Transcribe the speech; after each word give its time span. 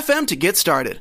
to 0.00 0.36
get 0.36 0.56
started. 0.56 1.00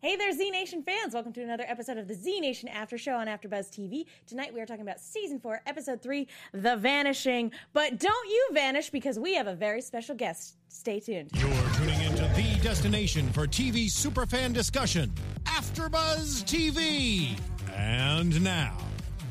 Hey 0.00 0.16
there, 0.16 0.32
Z 0.32 0.50
Nation 0.50 0.82
fans! 0.82 1.14
Welcome 1.14 1.32
to 1.34 1.42
another 1.42 1.64
episode 1.68 1.96
of 1.96 2.08
the 2.08 2.14
Z 2.14 2.40
Nation 2.40 2.68
After 2.68 2.98
Show 2.98 3.14
on 3.14 3.28
AfterBuzz 3.28 3.70
TV. 3.70 4.04
Tonight 4.26 4.52
we 4.52 4.60
are 4.60 4.66
talking 4.66 4.82
about 4.82 4.98
Season 5.00 5.38
4, 5.38 5.62
Episode 5.64 6.02
3, 6.02 6.26
The 6.52 6.76
Vanishing. 6.76 7.52
But 7.72 8.00
don't 8.00 8.28
you 8.28 8.48
vanish 8.52 8.90
because 8.90 9.16
we 9.18 9.34
have 9.34 9.46
a 9.46 9.54
very 9.54 9.80
special 9.80 10.16
guest. 10.16 10.56
Stay 10.68 10.98
tuned. 10.98 11.30
You're 11.34 11.50
tuning 11.74 12.00
into 12.02 12.22
the 12.34 12.58
destination 12.62 13.32
for 13.32 13.46
TV 13.46 13.86
superfan 13.86 14.52
discussion, 14.52 15.12
AfterBuzz 15.44 16.42
TV. 16.44 17.38
And 17.76 18.42
now, 18.42 18.76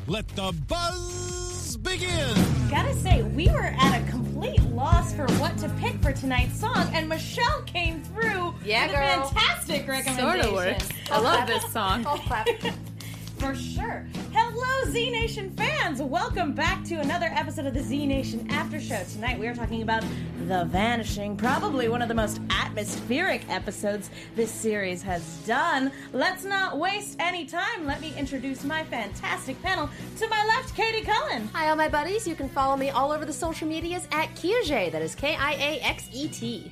let 0.07 0.27
the 0.29 0.53
buzz 0.67 1.54
begin. 1.77 2.35
Gotta 2.69 2.93
say, 2.95 3.21
we 3.23 3.47
were 3.49 3.73
at 3.79 4.01
a 4.01 4.11
complete 4.11 4.61
loss 4.71 5.13
for 5.13 5.25
what 5.33 5.57
to 5.59 5.69
pick 5.79 6.01
for 6.01 6.11
tonight's 6.11 6.59
song, 6.59 6.89
and 6.93 7.07
Michelle 7.07 7.61
came 7.63 8.03
through 8.03 8.53
Yeah, 8.63 8.87
with 8.87 8.95
girl. 8.95 9.23
a 9.23 9.27
fantastic 9.33 9.87
recommendation. 9.87 10.17
Sort 10.17 10.39
of 10.45 10.53
works. 10.53 10.89
I 11.11 11.19
love 11.19 11.47
this 11.47 11.71
song. 11.71 12.05
For 13.37 13.53
sure. 13.53 14.05
Hello, 14.31 14.91
Z 14.91 15.11
Nation 15.11 15.51
fans! 15.51 16.01
Welcome 16.01 16.53
back 16.53 16.83
to 16.85 16.95
another 16.95 17.27
episode 17.27 17.65
of 17.65 17.73
the 17.73 17.81
Z 17.81 18.05
Nation 18.05 18.47
After 18.49 18.79
Show. 18.79 19.03
Tonight 19.11 19.37
we 19.37 19.47
are 19.47 19.53
talking 19.53 19.81
about 19.81 20.03
The 20.47 20.65
Vanishing, 20.65 21.35
probably 21.35 21.89
one 21.89 22.01
of 22.01 22.07
the 22.07 22.13
most 22.13 22.39
atmospheric 22.49 23.47
episodes 23.49 24.09
this 24.35 24.49
series 24.49 25.01
has 25.03 25.21
done. 25.45 25.91
Let's 26.13 26.45
not 26.45 26.77
waste 26.77 27.17
any 27.19 27.45
time. 27.45 27.85
Let 27.85 27.99
me 28.01 28.13
introduce 28.17 28.63
my 28.63 28.83
fantastic 28.85 29.61
panel. 29.61 29.89
To 30.19 30.27
my 30.29 30.45
left, 30.45 30.73
Katie 30.75 31.05
Cullen. 31.05 31.47
Hi, 31.53 31.69
all 31.69 31.75
my 31.75 31.89
buddies. 31.89 32.27
You 32.27 32.35
can 32.35 32.49
follow 32.49 32.77
me 32.77 32.89
all 32.89 33.11
over 33.11 33.25
the 33.25 33.33
social 33.33 33.67
medias 33.67 34.07
at 34.11 34.33
Kiaxet. 34.35 34.91
That 34.91 35.01
is 35.01 35.13
K 35.13 35.35
I 35.35 35.53
A 35.53 35.79
X 35.81 36.09
E 36.13 36.29
T. 36.29 36.71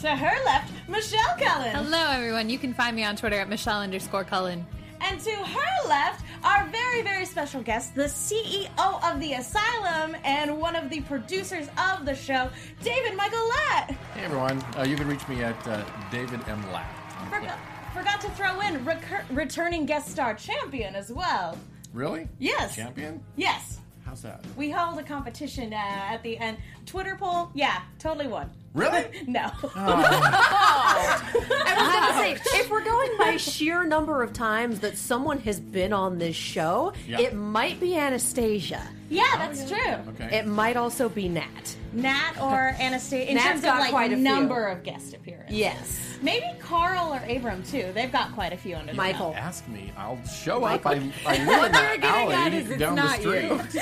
To 0.00 0.16
her 0.16 0.44
left, 0.44 0.72
Michelle 0.88 1.36
Cullen. 1.38 1.74
Hello, 1.74 2.10
everyone. 2.10 2.50
You 2.50 2.58
can 2.58 2.74
find 2.74 2.96
me 2.96 3.04
on 3.04 3.16
Twitter 3.16 3.36
at 3.36 3.48
Michelle 3.48 3.80
underscore 3.80 4.24
Cullen. 4.24 4.66
And 5.00 5.20
to 5.20 5.30
her 5.30 5.88
left, 5.88 6.24
our 6.44 6.66
very, 6.68 7.02
very 7.02 7.24
special 7.24 7.62
guest, 7.62 7.94
the 7.94 8.04
CEO 8.04 8.68
of 9.02 9.20
the 9.20 9.34
Asylum 9.34 10.16
and 10.24 10.58
one 10.58 10.76
of 10.76 10.90
the 10.90 11.00
producers 11.02 11.68
of 11.78 12.04
the 12.04 12.14
show, 12.14 12.50
David 12.82 13.16
Michael 13.16 13.46
Latt. 13.48 13.90
Hey 14.14 14.24
everyone, 14.24 14.62
uh, 14.78 14.82
you 14.82 14.96
can 14.96 15.08
reach 15.08 15.26
me 15.28 15.42
at 15.42 15.66
uh, 15.66 15.84
David 16.10 16.40
M. 16.48 16.62
Latt. 16.72 16.90
Forgot, 17.30 17.58
forgot 17.94 18.20
to 18.20 18.30
throw 18.30 18.60
in 18.60 18.84
recur- 18.84 19.24
returning 19.30 19.86
guest 19.86 20.08
star 20.08 20.34
champion 20.34 20.94
as 20.94 21.10
well. 21.10 21.58
Really? 21.92 22.28
Yes. 22.38 22.76
Champion? 22.76 23.22
Yes. 23.36 23.79
How's 24.10 24.22
that? 24.22 24.44
We 24.56 24.70
held 24.70 24.98
a 24.98 25.04
competition 25.04 25.72
uh, 25.72 25.76
at 25.76 26.24
the 26.24 26.36
end. 26.36 26.56
Twitter 26.84 27.14
poll, 27.14 27.48
yeah, 27.54 27.82
totally 28.00 28.26
won. 28.26 28.50
Really? 28.74 29.04
No. 29.28 29.42
I 29.76 31.74
was 31.76 31.92
going 32.24 32.36
to 32.36 32.44
say, 32.44 32.58
if 32.58 32.68
we're 32.68 32.82
going 32.84 33.10
by 33.18 33.36
sheer 33.36 33.84
number 33.84 34.24
of 34.24 34.32
times 34.32 34.80
that 34.80 34.98
someone 34.98 35.38
has 35.40 35.60
been 35.60 35.92
on 35.92 36.18
this 36.18 36.34
show, 36.34 36.92
Yeah. 37.06 37.20
it 37.20 37.34
might 37.34 37.78
be 37.78 37.96
Anastasia. 37.96 38.82
yeah, 39.08 39.22
that's 39.36 39.68
true. 39.70 39.94
Okay. 40.08 40.38
It 40.38 40.46
might 40.48 40.76
also 40.76 41.08
be 41.08 41.28
Nat. 41.28 41.76
Nat 41.92 42.32
or 42.40 42.74
Anastasia, 42.80 43.28
in 43.30 43.34
Nat's 43.36 43.46
terms 43.46 43.58
of 43.60 43.64
got 43.66 43.78
like 43.80 43.90
quite 43.90 44.10
a 44.12 44.16
few. 44.16 44.24
number 44.24 44.66
of 44.66 44.82
guest 44.82 45.14
appearances. 45.14 45.56
Yes. 45.56 46.09
Maybe 46.22 46.46
Carl 46.58 47.14
or 47.14 47.22
Abram 47.28 47.62
too. 47.62 47.90
They've 47.94 48.12
got 48.12 48.32
quite 48.34 48.52
a 48.52 48.56
few 48.56 48.76
under 48.76 48.88
their 48.92 48.96
Michael. 48.96 49.34
Ask 49.36 49.66
me, 49.68 49.92
I'll 49.96 50.22
show 50.26 50.64
up. 50.64 50.84
I, 50.86 50.90
I 50.90 50.94
live 50.94 51.02
in 51.40 51.46
What 51.46 51.72
that 51.72 51.72
they're 51.72 51.98
getting 51.98 52.32
at 52.32 52.46
alley 52.48 52.56
is 52.58 52.70
it's 52.70 52.78
down 52.78 52.96
the 52.96 53.08
street. 53.08 53.50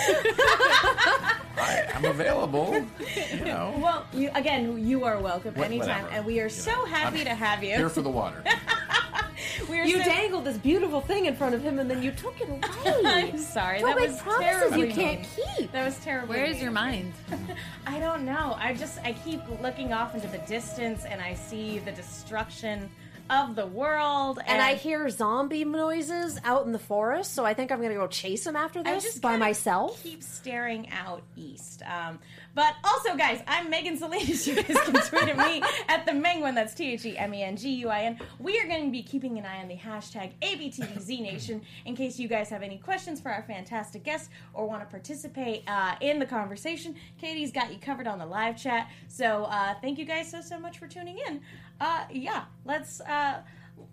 I, 1.60 1.91
I'm 1.94 2.04
available. 2.04 2.87
You 3.32 3.44
know. 3.44 3.75
Well, 3.78 4.06
you, 4.12 4.31
again, 4.34 4.84
you 4.87 5.04
are 5.04 5.19
welcome 5.19 5.54
Wha- 5.54 5.65
anytime, 5.65 6.03
whatever. 6.04 6.09
and 6.16 6.27
we 6.27 6.38
are 6.41 6.44
You 6.44 6.50
so 6.50 6.71
know, 6.71 6.84
happy 6.87 7.21
I'm 7.21 7.25
to 7.27 7.34
have 7.34 7.62
you. 7.65 7.75
Here 7.75 7.88
for 7.88 8.03
the 8.03 8.10
water. 8.10 8.43
we 9.69 9.78
are 9.78 9.84
You 9.84 9.99
so, 9.99 10.04
dangled 10.04 10.44
this 10.44 10.59
beautiful 10.59 11.00
thing 11.00 11.26
in 11.26 11.37
front 11.37 11.54
of 11.54 11.62
him 11.62 11.78
and 11.78 11.91
then 11.91 12.03
you 12.03 12.12
took 12.12 12.41
it 12.41 12.49
away. 12.49 12.60
I'm 13.04 13.38
sorry. 13.38 13.81
Don't 13.81 13.91
that 13.91 14.00
make 14.00 14.10
was 14.10 14.21
promises 14.21 14.50
terribly 14.50 14.88
you 14.88 14.94
can't 14.94 15.26
keep. 15.37 15.72
That 15.72 15.84
was 15.84 15.99
terrible. 15.99 16.34
Where 16.34 16.44
is 16.44 16.60
your 16.60 16.71
mind? 16.71 17.12
I 17.87 17.98
don't 17.98 18.25
know. 18.25 18.56
I 18.59 18.75
just 18.75 18.98
I 19.00 19.12
keep 19.12 19.41
looking 19.60 19.93
off 19.93 20.15
into 20.15 20.28
the 20.28 20.38
distance, 20.38 21.04
and 21.04 21.21
I 21.21 21.34
see 21.34 21.78
the 21.78 21.93
destruction 21.93 22.91
of 23.31 23.56
the 23.56 23.66
world, 23.66 24.39
and, 24.39 24.49
And 24.49 24.62
I 24.62 24.75
hear 24.75 25.09
zombie 25.09 25.65
noises 25.65 26.41
out 26.44 26.66
in 26.66 26.72
the 26.72 26.78
forest, 26.78 27.34
so 27.34 27.44
I 27.44 27.55
think 27.55 27.71
I'm 27.71 27.81
gonna 27.81 27.94
go 27.94 28.06
chase 28.06 28.44
them 28.44 28.56
after 28.56 28.81
I 28.81 28.94
this 28.94 29.05
just 29.05 29.21
by 29.22 29.37
myself. 29.37 30.03
Keep 30.03 30.22
staring 30.22 30.89
out 30.91 31.22
east. 31.37 31.83
Um, 31.83 32.19
but 32.55 32.75
also, 32.83 33.16
guys, 33.16 33.41
I'm 33.47 33.71
Megan 33.71 33.97
Salinas. 33.97 34.47
You 34.49 34.56
guys 34.56 34.77
can 34.81 34.94
tweet 34.94 35.28
at 35.28 35.37
me 35.37 35.62
at 35.89 36.06
the 36.06 36.12
Menguin. 36.12 36.55
That's 36.55 36.75
T 36.75 36.93
H 36.93 37.05
E 37.05 37.16
M 37.16 37.33
E 37.34 37.43
N 37.43 37.56
G 37.56 37.69
U 37.71 37.89
I 37.89 38.03
N. 38.03 38.19
We 38.41 38.59
are 38.59 38.66
going 38.66 38.87
to 38.87 38.91
be 38.91 39.03
keeping 39.03 39.39
an 39.39 39.45
eye 39.47 39.60
on 39.60 39.69
the 39.69 39.77
hashtag 39.77 40.33
ABTVZNation 40.43 41.60
in 41.84 41.95
case 41.95 42.19
you 42.19 42.27
guys 42.27 42.49
have 42.49 42.62
any 42.62 42.78
questions 42.78 43.21
for 43.21 43.31
our 43.31 43.43
fantastic 43.43 44.03
guests 44.03 44.31
or 44.55 44.66
want 44.66 44.83
to 44.83 44.87
participate 44.87 45.62
uh, 45.69 45.95
in 46.00 46.19
the 46.19 46.27
conversation. 46.27 46.97
Katie's 47.21 47.53
got 47.53 47.72
you 47.72 47.78
covered 47.78 48.06
on 48.06 48.19
the 48.19 48.27
live 48.27 48.56
chat. 48.56 48.89
So 49.06 49.45
uh, 49.45 49.75
thank 49.81 49.99
you 49.99 50.05
guys 50.05 50.31
so 50.31 50.41
so 50.41 50.59
much 50.59 50.78
for 50.78 50.89
tuning 50.89 51.19
in. 51.28 51.41
Uh, 51.81 52.05
yeah, 52.11 52.44
let's. 52.65 53.00
Uh, 53.00 53.43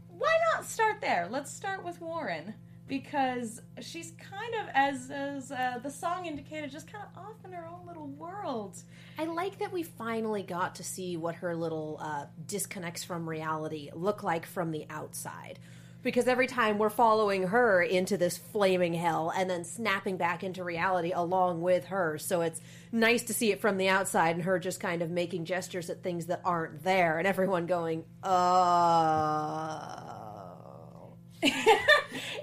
why 0.07 0.33
not 0.53 0.65
start 0.65 1.01
there? 1.01 1.27
Let's 1.29 1.51
start 1.51 1.83
with 1.83 2.01
Warren 2.01 2.53
because 2.87 3.61
she's 3.81 4.11
kind 4.11 4.53
of, 4.61 4.69
as 4.73 5.11
as 5.11 5.51
uh, 5.51 5.79
the 5.81 5.89
song 5.89 6.25
indicated, 6.25 6.71
just 6.71 6.91
kind 6.91 7.03
of 7.03 7.23
off 7.23 7.43
in 7.43 7.51
her 7.51 7.67
own 7.67 7.85
little 7.85 8.07
world. 8.07 8.77
I 9.17 9.25
like 9.25 9.59
that 9.59 9.71
we 9.71 9.83
finally 9.83 10.43
got 10.43 10.75
to 10.75 10.83
see 10.83 11.17
what 11.17 11.35
her 11.35 11.55
little 11.55 11.97
uh, 12.01 12.25
disconnects 12.45 13.03
from 13.03 13.27
reality 13.27 13.89
look 13.93 14.23
like 14.23 14.45
from 14.45 14.71
the 14.71 14.85
outside. 14.89 15.59
Because 16.05 16.27
every 16.27 16.45
time 16.45 16.77
we're 16.77 16.91
following 16.91 17.47
her 17.47 17.81
into 17.81 18.15
this 18.15 18.37
flaming 18.37 18.93
hell 18.93 19.33
and 19.35 19.49
then 19.49 19.63
snapping 19.65 20.17
back 20.17 20.43
into 20.43 20.63
reality 20.63 21.11
along 21.11 21.63
with 21.63 21.85
her. 21.85 22.19
So 22.19 22.41
it's 22.41 22.61
nice 22.91 23.23
to 23.23 23.33
see 23.33 23.51
it 23.51 23.59
from 23.59 23.77
the 23.77 23.89
outside 23.89 24.35
and 24.35 24.45
her 24.45 24.59
just 24.59 24.79
kind 24.79 25.01
of 25.01 25.09
making 25.09 25.45
gestures 25.45 25.89
at 25.89 26.03
things 26.03 26.27
that 26.27 26.41
aren't 26.45 26.83
there 26.83 27.17
and 27.17 27.27
everyone 27.27 27.65
going, 27.65 28.03
oh. 28.23 28.31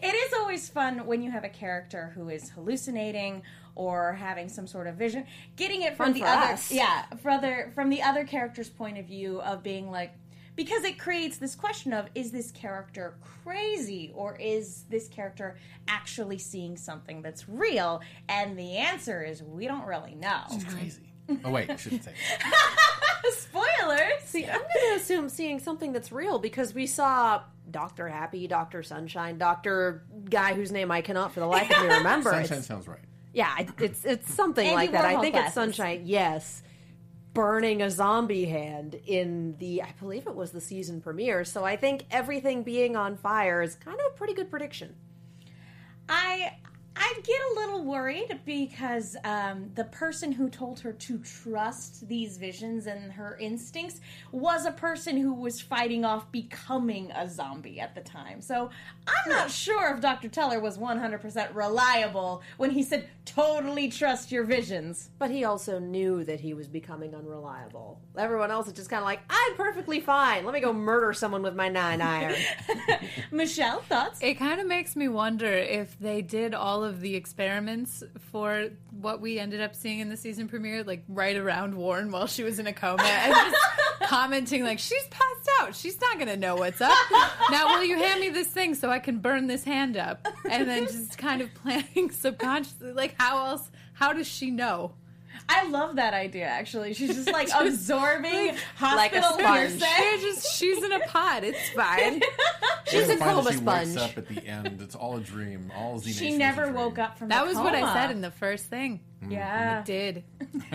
It 0.03 0.15
is 0.15 0.33
always 0.33 0.69
fun 0.69 1.07
when 1.07 1.23
you 1.23 1.31
have 1.31 1.45
a 1.45 1.49
character 1.49 2.11
who 2.17 2.29
is 2.29 2.51
hallucinating 2.51 3.43
or 3.77 4.15
having 4.15 4.49
some 4.49 4.67
sort 4.67 4.89
of 4.89 4.97
vision, 4.97 5.25
getting 5.55 5.83
it 5.83 5.97
from 5.97 6.13
Fun 6.13 6.21
the 6.21 6.27
other, 6.27 6.53
us. 6.55 6.73
yeah, 6.73 7.05
other, 7.25 7.71
from 7.77 7.89
the 7.89 8.03
other 8.03 8.25
character's 8.25 8.69
point 8.69 8.99
of 8.99 9.07
view 9.07 9.41
of 9.41 9.63
being 9.63 9.93
like, 9.93 10.13
because 10.57 10.85
it 10.85 10.99
creates 10.99 11.39
this 11.39 11.55
question 11.55 11.93
of 11.93 12.07
is 12.15 12.31
this 12.31 12.51
character 12.51 13.15
crazy 13.45 14.13
or 14.15 14.37
is 14.37 14.85
this 14.91 15.09
character 15.09 15.57
actually 15.89 16.39
seeing 16.39 16.77
something 16.77 17.23
that's 17.23 17.49
real? 17.49 18.01
And 18.29 18.59
the 18.59 18.77
answer 18.77 19.23
is 19.23 19.43
we 19.43 19.67
don't 19.67 19.87
really 19.87 20.15
know. 20.15 20.43
She's 20.53 20.65
Crazy. 20.65 21.03
Oh 21.45 21.51
wait, 21.51 21.71
I 21.71 21.77
shouldn't 21.77 22.05
say. 22.05 22.13
Spoilers. 23.31 24.23
See, 24.25 24.45
I'm 24.47 24.59
going 24.59 24.91
to 24.91 24.97
assume 24.97 25.29
seeing 25.29 25.59
something 25.61 25.93
that's 25.93 26.11
real 26.11 26.39
because 26.39 26.75
we 26.75 26.87
saw 26.87 27.43
Doctor 27.71 28.09
Happy, 28.09 28.47
Doctor 28.47 28.83
Sunshine, 28.83 29.39
Doctor 29.39 30.05
guy 30.29 30.55
whose 30.55 30.73
name 30.73 30.91
I 30.91 31.01
cannot 31.01 31.33
for 31.33 31.41
the 31.41 31.47
life 31.47 31.71
of 31.71 31.83
me 31.87 31.95
remember. 31.95 32.31
Sunshine 32.31 32.45
It's- 32.59 32.67
sounds 32.67 32.89
right. 32.89 32.99
yeah, 33.33 33.55
it's 33.79 34.05
it's 34.05 34.33
something 34.35 34.67
Andy 34.67 34.77
like 34.77 34.93
that. 34.93 35.05
I 35.05 35.21
think 35.21 35.35
glasses. 35.35 35.47
it's 35.49 35.55
Sunshine. 35.55 36.03
Yes, 36.05 36.63
burning 37.35 37.83
a 37.83 37.91
zombie 37.91 38.45
hand 38.45 39.01
in 39.07 39.57
the 39.59 39.83
I 39.83 39.93
believe 39.99 40.27
it 40.27 40.35
was 40.35 40.51
the 40.51 40.61
season 40.61 41.01
premiere. 41.01 41.45
So 41.45 41.65
I 41.65 41.77
think 41.77 42.05
everything 42.11 42.63
being 42.63 42.97
on 42.97 43.17
fire 43.17 43.63
is 43.63 43.75
kind 43.75 43.99
of 43.99 44.07
a 44.13 44.17
pretty 44.17 44.35
good 44.35 44.51
prediction. 44.51 44.95
I 46.09 46.57
I 46.97 47.13
I 47.13 47.21
get 47.21 47.41
a 47.41 47.61
little 47.61 47.85
worried 47.85 48.41
because 48.47 49.17
um, 49.25 49.71
the 49.75 49.85
person 49.85 50.33
who 50.33 50.49
told 50.49 50.81
her 50.81 50.93
to 50.95 51.19
trust 51.19 52.09
these 52.09 52.39
visions 52.39 52.87
and 52.87 53.13
her 53.13 53.37
instincts 53.39 54.01
was 54.31 54.65
a 54.65 54.73
person 54.73 55.19
who 55.19 55.35
was 55.35 55.61
fighting 55.61 56.07
off 56.07 56.33
becoming 56.33 57.11
a 57.11 57.29
zombie 57.29 57.81
at 57.81 57.95
the 57.95 58.01
time. 58.01 58.41
So 58.41 58.71
I'm 59.07 59.31
not 59.31 59.51
sure 59.51 59.93
if 59.93 60.01
Dr. 60.01 60.29
Teller 60.31 60.59
was 60.59 60.79
100% 60.79 61.55
reliable 61.55 62.43
when 62.57 62.71
he 62.71 62.83
said, 62.83 63.09
totally 63.27 63.89
trust 63.89 64.33
your 64.33 64.45
visions. 64.45 65.11
But 65.19 65.31
he 65.31 65.45
also 65.45 65.79
knew 65.79 66.25
that 66.25 66.41
he 66.41 66.55
was 66.55 66.67
becoming 66.67 67.15
unreliable. 67.15 68.01
Everyone 68.17 68.51
else 68.51 68.69
is 68.69 68.73
just 68.73 68.89
kind 68.89 69.01
of 69.01 69.07
like, 69.07 69.21
I'm 69.29 69.55
perfectly 69.57 70.01
fine. 70.01 70.47
Let 70.47 70.55
me 70.55 70.61
go 70.61 70.73
murder 70.73 71.13
someone 71.13 71.43
with 71.43 71.55
my 71.55 71.69
nine 71.69 72.01
iron. 72.01 72.37
Michelle, 73.31 73.83
thoughts? 73.83 74.19
It 74.23 74.35
kind 74.35 74.61
of 74.61 74.67
makes 74.67 74.97
me 74.97 75.09
wonder 75.09 75.53
if 75.53 75.99
they 75.99 76.23
did 76.23 76.55
all 76.55 76.82
of 76.85 77.01
the 77.01 77.15
experiments 77.15 78.03
for 78.31 78.69
what 78.91 79.21
we 79.21 79.39
ended 79.39 79.61
up 79.61 79.75
seeing 79.75 80.01
in 80.01 80.09
the 80.09 80.17
season 80.17 80.49
premiere, 80.49 80.85
like 80.85 81.05
right 81.09 81.37
around 81.37 81.75
Warren 81.75 82.11
while 82.11 82.27
she 82.27 82.43
was 82.43 82.59
in 82.59 82.67
a 82.67 82.73
coma, 82.73 83.03
and 83.03 83.35
just 83.35 83.57
commenting 84.05 84.65
like, 84.65 84.79
"She's 84.79 85.07
passed 85.09 85.51
out. 85.61 85.75
She's 85.75 86.01
not 86.01 86.19
gonna 86.19 86.37
know 86.37 86.57
what's 86.57 86.81
up. 86.81 86.97
Now, 87.51 87.69
will 87.69 87.85
you 87.85 87.97
hand 87.97 88.21
me 88.21 88.31
this 88.31 88.49
thing 88.49 88.75
so 88.75 88.91
I 88.91 88.99
can 88.99 89.19
burn 89.19 89.47
this 89.47 89.65
hand 89.65 89.97
up?" 89.97 90.27
And 90.51 90.69
then 90.69 90.87
just 90.87 91.19
kind 91.19 91.43
of 91.43 91.53
planning 91.63 92.11
subconsciously, 92.11 92.93
like, 92.93 93.15
how 93.19 93.47
else? 93.47 93.71
How 93.95 94.13
does 94.13 94.27
she 94.27 94.51
know? 94.51 94.95
I 95.49 95.69
love 95.69 95.97
that 95.97 96.15
idea, 96.15 96.47
actually. 96.47 96.95
She's 96.95 97.15
just 97.15 97.31
like 97.31 97.49
absorbing 97.55 98.57
like 98.81 99.15
a 99.15 99.21
hospital 99.21 99.23
sponge. 99.39 99.71
hearsay. 99.73 100.21
Just 100.21 100.57
she's 100.57 100.83
in 100.83 100.93
a 100.93 101.01
pod. 101.01 101.45
It's 101.45 101.69
fine. 101.71 102.23
She's 102.87 103.09
a 103.09 103.09
You're 103.09 103.19
gonna 103.19 103.33
coma 103.33 103.43
that 103.45 103.53
she 103.55 103.59
wakes 103.65 103.97
up 103.97 104.19
at 104.19 104.29
the 104.29 104.47
end. 104.47 104.81
It's 104.83 104.95
all 104.95 105.17
a 105.17 105.21
dream. 105.21 105.73
All 105.75 105.99
Z 105.99 106.13
She 106.13 106.25
Nation 106.25 106.29
is 106.29 106.35
a 106.35 106.39
never 106.39 106.63
dream. 106.65 106.75
woke 106.75 106.99
up 106.99 107.17
from 107.19 107.29
That 107.29 107.43
the 107.43 107.49
was 107.49 107.57
what 107.57 107.75
I 107.75 107.93
said 107.95 108.11
in 108.11 108.21
the 108.21 108.31
first 108.31 108.67
thing. 108.67 109.01
Mm-hmm. 109.23 109.33
Yeah. 109.33 109.79
It 109.81 109.85
did 109.87 110.25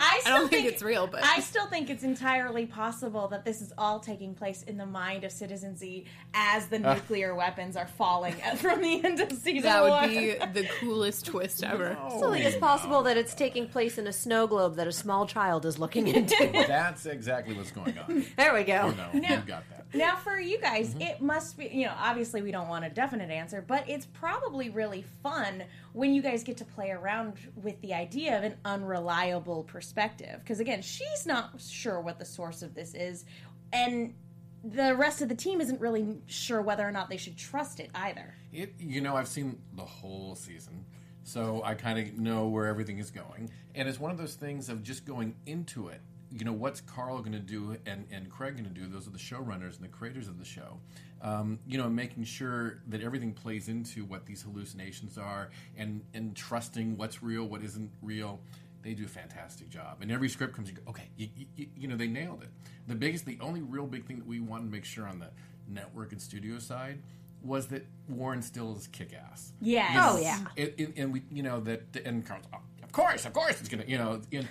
I, 0.00 0.18
still 0.20 0.38
don't 0.38 0.48
think 0.50 0.66
it's 0.66 0.82
real, 0.82 1.06
but- 1.06 1.24
I 1.24 1.40
still 1.40 1.66
think 1.66 1.90
it's 1.90 2.02
entirely 2.02 2.66
possible 2.66 3.28
that 3.28 3.44
this 3.44 3.60
is 3.60 3.72
all 3.76 4.00
taking 4.00 4.34
place 4.34 4.62
in 4.62 4.76
the 4.76 4.86
mind 4.86 5.24
of 5.24 5.32
Citizen 5.32 5.76
Z 5.76 6.04
as 6.34 6.68
the 6.68 6.78
nuclear 6.78 7.34
weapons 7.34 7.76
are 7.76 7.86
falling 7.86 8.34
from 8.56 8.82
the 8.82 9.04
end 9.04 9.20
of 9.20 9.30
season 9.32 9.62
that 9.62 9.82
would 9.82 9.90
one. 9.90 10.08
be 10.08 10.32
the 10.52 10.68
coolest 10.80 11.26
twist 11.26 11.62
ever. 11.62 11.96
I 12.00 12.08
still 12.08 12.32
think 12.32 12.44
it's 12.44 12.56
possible 12.56 13.02
that 13.02 13.16
it's 13.16 13.34
taking 13.34 13.68
place 13.68 13.98
in 13.98 14.06
a 14.06 14.12
snow 14.12 14.46
globe 14.46 14.76
that 14.76 14.86
a 14.86 14.92
small 14.92 15.26
child 15.26 15.66
is 15.66 15.78
looking 15.78 16.08
into. 16.14 16.50
That's 16.66 17.06
exactly 17.06 17.54
what's 17.54 17.70
going 17.70 17.98
on. 17.98 18.24
there 18.36 18.54
we 18.54 18.64
go. 18.64 18.94
Oh, 18.94 19.10
no, 19.12 19.20
you 19.20 19.36
got 19.38 19.68
that. 19.70 19.78
Now, 19.94 20.16
for 20.16 20.38
you 20.38 20.60
guys, 20.60 20.90
mm-hmm. 20.90 21.02
it 21.02 21.20
must 21.22 21.56
be, 21.56 21.66
you 21.68 21.86
know, 21.86 21.94
obviously 21.98 22.42
we 22.42 22.50
don't 22.50 22.68
want 22.68 22.84
a 22.84 22.90
definite 22.90 23.30
answer, 23.30 23.64
but 23.66 23.88
it's 23.88 24.06
probably 24.06 24.68
really 24.68 25.04
fun 25.22 25.64
when 25.98 26.14
you 26.14 26.22
guys 26.22 26.44
get 26.44 26.56
to 26.56 26.64
play 26.64 26.92
around 26.92 27.34
with 27.56 27.80
the 27.80 27.92
idea 27.92 28.38
of 28.38 28.44
an 28.44 28.54
unreliable 28.64 29.64
perspective. 29.64 30.38
Because 30.38 30.60
again, 30.60 30.80
she's 30.80 31.26
not 31.26 31.60
sure 31.60 32.00
what 32.00 32.20
the 32.20 32.24
source 32.24 32.62
of 32.62 32.72
this 32.72 32.94
is, 32.94 33.24
and 33.72 34.14
the 34.62 34.94
rest 34.94 35.22
of 35.22 35.28
the 35.28 35.34
team 35.34 35.60
isn't 35.60 35.80
really 35.80 36.18
sure 36.26 36.62
whether 36.62 36.86
or 36.86 36.92
not 36.92 37.10
they 37.10 37.16
should 37.16 37.36
trust 37.36 37.80
it 37.80 37.90
either. 37.96 38.36
It, 38.52 38.74
you 38.78 39.00
know, 39.00 39.16
I've 39.16 39.26
seen 39.26 39.58
the 39.74 39.84
whole 39.84 40.36
season, 40.36 40.84
so 41.24 41.62
I 41.64 41.74
kind 41.74 41.98
of 41.98 42.16
know 42.16 42.46
where 42.46 42.66
everything 42.66 42.98
is 42.98 43.10
going. 43.10 43.50
And 43.74 43.88
it's 43.88 43.98
one 43.98 44.12
of 44.12 44.18
those 44.18 44.34
things 44.34 44.68
of 44.68 44.84
just 44.84 45.04
going 45.04 45.34
into 45.46 45.88
it. 45.88 46.00
You 46.30 46.44
know, 46.44 46.52
what's 46.52 46.80
Karl 46.80 47.18
going 47.20 47.32
to 47.32 47.38
do 47.38 47.76
and, 47.86 48.06
and 48.10 48.28
Craig 48.28 48.56
going 48.56 48.68
to 48.68 48.80
do? 48.80 48.86
Those 48.86 49.06
are 49.06 49.10
the 49.10 49.18
showrunners 49.18 49.76
and 49.76 49.84
the 49.84 49.88
creators 49.88 50.28
of 50.28 50.38
the 50.38 50.44
show. 50.44 50.78
Um, 51.22 51.58
you 51.66 51.78
know, 51.78 51.88
making 51.88 52.24
sure 52.24 52.80
that 52.88 53.02
everything 53.02 53.32
plays 53.32 53.68
into 53.68 54.04
what 54.04 54.26
these 54.26 54.42
hallucinations 54.42 55.18
are 55.18 55.50
and, 55.76 56.02
and 56.14 56.36
trusting 56.36 56.96
what's 56.96 57.22
real, 57.22 57.44
what 57.44 57.62
isn't 57.62 57.90
real. 58.02 58.40
They 58.82 58.94
do 58.94 59.04
a 59.04 59.08
fantastic 59.08 59.68
job. 59.70 59.98
And 60.00 60.12
every 60.12 60.28
script 60.28 60.54
comes, 60.54 60.68
you 60.68 60.76
go, 60.76 60.82
okay, 60.90 61.08
you, 61.16 61.28
you, 61.56 61.66
you 61.76 61.88
know, 61.88 61.96
they 61.96 62.06
nailed 62.06 62.42
it. 62.42 62.50
The 62.86 62.94
biggest, 62.94 63.26
the 63.26 63.38
only 63.40 63.62
real 63.62 63.86
big 63.86 64.06
thing 64.06 64.18
that 64.18 64.26
we 64.26 64.38
wanted 64.38 64.66
to 64.66 64.70
make 64.70 64.84
sure 64.84 65.06
on 65.06 65.18
the 65.18 65.30
network 65.66 66.12
and 66.12 66.22
studio 66.22 66.58
side 66.58 67.02
was 67.42 67.66
that 67.68 67.86
Warren 68.08 68.42
still 68.42 68.76
is 68.76 68.86
kick 68.86 69.12
ass. 69.12 69.52
Yeah. 69.60 70.08
Oh, 70.08 70.20
yeah. 70.20 70.38
And, 70.56 70.72
and, 70.78 70.92
and 70.96 71.12
we, 71.12 71.22
you 71.32 71.42
know, 71.42 71.60
that 71.60 71.82
and 72.04 72.24
Karl's, 72.24 72.44
oh, 72.54 72.58
of 72.82 72.92
course, 72.92 73.24
of 73.26 73.32
course, 73.32 73.60
it's 73.60 73.68
gonna, 73.68 73.84
you 73.86 73.98
know, 73.98 74.20
and, 74.32 74.48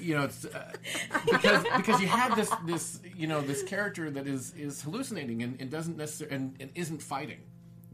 you 0.00 0.16
know, 0.16 0.24
it's 0.24 0.44
uh, 0.44 0.72
because 1.24 1.64
because 1.76 2.00
you 2.00 2.08
have 2.08 2.36
this 2.36 2.50
this 2.66 3.00
you 3.16 3.26
know 3.26 3.40
this 3.40 3.62
character 3.62 4.10
that 4.10 4.26
is 4.26 4.54
is 4.54 4.82
hallucinating 4.82 5.42
and, 5.42 5.60
and 5.60 5.70
doesn't 5.70 5.96
necessarily 5.96 6.36
and, 6.36 6.54
and 6.60 6.70
isn't 6.74 7.02
fighting, 7.02 7.40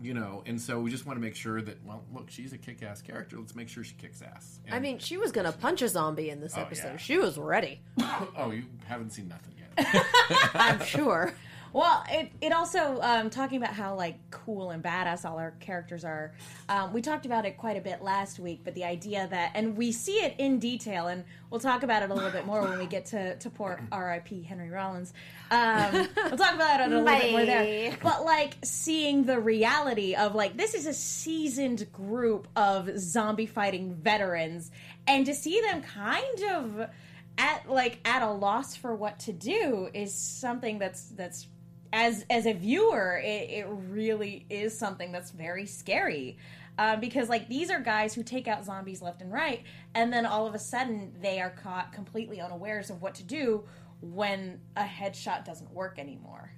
you 0.02 0.14
know, 0.14 0.42
and 0.46 0.60
so 0.60 0.80
we 0.80 0.90
just 0.90 1.06
want 1.06 1.16
to 1.18 1.20
make 1.22 1.34
sure 1.36 1.62
that 1.62 1.84
well, 1.84 2.02
look, 2.12 2.30
she's 2.30 2.52
a 2.52 2.58
kick 2.58 2.82
ass 2.82 3.00
character. 3.02 3.38
Let's 3.38 3.54
make 3.54 3.68
sure 3.68 3.84
she 3.84 3.94
kicks 3.94 4.22
ass. 4.22 4.60
And, 4.66 4.74
I 4.74 4.80
mean, 4.80 4.98
she 4.98 5.16
was 5.16 5.32
going 5.32 5.46
to 5.50 5.56
punch 5.56 5.82
a 5.82 5.88
zombie 5.88 6.30
in 6.30 6.40
this 6.40 6.56
episode. 6.56 6.92
yeah. 6.92 6.96
She 6.96 7.18
was 7.18 7.38
ready, 7.38 7.80
oh, 8.36 8.50
you 8.50 8.64
haven't 8.86 9.10
seen 9.10 9.28
nothing 9.28 9.54
yet. 9.58 10.06
I'm 10.54 10.82
sure. 10.84 11.34
Well, 11.74 12.04
it, 12.08 12.30
it 12.40 12.52
also 12.52 13.00
um, 13.02 13.30
talking 13.30 13.56
about 13.56 13.74
how 13.74 13.96
like 13.96 14.14
cool 14.30 14.70
and 14.70 14.80
badass 14.80 15.28
all 15.28 15.38
our 15.38 15.50
characters 15.58 16.04
are. 16.04 16.32
Um, 16.68 16.92
we 16.92 17.02
talked 17.02 17.26
about 17.26 17.46
it 17.46 17.58
quite 17.58 17.76
a 17.76 17.80
bit 17.80 18.00
last 18.00 18.38
week, 18.38 18.60
but 18.62 18.76
the 18.76 18.84
idea 18.84 19.26
that 19.28 19.50
and 19.56 19.76
we 19.76 19.90
see 19.90 20.18
it 20.18 20.36
in 20.38 20.60
detail, 20.60 21.08
and 21.08 21.24
we'll 21.50 21.58
talk 21.58 21.82
about 21.82 22.04
it 22.04 22.10
a 22.10 22.14
little 22.14 22.30
bit 22.30 22.46
more 22.46 22.62
when 22.62 22.78
we 22.78 22.86
get 22.86 23.06
to 23.06 23.36
to 23.36 23.50
poor 23.50 23.80
R.I.P. 23.92 24.42
Henry 24.42 24.70
Rollins. 24.70 25.12
Um, 25.50 26.08
we'll 26.16 26.36
talk 26.36 26.54
about 26.54 26.80
it 26.80 26.86
a 26.86 26.88
little 26.90 27.04
bit 27.04 27.32
more 27.32 27.44
there. 27.44 27.98
But 28.00 28.24
like 28.24 28.56
seeing 28.62 29.24
the 29.24 29.40
reality 29.40 30.14
of 30.14 30.36
like 30.36 30.56
this 30.56 30.74
is 30.74 30.86
a 30.86 30.94
seasoned 30.94 31.92
group 31.92 32.46
of 32.54 32.88
zombie 32.96 33.46
fighting 33.46 33.96
veterans, 33.96 34.70
and 35.08 35.26
to 35.26 35.34
see 35.34 35.60
them 35.60 35.82
kind 35.82 36.42
of 36.52 36.88
at 37.36 37.68
like 37.68 37.98
at 38.04 38.22
a 38.22 38.30
loss 38.30 38.76
for 38.76 38.94
what 38.94 39.18
to 39.18 39.32
do 39.32 39.88
is 39.92 40.14
something 40.14 40.78
that's 40.78 41.06
that's 41.08 41.48
as 41.94 42.26
as 42.28 42.44
a 42.44 42.52
viewer 42.52 43.22
it, 43.24 43.48
it 43.50 43.66
really 43.88 44.44
is 44.50 44.76
something 44.76 45.12
that's 45.12 45.30
very 45.30 45.64
scary. 45.64 46.36
Uh, 46.76 46.96
because 46.96 47.28
like 47.28 47.48
these 47.48 47.70
are 47.70 47.78
guys 47.78 48.12
who 48.12 48.24
take 48.24 48.48
out 48.48 48.64
zombies 48.64 49.00
left 49.00 49.22
and 49.22 49.32
right 49.32 49.62
and 49.94 50.12
then 50.12 50.26
all 50.26 50.44
of 50.44 50.56
a 50.56 50.58
sudden 50.58 51.14
they 51.22 51.40
are 51.40 51.50
caught 51.50 51.92
completely 51.92 52.40
unawares 52.40 52.90
of 52.90 53.00
what 53.00 53.14
to 53.14 53.22
do 53.22 53.62
when 54.00 54.60
a 54.76 54.82
headshot 54.82 55.44
doesn't 55.44 55.72
work 55.72 56.00
anymore. 56.00 56.50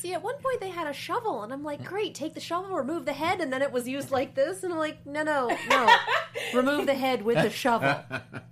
See, 0.00 0.12
at 0.12 0.22
one 0.24 0.34
point 0.42 0.60
they 0.60 0.70
had 0.70 0.86
a 0.86 0.94
shovel, 0.94 1.42
and 1.42 1.52
I'm 1.52 1.62
like, 1.62 1.84
great, 1.84 2.14
take 2.14 2.32
the 2.32 2.40
shovel, 2.40 2.74
remove 2.74 3.04
the 3.04 3.12
head, 3.12 3.40
and 3.40 3.52
then 3.52 3.60
it 3.60 3.70
was 3.70 3.86
used 3.86 4.10
like 4.10 4.34
this, 4.34 4.62
and 4.64 4.72
I'm 4.72 4.78
like, 4.78 5.04
no, 5.06 5.22
no, 5.22 5.54
no, 5.68 5.94
remove 6.54 6.86
the 6.86 6.94
head 6.94 7.22
with 7.22 7.36
the 7.36 7.50
shovel, 7.50 8.02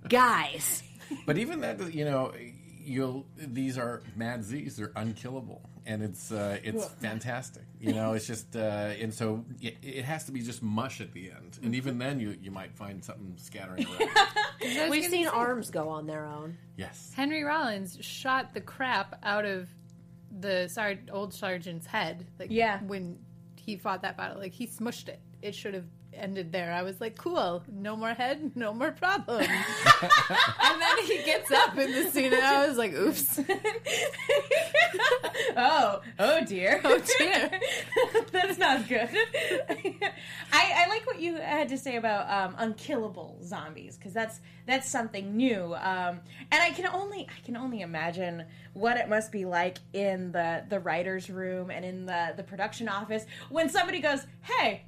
guys. 0.07 0.83
but 1.25 1.39
even 1.39 1.61
that, 1.61 1.91
you 1.91 2.05
know, 2.05 2.33
you'll 2.89 3.25
these 3.37 3.77
are 3.77 4.01
mad 4.15 4.43
Z's. 4.43 4.75
They're 4.75 4.91
unkillable, 4.95 5.68
and 5.85 6.01
it's 6.03 6.31
uh, 6.31 6.57
it's 6.63 6.85
fantastic. 7.01 7.63
You 7.79 7.93
know, 7.93 8.13
it's 8.13 8.27
just 8.27 8.55
uh, 8.55 8.59
and 8.99 9.13
so 9.13 9.45
it, 9.61 9.77
it 9.81 10.05
has 10.05 10.25
to 10.25 10.31
be 10.31 10.41
just 10.41 10.61
mush 10.63 11.01
at 11.01 11.13
the 11.13 11.31
end, 11.31 11.59
and 11.63 11.73
even 11.75 11.97
then 11.97 12.19
you 12.19 12.35
you 12.41 12.51
might 12.51 12.73
find 12.75 13.03
something 13.03 13.33
scattering 13.37 13.85
around. 13.99 14.89
We've 14.89 15.05
seen 15.05 15.27
arms 15.27 15.69
go 15.71 15.89
on 15.89 16.05
their 16.07 16.25
own. 16.25 16.57
yes. 16.77 17.11
Henry 17.15 17.43
Rollins 17.43 17.97
shot 18.01 18.53
the 18.53 18.61
crap 18.61 19.17
out 19.23 19.45
of 19.45 19.69
the 20.39 20.67
sar- 20.67 20.95
old 21.11 21.33
sergeant's 21.33 21.87
head. 21.87 22.27
Like 22.37 22.49
Yeah. 22.51 22.79
when 22.83 23.17
he 23.55 23.77
fought 23.77 24.01
that 24.03 24.17
battle, 24.17 24.39
like 24.39 24.53
he 24.53 24.67
smushed 24.67 25.07
it. 25.09 25.19
It 25.41 25.55
should 25.55 25.73
have 25.73 25.85
ended 26.19 26.51
there. 26.51 26.71
I 26.71 26.83
was 26.83 26.99
like, 27.01 27.17
cool, 27.17 27.63
no 27.71 27.95
more 27.95 28.13
head, 28.13 28.51
no 28.55 28.73
more 28.73 28.91
problem. 28.91 29.41
and 29.41 30.81
then 30.81 30.97
he 31.05 31.23
gets 31.23 31.51
up 31.51 31.77
in 31.77 31.91
the 31.91 32.09
scene, 32.09 32.33
and 32.33 32.43
I 32.43 32.67
was 32.67 32.77
like, 32.77 32.93
oops, 32.93 33.39
oh 35.57 36.01
oh 36.19 36.45
dear 36.45 36.81
oh 36.85 37.01
dear. 37.17 37.59
that's 38.31 38.57
not 38.57 38.87
good 38.87 39.09
I, 40.51 40.73
I 40.75 40.87
like 40.89 41.05
what 41.05 41.19
you 41.19 41.35
had 41.35 41.69
to 41.69 41.77
say 41.77 41.95
about 41.95 42.29
um, 42.29 42.55
unkillable 42.57 43.39
zombies 43.43 43.97
because 43.97 44.13
that's 44.13 44.39
that's 44.65 44.89
something 44.89 45.35
new 45.35 45.75
um, 45.75 46.19
and 46.51 46.61
i 46.61 46.71
can 46.71 46.87
only 46.87 47.27
i 47.27 47.45
can 47.45 47.57
only 47.57 47.81
imagine 47.81 48.45
what 48.73 48.97
it 48.97 49.09
must 49.09 49.31
be 49.31 49.45
like 49.45 49.79
in 49.93 50.31
the 50.31 50.63
the 50.69 50.79
writers 50.79 51.29
room 51.29 51.69
and 51.69 51.83
in 51.85 52.05
the 52.05 52.33
the 52.37 52.43
production 52.43 52.87
office 52.87 53.25
when 53.49 53.69
somebody 53.69 53.99
goes 53.99 54.25
hey 54.41 54.83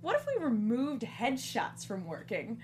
what 0.00 0.16
if 0.16 0.26
we 0.26 0.44
removed 0.44 1.02
headshots 1.02 1.86
from 1.86 2.06
working? 2.06 2.62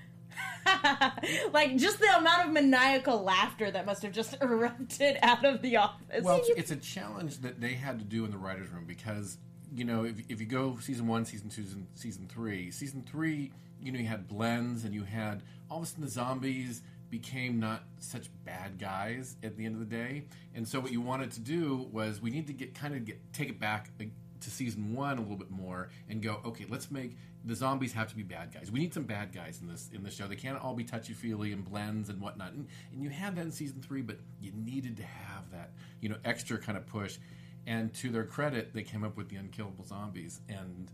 Like 1.53 1.77
just 1.77 1.99
the 1.99 2.17
amount 2.17 2.47
of 2.47 2.53
maniacal 2.53 3.23
laughter 3.23 3.71
that 3.71 3.85
must 3.85 4.03
have 4.03 4.13
just 4.13 4.35
erupted 4.41 5.19
out 5.23 5.45
of 5.45 5.61
the 5.61 5.77
office. 5.77 6.23
Well, 6.23 6.41
it's, 6.57 6.71
a 6.71 6.77
challenge 6.77 7.39
that 7.39 7.61
they 7.61 7.75
had 7.75 7.99
to 7.99 8.05
do 8.05 8.25
in 8.25 8.31
the 8.31 8.39
writers' 8.39 8.71
room 8.71 8.85
because 8.87 9.39
you 9.75 9.85
know 9.85 10.05
if, 10.05 10.15
if 10.29 10.41
you 10.41 10.47
go 10.47 10.79
season 10.81 11.07
one, 11.07 11.25
season 11.25 11.51
two, 11.51 11.65
season, 11.65 11.87
season 11.95 12.27
three, 12.29 12.71
season 12.71 13.05
three, 13.07 13.53
you 13.81 13.93
know 13.93 13.99
you 13.99 14.07
had 14.07 14.29
blends 14.29 14.85
and 14.85 14.95
you 14.95 15.03
had 15.03 15.43
all 15.71 15.79
of 15.79 15.85
a 15.85 15.87
sudden 15.87 16.05
the 16.05 16.11
zombies 16.11 16.83
became 17.11 17.61
not 17.61 17.83
such 17.99 18.31
bad 18.45 18.79
guys 18.79 19.37
at 19.43 19.57
the 19.57 19.67
end 19.67 19.75
of 19.75 19.81
the 19.81 19.97
day, 19.97 20.25
and 20.55 20.67
so 20.67 20.81
what 20.81 20.93
you 20.93 21.01
wanted 21.01 21.31
to 21.33 21.41
do 21.41 21.89
was 21.93 22.23
we 22.23 22.31
need 22.31 22.47
to 22.47 22.55
get 22.55 22.75
kind 22.75 22.95
of 22.95 23.05
get 23.05 23.21
take 23.33 23.51
it 23.51 23.61
back 23.61 23.91
to 24.43 24.51
season 24.51 24.95
one 24.95 25.19
a 25.19 25.21
little 25.21 25.37
bit 25.37 25.51
more 25.51 25.91
and 26.09 26.23
go, 26.23 26.41
okay, 26.45 26.67
let's 26.69 26.91
make 26.91 27.17
the 27.45 27.55
zombies 27.55 27.93
have 27.93 28.09
to 28.09 28.17
be 28.17 28.23
bad 28.23 28.53
guys. 28.53 28.71
We 28.71 28.79
need 28.81 28.95
some 28.95 29.05
bad 29.05 29.33
guys 29.33 29.61
in 29.61 29.69
this 29.69 29.91
in 29.93 30.03
the 30.03 30.11
show. 30.11 30.27
They 30.27 30.37
can't 30.37 30.61
all 30.63 30.75
be 30.75 30.85
touchy 30.85 31.13
feely 31.13 31.53
and 31.53 31.65
blends 31.65 32.09
and 32.09 32.21
whatnot. 32.21 32.53
And, 32.53 32.69
and 32.93 33.03
you 33.03 33.11
had 33.11 33.37
that 33.37 33.43
in 33.43 33.53
season 33.53 33.83
three, 33.83 34.03
but 34.03 34.19
you 34.41 34.53
needed 34.55 34.97
to 34.99 35.03
have 35.03 35.51
that 35.51 35.71
you 36.01 36.09
know 36.09 36.17
extra 36.25 36.59
kind 36.59 36.79
of 36.79 36.87
push. 36.87 37.19
And 37.67 37.95
to 37.95 38.11
their 38.11 38.25
credit, 38.25 38.73
they 38.75 38.83
came 38.83 39.05
up 39.05 39.17
with 39.17 39.29
the 39.29 39.37
unkillable 39.37 39.85
zombies, 39.85 40.41
and 40.49 40.91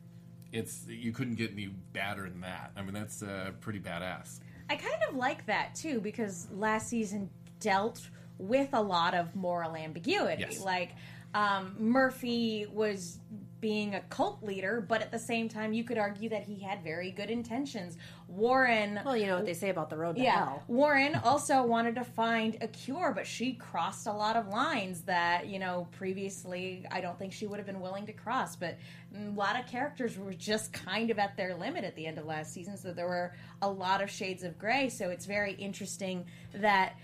it's 0.53 0.87
you 0.87 1.13
couldn't 1.13 1.35
get 1.35 1.53
any 1.53 1.67
badder 1.67 2.29
than 2.29 2.41
that. 2.43 2.73
I 2.77 2.83
mean, 2.83 2.95
that's 2.95 3.23
uh, 3.23 3.53
pretty 3.61 3.81
badass. 3.81 4.41
I 4.71 4.77
kind 4.77 5.03
of 5.09 5.17
like 5.17 5.47
that 5.47 5.75
too 5.75 6.01
because 6.01 6.49
last 6.53 6.89
season 6.89 7.31
dealt 7.61 8.09
with 8.39 8.69
a 8.73 8.81
lot 8.81 9.15
of 9.15 9.35
moral 9.35 9.77
ambiguity. 9.77 10.43
Yes. 10.43 10.61
Like 10.61 10.91
um, 11.35 11.75
Murphy 11.79 12.67
was 12.73 13.19
being 13.61 13.95
a 13.95 14.01
cult 14.03 14.43
leader, 14.43 14.81
but 14.81 15.03
at 15.03 15.11
the 15.11 15.19
same 15.19 15.49
time, 15.49 15.73
you 15.73 15.83
could 15.83 15.99
argue 15.99 16.29
that 16.29 16.45
he 16.45 16.61
had 16.61 16.83
very 16.83 17.11
good 17.11 17.31
intentions. 17.31 17.97
Warren. 18.29 19.01
Well, 19.05 19.17
you 19.17 19.27
know 19.27 19.37
what 19.37 19.47
they 19.47 19.55
say 19.55 19.71
about 19.71 19.91
the 19.91 19.97
road 19.97 20.17
to 20.17 20.23
yeah, 20.23 20.45
hell. 20.45 20.63
Warren 20.69 21.17
also 21.17 21.63
wanted 21.65 21.97
to 21.97 22.05
find 22.05 22.57
a 22.61 22.69
cure, 22.69 23.13
but 23.15 23.27
she 23.27 23.55
crossed 23.55 24.07
a 24.07 24.13
lot 24.13 24.37
of 24.37 24.49
lines 24.49 25.03
that 25.03 25.49
you 25.49 25.59
know 25.59 25.89
previously 25.93 26.87
I 26.91 27.01
don't 27.01 27.19
think 27.19 27.33
she 27.33 27.47
would 27.47 27.59
have 27.59 27.67
been 27.67 27.81
willing 27.81 28.07
to 28.07 28.13
cross. 28.13 28.55
But 28.55 28.79
a 29.17 29.31
lot 29.31 29.59
of 29.59 29.67
characters 29.67 30.17
were 30.17 30.35
just 30.35 30.73
kind 30.73 31.11
of 31.11 31.19
at 31.19 31.37
their 31.37 31.55
limit 31.55 31.85
at 31.85 31.97
the 31.97 32.07
end 32.07 32.19
of 32.19 32.27
last 32.27 32.53
season, 32.53 32.77
so 32.77 32.93
there 32.93 33.09
were 33.09 33.35
a 33.63 33.71
lot 33.71 34.03
of 34.03 34.11
shades 34.11 34.45
of 34.45 34.59
gray. 34.59 34.89
So 34.89 35.11
it's 35.11 35.27
very 35.27 35.55
interesting 35.55 36.27
that 36.55 36.95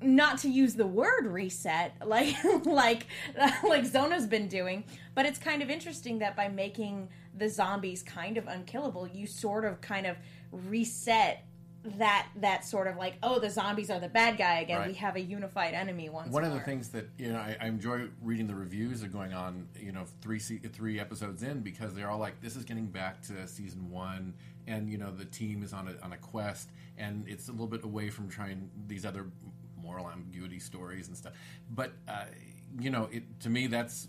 not 0.00 0.38
to 0.38 0.48
use 0.48 0.74
the 0.74 0.86
word 0.86 1.26
reset 1.26 1.94
like 2.06 2.36
like 2.64 3.06
like 3.62 3.84
Zona's 3.84 4.26
been 4.26 4.48
doing, 4.48 4.84
but 5.14 5.26
it's 5.26 5.38
kind 5.38 5.62
of 5.62 5.70
interesting 5.70 6.18
that 6.20 6.36
by 6.36 6.48
making 6.48 7.08
the 7.36 7.48
zombies 7.48 8.02
kind 8.02 8.36
of 8.36 8.46
unkillable, 8.46 9.08
you 9.08 9.26
sort 9.26 9.64
of 9.64 9.80
kind 9.80 10.06
of 10.06 10.16
reset 10.52 11.44
that 11.98 12.28
that 12.36 12.64
sort 12.64 12.86
of 12.86 12.96
like 12.96 13.14
oh 13.22 13.38
the 13.38 13.50
zombies 13.50 13.90
are 13.90 14.00
the 14.00 14.08
bad 14.08 14.38
guy 14.38 14.60
again. 14.60 14.78
Right. 14.80 14.88
We 14.88 14.94
have 14.94 15.16
a 15.16 15.20
unified 15.20 15.74
enemy 15.74 16.08
once 16.08 16.30
One 16.30 16.42
more. 16.42 16.50
of 16.50 16.58
the 16.58 16.64
things 16.64 16.88
that 16.90 17.08
you 17.18 17.32
know 17.32 17.38
I, 17.38 17.56
I 17.60 17.66
enjoy 17.66 18.08
reading 18.22 18.46
the 18.46 18.54
reviews 18.54 19.00
that 19.00 19.06
are 19.06 19.10
going 19.10 19.34
on, 19.34 19.68
you 19.78 19.92
know, 19.92 20.04
three 20.22 20.38
three 20.38 20.98
episodes 20.98 21.42
in 21.42 21.60
because 21.60 21.94
they're 21.94 22.10
all 22.10 22.18
like, 22.18 22.40
this 22.40 22.56
is 22.56 22.64
getting 22.64 22.86
back 22.86 23.20
to 23.22 23.46
season 23.46 23.90
one, 23.90 24.32
and 24.66 24.88
you 24.90 24.96
know 24.96 25.10
the 25.10 25.26
team 25.26 25.62
is 25.62 25.72
on 25.74 25.88
a 25.88 26.04
on 26.04 26.12
a 26.12 26.16
quest, 26.16 26.70
and 26.96 27.28
it's 27.28 27.48
a 27.48 27.52
little 27.52 27.66
bit 27.66 27.84
away 27.84 28.08
from 28.08 28.30
trying 28.30 28.70
these 28.86 29.04
other 29.04 29.26
moral 29.84 30.08
ambiguity 30.10 30.58
stories 30.58 31.08
and 31.08 31.16
stuff. 31.16 31.34
But 31.70 31.92
uh, 32.08 32.24
you 32.80 32.90
know, 32.90 33.08
it 33.12 33.22
to 33.40 33.50
me 33.50 33.66
that's 33.66 34.08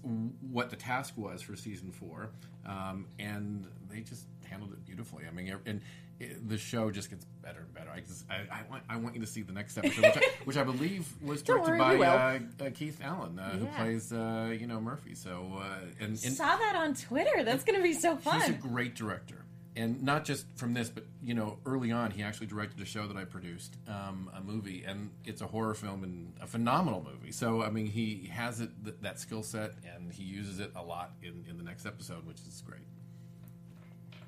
what 0.51 0.69
the 0.69 0.75
task 0.75 1.13
was 1.17 1.41
for 1.41 1.55
season 1.55 1.91
four, 1.91 2.29
um, 2.65 3.07
and 3.19 3.67
they 3.89 4.01
just 4.01 4.25
handled 4.49 4.71
it 4.73 4.85
beautifully. 4.85 5.23
I 5.27 5.31
mean, 5.31 5.55
and 5.65 5.81
it, 6.19 6.47
the 6.47 6.57
show 6.57 6.89
just 6.91 7.09
gets 7.09 7.25
better 7.41 7.59
and 7.59 7.73
better. 7.73 7.89
I 7.93 7.99
just 7.99 8.25
I, 8.29 8.35
I 8.51 8.61
want 8.69 8.83
I 8.89 8.95
want 8.97 9.15
you 9.15 9.21
to 9.21 9.27
see 9.27 9.41
the 9.41 9.53
next 9.53 9.77
episode, 9.77 10.03
which 10.03 10.17
I, 10.17 10.21
which 10.45 10.57
I 10.57 10.63
believe 10.63 11.07
was 11.21 11.41
directed 11.41 11.71
worry, 11.71 11.97
by 11.97 11.97
uh, 11.97 12.39
uh, 12.61 12.69
Keith 12.73 12.99
Allan, 13.03 13.37
uh, 13.37 13.51
who 13.51 13.65
plays 13.77 14.13
uh, 14.13 14.55
you 14.57 14.67
know 14.67 14.79
Murphy. 14.79 15.13
So 15.13 15.59
uh, 15.59 15.79
and, 15.99 16.11
and 16.11 16.19
Saw 16.19 16.55
that 16.55 16.75
on 16.75 16.93
Twitter. 16.95 17.43
That's 17.43 17.63
going 17.63 17.77
to 17.77 17.83
be 17.83 17.93
so 17.93 18.15
fun. 18.15 18.39
he's 18.39 18.49
a 18.49 18.53
great 18.53 18.95
director. 18.95 19.45
And 19.77 20.03
not 20.03 20.23
just 20.23 20.45
from 20.55 20.73
this, 20.73 20.89
but 20.89 21.03
you 21.21 21.33
know, 21.33 21.57
early 21.65 21.91
on, 21.91 22.11
he 22.11 22.23
actually 22.23 22.47
directed 22.47 22.79
a 22.81 22.85
show 22.85 23.07
that 23.07 23.17
I 23.17 23.25
produced, 23.25 23.75
um, 23.89 24.29
a 24.33 24.39
movie, 24.41 24.83
and 24.87 25.09
it's 25.25 25.41
a 25.41 25.47
horror 25.47 25.73
film 25.73 26.03
and 26.05 26.33
a 26.41 26.47
phenomenal 26.47 27.05
movie. 27.11 27.33
So, 27.33 27.61
I 27.61 27.69
mean, 27.69 27.85
he 27.87 28.29
has 28.33 28.61
it 28.61 28.69
th- 28.85 28.95
that 29.01 29.19
skill 29.19 29.43
set, 29.43 29.71
and 29.93 30.13
he 30.13 30.23
uses 30.23 30.59
it 30.61 30.71
a 30.77 30.81
lot 30.81 31.11
in, 31.21 31.43
in 31.49 31.57
the 31.57 31.63
next 31.63 31.85
episode, 31.85 32.25
which 32.25 32.37
is 32.47 32.63
great. 32.65 32.81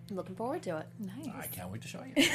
I'm 0.10 0.16
looking 0.18 0.36
forward 0.36 0.64
to 0.64 0.78
it. 0.80 0.88
Nice. 1.00 1.28
I 1.38 1.48
can't 1.48 1.72
wait 1.72 1.82
to 1.84 1.88
show 1.88 2.04
you. 2.16 2.26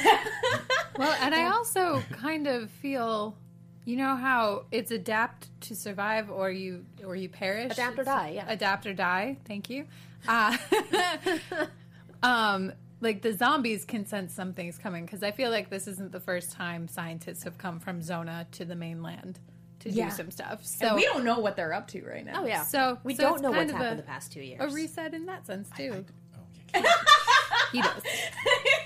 Well, 0.95 1.15
and 1.21 1.33
I 1.33 1.49
also 1.49 2.03
kind 2.11 2.45
of 2.45 2.69
feel, 2.69 3.35
you 3.83 3.95
know 3.95 4.15
how 4.15 4.65
it's 4.71 4.91
adapt 4.91 5.49
to 5.61 5.75
survive 5.75 6.29
or 6.29 6.51
you 6.51 6.85
or 7.03 7.15
you 7.15 7.29
perish. 7.29 7.71
Adapt 7.71 7.97
or 7.97 8.01
It's- 8.03 8.15
die, 8.15 8.29
yeah. 8.35 8.45
Adapt 8.47 8.85
or 8.85 8.93
die. 8.93 9.37
Thank 9.47 9.71
you. 9.71 9.87
Uh, 10.27 10.55
um, 12.23 12.73
like 13.03 13.21
the 13.21 13.33
zombies 13.33 13.85
can 13.85 14.05
sense 14.05 14.33
something's 14.33 14.77
coming 14.77 15.05
because 15.05 15.21
I 15.23 15.31
feel 15.31 15.51
like 15.51 15.69
this 15.69 15.87
isn't 15.87 16.11
the 16.11 16.19
first 16.19 16.51
time 16.53 16.87
scientists 16.87 17.43
have 17.43 17.57
come 17.57 17.79
from 17.79 18.01
Zona 18.01 18.47
to 18.53 18.65
the 18.65 18.75
mainland 18.75 19.39
to 19.81 19.89
Yeah. 19.89 20.09
do 20.09 20.15
some 20.15 20.31
stuff. 20.31 20.59
And 20.59 20.67
So 20.89 20.95
we 20.95 21.03
don't 21.03 21.23
know 21.25 21.39
what 21.39 21.55
they're 21.55 21.73
up 21.73 21.87
to 21.89 22.01
right 22.03 22.25
now. 22.25 22.41
Oh 22.43 22.45
yeah. 22.45 22.63
So 22.63 22.97
we 23.03 23.15
so 23.15 23.23
don't 23.23 23.41
know 23.41 23.51
what's 23.51 23.71
happened 23.71 23.93
a- 23.99 24.01
the 24.01 24.07
past 24.07 24.31
two 24.31 24.41
years. 24.41 24.61
a 24.61 24.67
reset 24.73 25.13
in 25.13 25.25
that 25.27 25.45
sense 25.45 25.69
too. 25.77 26.05
Oh, 26.35 26.39
yeah. 26.81 26.91
He 27.71 27.81
does. 27.81 28.01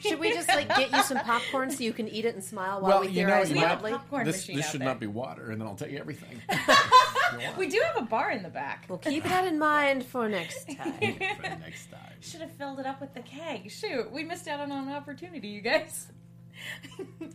Should 0.00 0.18
we 0.18 0.32
just 0.32 0.48
like 0.48 0.68
get 0.68 0.90
you 0.92 1.02
some 1.02 1.18
popcorn 1.18 1.70
so 1.70 1.82
you 1.84 1.92
can 1.92 2.08
eat 2.08 2.24
it 2.24 2.34
and 2.34 2.42
smile 2.44 2.80
while 2.80 2.90
Well, 2.90 3.00
we 3.02 3.08
you 3.08 3.22
know, 3.22 3.28
theorize 3.28 3.50
you 3.50 3.56
might- 3.56 3.62
loudly? 3.62 3.92
Popcorn 3.92 4.24
this 4.26 4.36
machine 4.38 4.56
this 4.56 4.70
should 4.70 4.80
there. 4.80 4.88
not 4.88 5.00
be 5.00 5.06
water, 5.06 5.50
and 5.50 5.60
then 5.60 5.68
I'll 5.68 5.74
tell 5.76 5.88
you 5.88 5.98
everything. 5.98 6.40
We 7.58 7.66
do 7.68 7.82
have 7.92 8.00
a 8.04 8.06
bar 8.06 8.30
in 8.30 8.44
the 8.44 8.48
back. 8.48 8.84
We'll 8.88 8.98
keep 8.98 9.24
that 9.24 9.46
in 9.48 9.58
mind 9.58 10.04
for 10.06 10.28
next 10.28 10.64
time. 10.76 10.92
For 11.00 11.42
next 11.42 11.90
time. 11.90 12.12
Should 12.20 12.40
have 12.40 12.52
filled 12.52 12.78
it 12.78 12.86
up 12.86 13.00
with 13.00 13.14
the 13.14 13.20
keg. 13.20 13.68
Shoot, 13.70 14.12
we 14.12 14.22
missed 14.22 14.46
out 14.46 14.60
on 14.60 14.70
an 14.70 14.88
opportunity, 14.90 15.48
you 15.48 15.60
guys. 15.60 16.08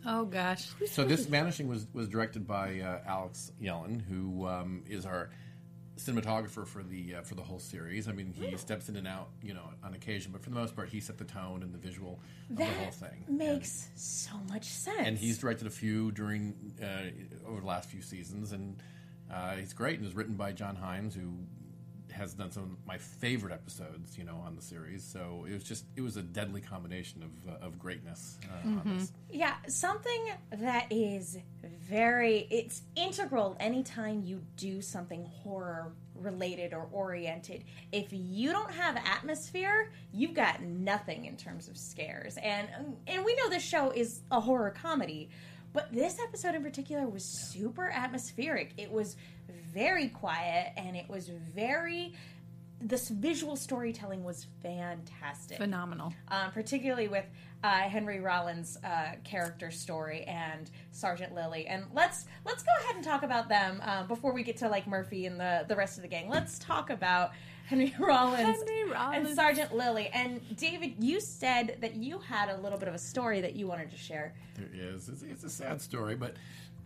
Oh 0.05 0.25
gosh. 0.25 0.69
So 0.87 1.03
this 1.03 1.25
Vanishing 1.25 1.67
was 1.67 1.85
was 1.93 2.07
directed 2.07 2.47
by 2.47 2.79
uh, 2.79 3.01
Alex 3.05 3.51
Yellen, 3.61 4.01
who 4.01 4.47
um, 4.47 4.83
is 4.89 5.05
our 5.05 5.29
cinematographer 6.05 6.65
for 6.65 6.83
the 6.83 7.15
uh, 7.15 7.21
for 7.21 7.35
the 7.35 7.41
whole 7.41 7.59
series. 7.59 8.07
I 8.07 8.11
mean, 8.11 8.33
he 8.33 8.57
steps 8.57 8.89
in 8.89 8.95
and 8.95 9.07
out, 9.07 9.29
you 9.43 9.53
know, 9.53 9.69
on 9.83 9.93
occasion, 9.93 10.31
but 10.31 10.43
for 10.43 10.49
the 10.49 10.55
most 10.55 10.75
part, 10.75 10.89
he 10.89 10.99
set 10.99 11.17
the 11.17 11.25
tone 11.25 11.63
and 11.63 11.73
the 11.73 11.77
visual 11.77 12.19
of 12.49 12.57
the 12.57 12.65
whole 12.65 12.91
thing. 12.91 13.25
Makes 13.27 13.89
so 13.95 14.31
much 14.49 14.65
sense. 14.65 14.97
And, 14.97 15.07
and 15.07 15.17
he's 15.17 15.37
directed 15.37 15.67
a 15.67 15.71
few 15.71 16.11
during 16.11 16.55
uh, 16.81 17.49
over 17.49 17.61
the 17.61 17.67
last 17.67 17.89
few 17.89 18.01
seasons, 18.01 18.51
and 18.51 18.81
uh, 19.31 19.55
he's 19.55 19.73
great. 19.73 19.95
And 19.95 20.03
it 20.03 20.07
was 20.07 20.15
written 20.15 20.35
by 20.35 20.51
John 20.51 20.75
Hines, 20.75 21.15
who 21.15 21.33
has 22.11 22.33
done 22.33 22.51
some 22.51 22.63
of 22.63 22.69
my 22.85 22.97
favorite 22.97 23.53
episodes, 23.53 24.17
you 24.17 24.23
know, 24.23 24.35
on 24.45 24.55
the 24.55 24.61
series. 24.61 25.03
So 25.03 25.45
it 25.49 25.53
was 25.53 25.63
just 25.63 25.85
it 25.95 26.01
was 26.01 26.17
a 26.17 26.21
deadly 26.21 26.61
combination 26.61 27.23
of 27.23 27.53
uh, 27.53 27.65
of 27.65 27.79
greatness 27.79 28.37
uh, 28.49 28.67
on 28.67 28.97
this. 28.97 29.11
Yeah, 29.29 29.55
something 29.67 30.31
that 30.51 30.87
is 30.89 31.37
very 31.63 32.47
it's 32.49 32.81
integral 32.95 33.55
anytime 33.59 34.23
you 34.23 34.41
do 34.57 34.81
something 34.81 35.25
horror 35.43 35.91
related 36.15 36.73
or 36.73 36.87
oriented. 36.91 37.63
If 37.91 38.07
you 38.11 38.51
don't 38.51 38.71
have 38.71 38.95
atmosphere, 38.97 39.91
you've 40.13 40.33
got 40.33 40.61
nothing 40.61 41.25
in 41.25 41.35
terms 41.37 41.67
of 41.67 41.77
scares. 41.77 42.37
And 42.37 42.67
and 43.07 43.25
we 43.25 43.35
know 43.35 43.49
this 43.49 43.63
show 43.63 43.91
is 43.91 44.21
a 44.31 44.39
horror 44.39 44.71
comedy, 44.71 45.29
but 45.73 45.91
this 45.93 46.17
episode 46.19 46.55
in 46.55 46.63
particular 46.63 47.07
was 47.07 47.23
super 47.23 47.89
atmospheric. 47.89 48.73
It 48.77 48.91
was 48.91 49.15
very 49.73 50.09
quiet 50.09 50.73
and 50.77 50.95
it 50.95 51.09
was 51.09 51.29
very 51.29 52.13
this 52.83 53.09
visual 53.09 53.55
storytelling 53.55 54.23
was 54.23 54.47
fantastic 54.63 55.57
Phenomenal. 55.57 56.13
um, 56.29 56.51
particularly 56.51 57.07
with 57.07 57.25
uh, 57.63 57.81
Henry 57.81 58.19
Rollins' 58.19 58.75
uh, 58.83 59.11
character 59.23 59.69
story 59.69 60.23
and 60.23 60.71
Sergeant 60.91 61.35
Lily. 61.35 61.67
And 61.67 61.85
let's 61.93 62.25
let's 62.43 62.63
go 62.63 62.71
ahead 62.81 62.95
and 62.95 63.05
talk 63.05 63.21
about 63.21 63.49
them 63.49 63.81
uh, 63.85 64.03
before 64.05 64.33
we 64.33 64.41
get 64.41 64.57
to 64.57 64.67
like 64.67 64.87
Murphy 64.87 65.27
and 65.27 65.39
the 65.39 65.65
the 65.67 65.75
rest 65.75 65.97
of 65.97 66.01
the 66.01 66.07
gang. 66.07 66.27
Let's 66.27 66.57
talk 66.57 66.89
about 66.89 67.31
Henry 67.71 67.95
Rollins, 67.99 68.57
Henry 68.67 68.91
Rollins. 68.91 69.27
and 69.29 69.35
Sergeant 69.35 69.73
Lily. 69.73 70.09
And 70.13 70.41
David, 70.57 70.95
you 70.99 71.21
said 71.21 71.77
that 71.79 71.95
you 71.95 72.19
had 72.19 72.49
a 72.49 72.57
little 72.57 72.77
bit 72.77 72.89
of 72.89 72.93
a 72.93 72.99
story 72.99 73.39
that 73.41 73.55
you 73.55 73.65
wanted 73.65 73.89
to 73.91 73.97
share. 73.97 74.33
There 74.55 74.69
is. 74.73 75.07
It's, 75.07 75.23
it's 75.23 75.43
a 75.45 75.49
sad 75.49 75.81
story, 75.81 76.15
but 76.15 76.35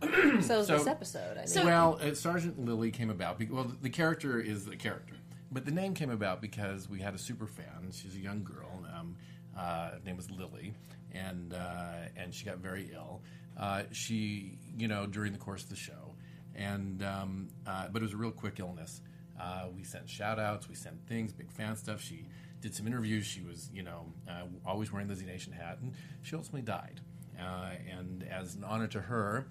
So 0.42 0.62
So- 0.62 0.78
this 0.78 0.86
episode. 0.86 1.38
I 1.38 1.46
mean, 1.56 1.66
well, 1.66 1.98
uh, 2.00 2.14
Sergeant 2.14 2.64
Lily 2.64 2.90
came 2.92 3.10
about. 3.10 3.38
Be- 3.38 3.46
well, 3.46 3.70
the 3.82 3.90
character 3.90 4.38
is 4.40 4.64
the 4.64 4.76
character, 4.76 5.14
but 5.50 5.64
the 5.64 5.72
name 5.72 5.92
came 5.94 6.10
about 6.10 6.40
because 6.40 6.88
we 6.88 7.00
had 7.00 7.14
a 7.14 7.18
super 7.18 7.46
fan. 7.48 7.90
She's 7.92 8.14
a 8.14 8.20
young 8.20 8.44
girl. 8.44 8.84
Um, 8.96 9.16
uh, 9.58 9.90
her 9.90 10.00
name 10.04 10.16
was 10.16 10.30
Lily, 10.30 10.74
and 11.12 11.52
uh, 11.52 12.08
and 12.16 12.32
she 12.32 12.44
got 12.44 12.58
very 12.58 12.90
ill. 12.94 13.22
Uh, 13.58 13.82
she, 13.90 14.58
you 14.76 14.86
know, 14.86 15.06
during 15.06 15.32
the 15.32 15.38
course 15.38 15.62
of 15.64 15.70
the 15.70 15.76
show, 15.76 16.14
and 16.54 17.02
um, 17.02 17.48
uh, 17.66 17.88
but 17.90 18.02
it 18.02 18.04
was 18.04 18.12
a 18.12 18.16
real 18.18 18.30
quick 18.30 18.60
illness. 18.60 19.00
Uh, 19.40 19.66
we 19.74 19.82
sent 19.82 20.08
shout 20.08 20.38
outs, 20.38 20.68
we 20.68 20.74
sent 20.74 21.06
things, 21.06 21.32
big 21.32 21.50
fan 21.50 21.76
stuff. 21.76 22.00
She 22.00 22.26
did 22.60 22.74
some 22.74 22.86
interviews. 22.86 23.26
She 23.26 23.42
was, 23.42 23.70
you 23.72 23.82
know, 23.82 24.12
uh, 24.28 24.44
always 24.64 24.92
wearing 24.92 25.08
the 25.08 25.14
Z 25.16 25.26
Nation 25.26 25.52
hat, 25.52 25.78
and 25.80 25.92
she 26.22 26.34
ultimately 26.36 26.62
died. 26.62 27.00
Uh, 27.38 27.72
and 27.90 28.26
as 28.30 28.54
an 28.54 28.64
honor 28.64 28.86
to 28.88 29.00
her, 29.00 29.46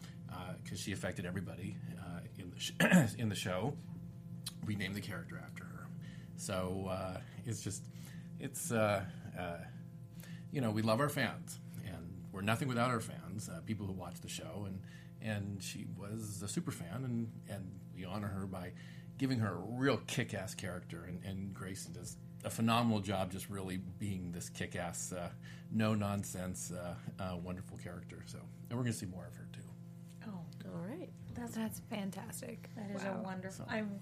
because 0.63 0.79
she 0.79 0.91
affected 0.91 1.25
everybody 1.25 1.77
uh, 1.99 2.19
in 2.37 2.49
the 2.49 2.59
sh- 2.59 3.15
in 3.17 3.29
the 3.29 3.35
show, 3.35 3.73
we 4.65 4.75
named 4.75 4.95
the 4.95 5.01
character 5.01 5.41
after 5.43 5.63
her. 5.63 5.87
So 6.37 6.87
uh, 6.89 7.19
it's 7.45 7.61
just, 7.61 7.83
it's, 8.39 8.71
uh, 8.71 9.03
uh, 9.37 9.57
you 10.51 10.61
know, 10.61 10.71
we 10.71 10.81
love 10.81 10.99
our 10.99 11.09
fans, 11.09 11.59
and 11.85 12.23
we're 12.31 12.41
nothing 12.41 12.67
without 12.67 12.89
our 12.89 12.99
fans, 12.99 13.49
uh, 13.49 13.59
people 13.65 13.85
who 13.85 13.93
watch 13.93 14.19
the 14.21 14.29
show, 14.29 14.65
and 14.65 14.81
and 15.21 15.63
she 15.63 15.87
was 15.97 16.41
a 16.43 16.47
super 16.47 16.71
fan, 16.71 17.03
and 17.03 17.31
and 17.49 17.79
we 17.95 18.05
honor 18.05 18.27
her 18.27 18.45
by 18.45 18.73
giving 19.17 19.39
her 19.39 19.53
a 19.53 19.57
real 19.79 19.97
kick-ass 20.07 20.53
character, 20.55 21.05
and, 21.07 21.23
and 21.23 21.53
Grayson 21.53 21.93
does 21.93 22.17
a 22.43 22.49
phenomenal 22.49 22.99
job 22.99 23.31
just 23.31 23.49
really 23.49 23.77
being 23.99 24.31
this 24.31 24.49
kick-ass, 24.49 25.13
uh, 25.13 25.29
no 25.71 25.93
nonsense, 25.95 26.71
uh, 26.71 26.95
uh, 27.21 27.35
wonderful 27.37 27.77
character. 27.77 28.21
So, 28.27 28.37
and 28.69 28.77
we're 28.77 28.83
going 28.83 28.93
to 28.93 28.99
see 28.99 29.05
more 29.07 29.25
of 29.25 29.35
her 29.35 29.47
too. 29.53 29.61
Oh, 30.27 30.69
All 30.73 30.81
right. 30.87 31.09
that's 31.33 31.55
That's 31.55 31.79
fantastic. 31.89 32.69
that 32.75 32.95
is 32.95 33.03
Wow. 33.03 33.17
a 33.19 33.23
wonderful. 33.23 33.65
I'm 33.69 33.99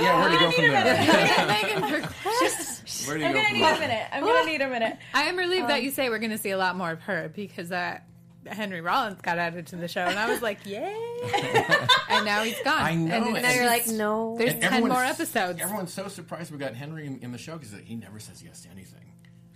Yeah, 0.00 0.20
where 0.20 0.30
to 0.30 0.38
go 0.38 0.50
from 0.52 0.64
there? 0.68 1.46
Megan, 1.46 1.82
for 1.88 2.08
Christ. 2.08 3.06
Where 3.08 3.16
do 3.18 3.22
you 3.22 3.28
I'm 3.28 3.32
go 3.34 3.38
gonna 3.42 3.48
from 3.48 3.58
need 3.58 3.64
a 3.64 3.66
there? 3.70 3.80
minute. 3.80 4.06
I'm 4.12 4.24
gonna 4.24 4.46
need 4.46 4.60
a 4.62 4.68
minute. 4.68 4.96
I 5.14 5.22
am 5.24 5.36
relieved 5.36 5.68
that 5.68 5.82
you 5.82 5.90
say 5.90 6.08
we're 6.08 6.18
going 6.18 6.30
to 6.30 6.38
see 6.38 6.50
a 6.50 6.56
lot 6.58 6.76
more 6.76 6.92
of 6.92 7.00
her 7.02 7.30
because 7.34 7.70
uh, 7.72 7.98
Henry 8.46 8.80
Rollins 8.80 9.20
got 9.20 9.38
added 9.38 9.68
to 9.68 9.76
the 9.76 9.88
show, 9.88 10.02
and 10.02 10.18
I 10.18 10.28
was 10.28 10.42
like, 10.42 10.66
yay! 10.66 10.96
and 12.08 12.24
now 12.24 12.42
he's 12.42 12.60
gone. 12.62 12.80
I 12.82 12.94
know, 12.94 13.14
And 13.14 13.26
and 13.36 13.42
Now 13.42 13.52
you're 13.52 13.66
like, 13.66 13.86
no. 13.86 14.36
There's 14.38 14.54
ten 14.54 14.86
more 14.88 15.02
episodes. 15.04 15.60
Everyone's 15.60 15.92
so 15.92 16.08
surprised 16.08 16.50
we 16.50 16.58
got 16.58 16.74
Henry 16.74 17.06
in, 17.06 17.18
in 17.20 17.32
the 17.32 17.38
show 17.38 17.56
because 17.56 17.72
he 17.84 17.94
never 17.94 18.18
says 18.18 18.42
yes 18.42 18.62
to 18.62 18.70
anything. 18.70 19.00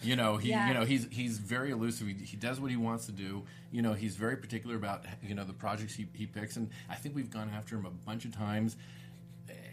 You 0.02 0.14
know, 0.14 0.36
he 0.36 0.50
Yeah. 0.50 0.68
you 0.68 0.74
know 0.74 0.84
he's 0.84 1.08
he's 1.10 1.38
very 1.38 1.70
elusive. 1.70 2.06
He, 2.06 2.14
he 2.14 2.36
does 2.36 2.60
what 2.60 2.70
he 2.70 2.76
wants 2.76 3.06
to 3.06 3.12
do. 3.12 3.44
You 3.72 3.82
know, 3.82 3.94
he's 3.94 4.14
very 4.14 4.36
particular 4.36 4.76
about 4.76 5.04
you 5.22 5.34
know 5.34 5.44
the 5.44 5.54
projects 5.54 5.94
he, 5.94 6.06
he 6.12 6.26
picks, 6.26 6.56
and 6.56 6.70
I 6.88 6.94
think 6.96 7.14
we've 7.16 7.30
gone 7.30 7.50
after 7.56 7.76
him 7.76 7.86
a 7.86 7.90
bunch 7.90 8.24
of 8.26 8.32
times, 8.36 8.76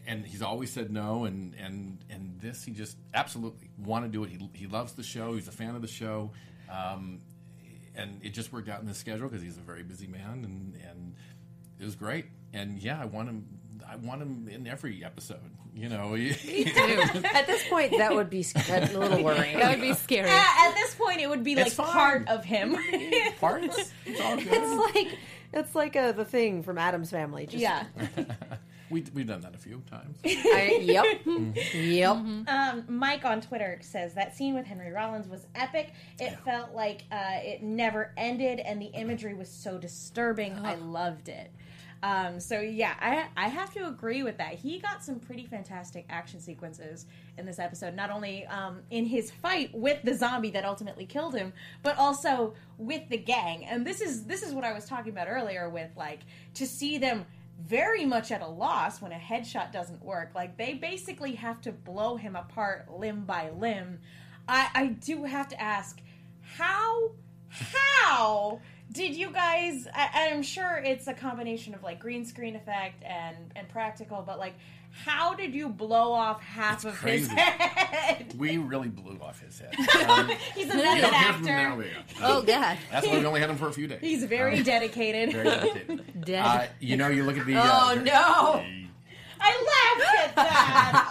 and 0.08 0.25
he's 0.25 0.41
always 0.41 0.72
said 0.72 0.91
no. 0.91 1.25
And 1.25 1.53
and 1.55 2.00
and 2.10 2.39
this 2.39 2.63
he 2.63 2.72
just 2.72 2.98
absolutely 3.13 3.70
want 3.77 4.05
to 4.05 4.10
do 4.12 4.24
it. 4.24 4.29
He 4.29 4.50
he 4.53 4.65
loves 4.67 4.93
the 4.93 5.03
show. 5.03 5.34
He's 5.36 5.48
a 5.48 5.51
fan 5.51 5.75
of 5.75 5.82
the 5.82 5.88
show. 5.88 6.32
Um, 6.72 7.20
and 7.95 8.19
it 8.23 8.29
just 8.33 8.51
worked 8.51 8.69
out 8.69 8.81
in 8.81 8.88
his 8.88 8.97
schedule 8.97 9.27
because 9.27 9.43
he's 9.43 9.57
a 9.57 9.62
very 9.62 9.83
busy 9.83 10.07
man, 10.07 10.43
and 10.43 10.75
and 10.89 11.15
it 11.79 11.85
was 11.85 11.95
great. 11.95 12.25
And 12.53 12.79
yeah, 12.79 13.01
I 13.01 13.05
want 13.05 13.29
him. 13.29 13.45
I 13.88 13.95
want 13.97 14.21
him 14.21 14.47
in 14.50 14.67
every 14.67 15.03
episode. 15.03 15.39
You 15.75 15.89
know, 15.89 16.15
At 16.15 17.47
this 17.47 17.67
point, 17.67 17.97
that 17.97 18.13
would 18.13 18.29
be 18.29 18.45
a 18.69 18.79
little 18.97 19.23
worrying. 19.23 19.57
that 19.57 19.71
would 19.71 19.81
be 19.81 19.93
scary. 19.93 20.29
At, 20.29 20.69
at 20.69 20.75
this 20.75 20.93
point, 20.93 21.19
it 21.19 21.27
would 21.27 21.43
be 21.43 21.55
like 21.55 21.71
fine. 21.71 21.88
part 21.88 22.27
of 22.27 22.45
him. 22.45 22.77
parts. 23.39 23.91
It's 24.05 24.21
all 24.21 24.38
good. 24.38 24.47
It's 24.50 24.95
like 24.95 25.17
it's 25.51 25.75
like 25.75 25.95
uh, 25.95 26.12
the 26.12 26.25
thing 26.25 26.62
from 26.62 26.77
Addams 26.77 27.09
Family. 27.09 27.47
Just, 27.47 27.57
yeah. 27.57 27.85
We 28.93 29.03
we've 29.13 29.27
done 29.27 29.41
that 29.41 29.55
a 29.55 29.57
few 29.57 29.81
times. 29.89 30.17
I, 30.25 30.79
yep. 30.81 31.05
Yep. 31.73 32.15
Um, 32.47 32.85
Mike 32.88 33.25
on 33.25 33.41
Twitter 33.41 33.79
says 33.81 34.13
that 34.13 34.38
scene 34.38 34.53
with 34.53 34.65
Henry 34.65 34.91
Rollins 34.91 35.27
was 35.27 35.47
epic. 35.55 35.93
It 36.19 36.39
felt 36.45 36.73
like 36.73 37.03
uh, 37.12 37.39
it 37.41 37.63
never 37.63 38.13
ended, 38.15 38.59
and 38.59 38.81
the 38.81 38.88
imagery 38.88 39.33
was 39.33 39.50
so 39.50 39.77
disturbing. 39.77 40.53
I 40.59 40.75
loved 40.75 41.27
it. 41.27 41.51
Um, 42.03 42.41
so 42.41 42.59
yeah, 42.59 42.95
I 43.00 43.27
I 43.38 43.47
have 43.47 43.73
to 43.75 43.88
agree 43.88 44.23
with 44.23 44.38
that. 44.38 44.55
He 44.55 44.77
got 44.77 45.01
some 45.01 45.19
pretty 45.19 45.45
fantastic 45.45 46.05
action 46.09 46.41
sequences 46.41 47.05
in 47.38 47.45
this 47.45 47.59
episode. 47.59 47.95
Not 47.95 48.12
only 48.12 48.45
um, 48.47 48.81
in 48.91 49.05
his 49.05 49.31
fight 49.31 49.73
with 49.73 50.03
the 50.03 50.13
zombie 50.13 50.51
that 50.51 50.65
ultimately 50.65 51.05
killed 51.05 51.33
him, 51.33 51.53
but 51.81 51.97
also 51.97 52.53
with 52.77 53.07
the 53.07 53.17
gang. 53.17 53.65
And 53.65 53.88
this 53.88 54.01
is 54.01 54.25
this 54.25 54.43
is 54.43 54.53
what 54.53 54.65
I 54.65 54.73
was 54.73 54.85
talking 54.85 55.13
about 55.13 55.29
earlier 55.29 55.69
with 55.69 55.91
like 55.95 56.19
to 56.55 56.67
see 56.67 56.97
them 56.97 57.25
very 57.65 58.05
much 58.05 58.32
at 58.32 58.41
a 58.41 58.48
loss 58.48 59.01
when 59.01 59.12
a 59.12 59.17
headshot 59.17 59.72
doesn't 59.72 60.03
work. 60.03 60.32
Like 60.36 60.58
they 60.58 60.74
basically 60.74 61.36
have 61.36 61.62
to 61.62 61.72
blow 61.72 62.15
him 62.15 62.36
apart 62.36 62.91
limb 62.91 63.25
by 63.25 63.50
limb. 63.51 64.00
I, 64.48 64.70
I 64.74 64.88
do 64.88 65.24
have 65.24 65.48
to 65.50 65.62
ask, 65.62 66.01
how 66.41 67.12
how 67.50 68.60
did 68.91 69.15
you 69.15 69.32
guys? 69.32 69.88
I, 69.93 70.29
I'm 70.32 70.43
sure 70.43 70.77
it's 70.77 71.08
a 71.08 71.13
combination 71.13 71.74
of 71.74 71.84
like 71.84 72.00
green 72.00 72.25
screen 72.25 72.55
effect 72.55 73.03
and 73.03 73.38
and 73.55 73.70
practical, 73.70 74.24
but 74.25 74.39
like. 74.39 74.55
How 75.05 75.33
did 75.33 75.53
you 75.53 75.69
blow 75.69 76.13
off 76.13 76.41
half 76.41 76.85
of 76.85 77.00
his 77.01 77.27
head? 77.27 78.33
We 78.38 78.57
really 78.57 78.88
blew 78.89 79.19
off 79.21 79.41
his 79.41 79.59
head. 79.59 79.73
Um, 80.09 80.29
He's 80.55 80.65
a 80.73 80.77
you 80.77 80.83
method 80.83 81.01
don't 81.01 81.13
hear 81.13 81.33
from 81.33 81.43
him 81.45 81.50
actor. 81.50 81.69
now, 81.69 81.77
Leah. 81.77 82.03
Oh 82.21 82.41
God. 82.43 82.77
That's 82.91 83.07
why 83.07 83.19
we 83.19 83.25
only 83.25 83.39
had 83.41 83.50
him 83.50 83.57
for 83.57 83.67
a 83.67 83.73
few 83.73 83.88
days. 83.88 84.00
He's 84.01 84.23
very 84.25 84.57
Um, 84.57 84.63
dedicated. 84.63 85.33
very 85.33 85.45
dedicated. 85.50 86.21
Dead. 86.25 86.45
Uh, 86.45 86.65
you 86.79 86.95
know, 86.97 87.07
you 87.07 87.23
look 87.23 87.38
at 87.38 87.45
the. 87.45 87.55
Oh, 87.55 87.62
Uh, 87.62 87.95
no. 87.95 88.63
I 89.41 89.97
laughed 89.97 90.29
at 90.29 90.35
that. 90.35 91.09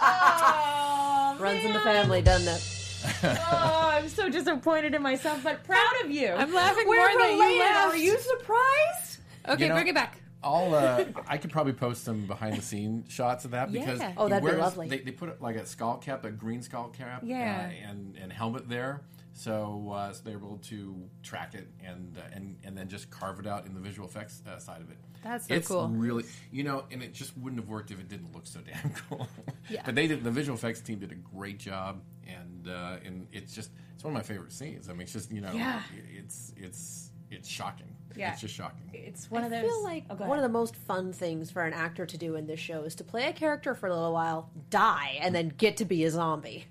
Oh, 1.35 1.37
Runs 1.39 1.63
in 1.65 1.73
the 1.73 1.79
family, 1.81 2.21
doesn't 2.21 2.47
it? 2.47 3.37
Oh, 3.51 3.89
I'm 3.93 4.07
so 4.07 4.29
disappointed 4.29 4.93
in 4.93 5.01
myself, 5.01 5.43
but 5.43 5.63
proud 5.65 5.91
of 6.03 6.09
you. 6.11 6.29
I'm 6.29 6.53
laughing 6.53 6.85
We're 6.87 6.97
more 6.97 7.07
than 7.21 7.37
you 7.37 7.41
related. 7.43 7.59
laughed. 7.59 7.93
Are 7.93 7.97
you 7.97 8.17
surprised? 8.19 9.19
Okay, 9.49 9.63
You 9.63 9.69
know- 9.69 9.75
bring 9.75 9.87
it 9.87 9.95
back. 9.95 10.17
I'll, 10.43 10.75
uh, 10.75 11.05
I 11.27 11.37
could 11.37 11.51
probably 11.51 11.73
post 11.73 12.03
some 12.03 12.25
behind 12.25 12.57
the 12.57 12.61
scene 12.61 13.05
shots 13.07 13.45
of 13.45 13.51
that 13.51 13.71
because 13.71 13.99
Yeah. 13.99 14.13
Oh, 14.17 14.27
that'd 14.27 14.49
be 14.49 14.55
lovely. 14.57 14.87
They, 14.89 14.99
they 14.99 15.11
put 15.11 15.41
like 15.41 15.55
a 15.55 15.65
skull 15.65 15.97
cap, 15.97 16.25
a 16.25 16.31
green 16.31 16.61
skull 16.61 16.89
cap, 16.89 17.21
Yeah. 17.25 17.69
uh, 17.71 17.89
and 17.89 18.15
and 18.17 18.31
helmet 18.31 18.67
there, 18.69 19.01
so 19.33 19.91
uh, 19.93 20.13
so 20.13 20.21
they're 20.23 20.37
able 20.37 20.57
to 20.69 21.09
track 21.23 21.55
it 21.55 21.67
and 21.83 22.17
uh, 22.17 22.21
and 22.33 22.57
and 22.63 22.77
then 22.77 22.87
just 22.87 23.09
carve 23.09 23.39
it 23.39 23.47
out 23.47 23.65
in 23.65 23.73
the 23.73 23.79
visual 23.79 24.07
effects 24.07 24.41
uh, 24.47 24.59
side 24.59 24.81
of 24.81 24.89
it. 24.91 24.97
That's 25.23 25.47
so 25.47 25.53
it's 25.53 25.67
cool. 25.69 25.87
Really, 25.87 26.25
you 26.51 26.63
know, 26.63 26.83
and 26.91 27.01
it 27.01 27.13
just 27.13 27.37
wouldn't 27.37 27.61
have 27.61 27.69
worked 27.69 27.91
if 27.91 27.99
it 27.99 28.09
didn't 28.09 28.33
look 28.35 28.45
so 28.45 28.59
damn 28.59 28.91
cool. 29.09 29.27
Yeah. 29.69 29.81
but 29.85 29.95
they 29.95 30.07
did. 30.07 30.23
The 30.23 30.31
visual 30.31 30.57
effects 30.57 30.81
team 30.81 30.99
did 30.99 31.13
a 31.13 31.15
great 31.15 31.59
job, 31.59 32.01
and 32.27 32.67
uh, 32.67 32.97
and 33.05 33.27
it's 33.31 33.55
just 33.55 33.71
it's 33.95 34.03
one 34.03 34.11
of 34.13 34.17
my 34.17 34.23
favorite 34.23 34.51
scenes. 34.51 34.89
I 34.89 34.91
mean, 34.91 35.01
it's 35.03 35.13
just 35.13 35.31
you 35.31 35.39
know, 35.39 35.51
Yeah. 35.53 35.81
it's 36.19 36.53
it's 36.57 37.09
it's 37.33 37.49
shocking. 37.49 37.87
Yeah. 38.15 38.31
it's 38.31 38.41
just 38.41 38.53
shocking. 38.53 38.83
It's 38.93 39.29
one 39.31 39.41
I 39.41 39.45
of 39.45 39.51
those. 39.51 39.59
I 39.59 39.67
feel 39.67 39.83
like 39.83 40.03
Oh, 40.09 40.15
go 40.15 40.25
one 40.25 40.37
of 40.37 40.43
the 40.43 40.49
most 40.49 40.75
fun 40.75 41.13
things 41.13 41.49
for 41.49 41.63
an 41.63 41.73
actor 41.73 42.05
to 42.05 42.17
do 42.17 42.35
in 42.35 42.45
this 42.45 42.59
show 42.59 42.83
is 42.83 42.93
to 42.95 43.03
play 43.03 43.27
a 43.27 43.33
character 43.33 43.73
for 43.73 43.87
a 43.87 43.93
little 43.93 44.13
while, 44.13 44.49
die, 44.69 45.17
and 45.19 45.33
then 45.33 45.51
get 45.57 45.77
to 45.77 45.85
be 45.85 46.03
a 46.03 46.11
zombie. 46.11 46.65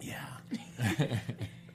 Yeah. 0.00 0.24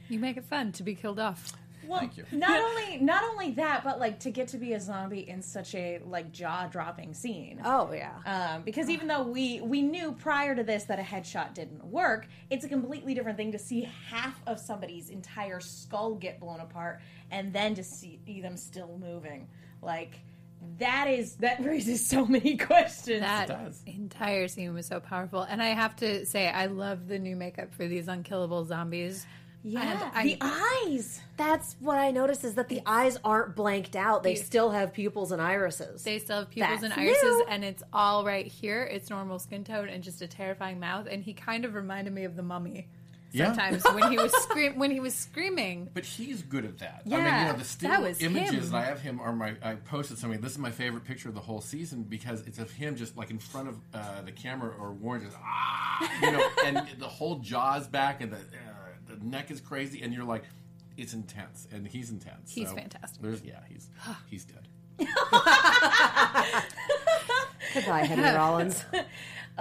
You 0.10 0.18
make 0.18 0.38
it 0.38 0.46
fun 0.46 0.72
to 0.72 0.82
be 0.84 0.96
killed 0.96 1.20
off. 1.20 1.54
Well, 1.90 2.02
Thank 2.02 2.18
you. 2.18 2.26
Not 2.32 2.62
only 2.62 3.00
not 3.00 3.24
only 3.24 3.50
that, 3.54 3.84
but 3.84 4.00
like 4.00 4.20
to 4.20 4.30
get 4.30 4.48
to 4.50 4.58
be 4.58 4.74
a 4.74 4.80
zombie 4.80 5.28
in 5.28 5.42
such 5.42 5.74
a 5.74 6.00
like 6.06 6.32
jaw 6.32 6.68
dropping 6.68 7.16
scene. 7.16 7.60
Oh 7.66 7.92
yeah. 7.92 8.20
Um, 8.28 8.62
because 8.62 8.92
even 8.92 9.08
though 9.08 9.24
we 9.24 9.60
we 9.62 9.82
knew 9.82 10.12
prior 10.12 10.54
to 10.54 10.64
this 10.64 10.84
that 10.84 11.00
a 11.00 11.02
headshot 11.02 11.56
didn't 11.56 11.84
work, 11.84 12.28
it's 12.52 12.64
a 12.64 12.70
completely 12.70 13.16
different 13.16 13.38
thing 13.38 13.52
to 13.54 13.58
see 13.58 13.90
half 14.08 14.40
of 14.46 14.60
somebody's 14.60 15.10
entire 15.10 15.60
skull 15.60 16.14
get 16.14 16.40
blown 16.40 16.60
apart 16.60 17.02
and 17.32 17.52
then 17.52 17.74
to 17.74 17.84
see 17.84 18.20
them 18.40 18.56
still 18.56 19.00
moving. 19.02 19.48
Like 19.82 20.20
that 20.78 21.08
is 21.08 21.38
that 21.38 21.60
raises 21.66 22.06
so 22.06 22.24
many 22.24 22.56
questions. 22.56 23.22
That 23.22 23.48
does. 23.48 23.82
entire 23.88 24.48
scene 24.48 24.76
was 24.76 24.86
so 24.86 25.00
powerful, 25.00 25.42
and 25.42 25.60
I 25.60 25.70
have 25.70 25.96
to 25.98 26.24
say, 26.28 26.50
I 26.50 26.68
love 26.68 27.08
the 27.08 27.18
new 27.18 27.36
makeup 27.36 27.74
for 27.74 27.88
these 27.88 28.08
unkillable 28.08 28.64
zombies. 28.66 29.26
Yeah, 29.64 30.12
And 30.16 30.30
the 30.30 30.38
I- 30.42 30.86
eyes. 30.90 31.22
That's 31.38 31.76
what 31.80 31.98
I 31.98 32.12
noticed 32.12 32.44
is 32.44 32.56
that 32.56 32.68
the 32.70 32.82
eyes 32.86 33.18
aren't 33.24 33.56
blanked 33.56 33.96
out; 33.96 34.24
they 34.24 34.36
still 34.36 34.72
have 34.72 34.94
pupils 34.94 35.32
and 35.32 35.42
irises. 35.42 36.04
They 36.04 36.20
still 36.20 36.40
have 36.40 36.50
pupils 36.50 36.84
and 36.84 36.94
irises, 36.94 37.22
new. 37.24 37.46
and 37.50 37.64
it's 37.64 37.84
all 37.94 38.26
right 38.26 38.46
here. 38.46 38.84
It's 38.84 39.10
normal 39.10 39.40
skin 39.40 39.64
tone 39.64 39.90
and 39.90 40.04
just 40.04 40.22
a 40.22 40.28
terrifying 40.28 40.80
mouth. 40.80 41.08
And 41.10 41.24
he 41.24 41.34
kind 41.34 41.64
of 41.66 41.76
reminded 41.76 42.14
me 42.14 42.26
of 42.26 42.36
the 42.36 42.44
mummy 42.44 42.88
Yeah. 43.32 43.46
sometimes 43.54 43.84
when 43.94 44.12
he 44.12 44.18
was 44.18 44.34
scream 44.44 44.78
when 44.80 44.92
he 44.92 45.00
was 45.00 45.14
screaming. 45.16 45.90
But 45.94 46.04
he's 46.04 46.42
good 46.42 46.66
at 46.66 46.80
that. 46.80 47.04
I 47.06 47.10
mean, 47.10 47.20
Yeah, 47.20 47.46
you 47.48 47.52
know, 47.54 47.60
the 47.60 47.66
still 47.66 47.90
that 47.92 48.02
was 48.02 48.22
images 48.22 48.66
him. 48.66 48.72
that 48.72 48.78
I 48.78 48.86
have 48.86 49.02
him 49.02 49.20
are 49.22 49.32
my. 49.34 49.56
I 49.62 49.76
posted 49.76 50.18
something. 50.18 50.42
This 50.42 50.52
is 50.54 50.58
my 50.58 50.72
favorite 50.72 51.06
picture 51.06 51.30
of 51.30 51.36
the 51.36 51.42
whole 51.42 51.62
season 51.62 52.04
because 52.04 52.42
it's 52.48 52.60
of 52.60 52.72
him 52.72 52.96
just 52.98 53.16
like 53.16 53.30
in 53.30 53.40
front 53.40 53.70
of 53.70 53.78
uh, 53.94 54.22
the 54.24 54.32
camera 54.34 54.74
or 54.78 54.92
Warren 54.92 55.24
just 55.24 55.38
ah, 55.42 56.12
you 56.22 56.32
know, 56.32 56.50
and 56.66 56.86
the 56.98 57.08
whole 57.08 57.36
jaw's 57.40 57.88
back 57.88 58.20
and 58.22 58.32
the 58.34 58.38
uh, 58.38 58.40
the 59.10 59.26
neck 59.26 59.52
is 59.52 59.60
crazy, 59.62 60.02
and 60.02 60.14
you're 60.14 60.24
like, 60.24 60.44
it's 60.98 61.14
intense, 61.14 61.68
and 61.72 61.88
he's 61.88 62.10
intense. 62.12 62.52
He's 62.52 62.70
So 62.70 62.76
fantastic. 62.76 63.22
There's 63.22 63.44
yeah, 63.44 63.60
he's 63.70 63.90
he's 64.30 64.46
dead. 64.46 64.68
Goodbye, 67.74 68.06
Henry 68.06 68.36
Rollins. 68.36 68.84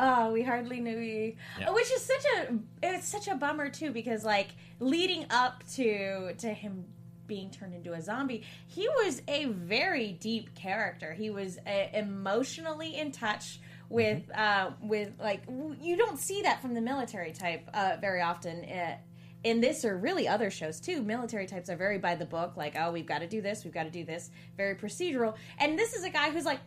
Oh, 0.00 0.30
we 0.30 0.44
hardly 0.44 0.78
knew 0.78 0.96
he. 0.96 1.36
Yeah. 1.58 1.72
Which 1.72 1.90
is 1.90 2.04
such 2.04 2.24
a 2.36 2.54
it's 2.84 3.08
such 3.08 3.26
a 3.26 3.34
bummer 3.34 3.68
too 3.68 3.90
because 3.90 4.22
like 4.22 4.50
leading 4.78 5.26
up 5.28 5.64
to 5.74 6.34
to 6.34 6.50
him 6.54 6.84
being 7.26 7.50
turned 7.50 7.74
into 7.74 7.92
a 7.94 8.00
zombie, 8.00 8.44
he 8.68 8.86
was 8.88 9.22
a 9.26 9.46
very 9.46 10.12
deep 10.12 10.54
character. 10.54 11.12
He 11.14 11.30
was 11.30 11.58
uh, 11.66 11.88
emotionally 11.92 12.94
in 12.96 13.10
touch 13.10 13.58
with 13.88 14.22
uh, 14.36 14.70
with 14.80 15.10
like 15.18 15.44
w- 15.46 15.74
you 15.80 15.96
don't 15.96 16.20
see 16.20 16.42
that 16.42 16.62
from 16.62 16.74
the 16.74 16.80
military 16.80 17.32
type 17.32 17.68
uh, 17.74 17.96
very 18.00 18.20
often. 18.22 18.64
Uh, 18.66 18.98
in 19.44 19.60
this 19.60 19.84
or 19.84 19.96
really 19.96 20.26
other 20.26 20.50
shows 20.50 20.80
too, 20.80 21.02
military 21.02 21.46
types 21.46 21.70
are 21.70 21.76
very 21.76 21.98
by 21.98 22.14
the 22.14 22.26
book, 22.26 22.56
like, 22.56 22.74
oh, 22.78 22.90
we've 22.90 23.06
got 23.06 23.20
to 23.20 23.28
do 23.28 23.40
this, 23.40 23.64
we've 23.64 23.74
got 23.74 23.84
to 23.84 23.90
do 23.90 24.04
this, 24.04 24.30
very 24.56 24.74
procedural. 24.74 25.34
And 25.58 25.78
this 25.78 25.94
is 25.94 26.04
a 26.04 26.10
guy 26.10 26.30
who's 26.30 26.44
like, 26.44 26.60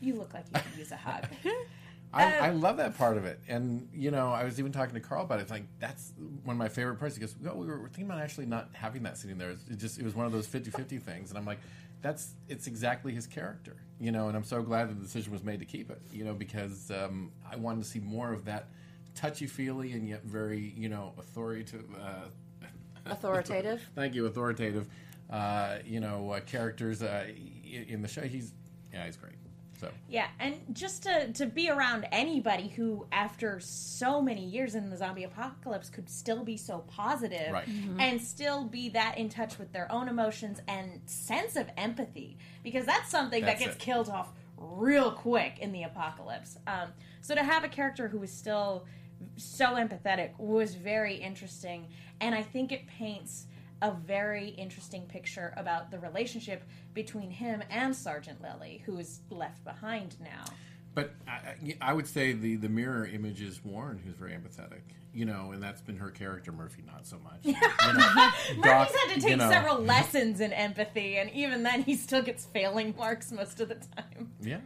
you 0.00 0.14
look 0.14 0.34
like 0.34 0.44
you 0.54 0.60
could 0.60 0.78
use 0.78 0.92
a 0.92 0.96
hug. 0.96 1.26
I, 2.12 2.24
Uh, 2.24 2.46
I 2.46 2.50
love 2.50 2.78
that 2.78 2.98
part 2.98 3.16
of 3.16 3.24
it, 3.24 3.40
and 3.46 3.88
you 3.94 4.10
know, 4.10 4.30
I 4.30 4.42
was 4.42 4.58
even 4.58 4.72
talking 4.72 4.94
to 4.94 5.00
Karl 5.00 5.24
about 5.24 5.38
it. 5.38 5.42
It's 5.42 5.50
like 5.50 5.66
that's 5.78 6.12
one 6.42 6.54
of 6.54 6.58
my 6.58 6.68
favorite 6.68 6.96
parts. 6.96 7.14
He 7.14 7.20
goes, 7.20 7.36
"Well, 7.40 7.56
we 7.56 7.66
were 7.66 7.78
thinking 7.84 8.06
about 8.06 8.20
actually 8.20 8.46
not 8.46 8.70
having 8.72 9.04
that 9.04 9.16
sitting 9.16 9.38
there. 9.38 9.50
It 9.50 9.76
just 9.76 9.98
it 9.98 10.04
was 10.04 10.16
one 10.16 10.26
of 10.26 10.32
those 10.32 10.48
50-50 10.48 11.00
things." 11.02 11.30
And 11.30 11.38
I'm 11.38 11.46
like, 11.46 11.60
that's 12.02 12.34
it's 12.48 12.66
exactly 12.66 13.12
his 13.12 13.28
character, 13.28 13.76
you 14.00 14.10
know. 14.10 14.26
And 14.26 14.36
I'm 14.36 14.42
so 14.42 14.60
glad 14.60 14.90
the 14.90 14.94
decision 14.94 15.32
was 15.32 15.44
made 15.44 15.60
to 15.60 15.66
keep 15.66 15.88
it, 15.88 16.00
you 16.12 16.24
know, 16.24 16.34
because 16.34 16.90
um, 16.90 17.30
I 17.48 17.54
wanted 17.56 17.84
to 17.84 17.88
see 17.88 18.00
more 18.00 18.32
of 18.32 18.44
that 18.46 18.66
touchy 19.20 19.46
feely 19.46 19.92
and 19.92 20.08
yet 20.08 20.22
very, 20.24 20.72
you 20.76 20.88
know, 20.88 21.12
authoritative. 21.18 21.84
Uh, 21.94 22.66
Authoritative. 23.06 23.82
thank 23.94 24.14
you, 24.14 24.26
authoritative. 24.26 24.86
Uh, 25.30 25.78
you 25.86 26.00
know, 26.00 26.30
uh, 26.30 26.40
characters 26.40 27.02
uh, 27.02 27.26
in 27.64 28.02
the 28.02 28.08
show. 28.08 28.20
He's 28.22 28.52
yeah, 28.92 29.06
he's 29.06 29.16
great. 29.16 29.34
So 29.80 29.88
Yeah, 30.10 30.26
and 30.38 30.56
just 30.72 31.02
to, 31.04 31.32
to 31.32 31.46
be 31.46 31.70
around 31.70 32.06
anybody 32.12 32.68
who, 32.68 33.06
after 33.12 33.58
so 33.60 34.20
many 34.20 34.44
years 34.44 34.74
in 34.74 34.90
the 34.90 34.96
zombie 34.96 35.24
apocalypse, 35.24 35.88
could 35.88 36.10
still 36.10 36.44
be 36.44 36.58
so 36.58 36.80
positive 36.86 37.50
Right. 37.52 37.66
and 37.98 38.20
still 38.20 38.64
be 38.64 38.90
that 38.90 39.16
in 39.16 39.30
touch 39.30 39.58
with 39.58 39.72
their 39.72 39.90
own 39.90 40.08
emotions 40.08 40.60
and 40.68 41.00
sense 41.06 41.56
of 41.56 41.70
empathy, 41.78 42.36
because 42.62 42.84
that's 42.84 43.10
something 43.10 43.42
That's 43.42 43.58
that 43.60 43.64
gets 43.64 43.76
it. 43.76 43.80
killed 43.80 44.10
off 44.10 44.32
real 44.58 45.12
quick 45.12 45.58
in 45.60 45.72
the 45.72 45.84
apocalypse. 45.84 46.58
Um, 46.66 46.88
so 47.22 47.34
to 47.34 47.42
have 47.42 47.64
a 47.64 47.68
character 47.68 48.08
who 48.08 48.22
is 48.22 48.30
still 48.30 48.84
so 49.36 49.74
empathetic 49.74 50.38
was 50.38 50.74
very 50.74 51.14
interesting, 51.16 51.88
and 52.20 52.34
I 52.34 52.42
think 52.42 52.72
it 52.72 52.86
paints 52.86 53.46
a 53.82 53.92
very 53.92 54.48
interesting 54.50 55.02
picture 55.06 55.54
about 55.56 55.90
the 55.90 55.98
relationship 55.98 56.64
between 56.92 57.30
him 57.30 57.62
and 57.70 57.96
Sergeant 57.96 58.42
lilly 58.42 58.82
who 58.84 58.98
is 58.98 59.20
left 59.30 59.64
behind 59.64 60.16
now. 60.20 60.44
But 60.94 61.14
I, 61.26 61.76
I- 61.80 61.92
would 61.94 62.06
say 62.06 62.32
the, 62.32 62.56
the 62.56 62.68
mirror 62.68 63.06
image 63.06 63.40
is 63.40 63.64
Warren, 63.64 63.98
who's 64.04 64.16
very 64.16 64.32
empathetic, 64.32 64.80
you 65.14 65.24
know, 65.24 65.52
and 65.52 65.62
that's 65.62 65.80
been 65.80 65.96
her 65.96 66.10
character. 66.10 66.50
Murphy, 66.52 66.82
not 66.84 67.06
so 67.06 67.16
much. 67.20 67.38
You 67.44 67.52
know, 67.52 67.60
Doc, 67.60 68.34
Murphy's 68.58 68.96
had 68.96 69.14
to 69.14 69.20
take 69.20 69.30
you 69.30 69.36
know, 69.36 69.48
several 69.48 69.78
lessons 69.78 70.40
in 70.40 70.52
empathy, 70.52 71.16
and 71.18 71.30
even 71.30 71.62
then, 71.62 71.82
he 71.84 71.94
still 71.94 72.22
gets 72.22 72.44
failing 72.46 72.92
marks 72.98 73.30
most 73.30 73.60
of 73.60 73.68
the 73.68 73.76
time. 73.76 74.32
Yeah, 74.42 74.58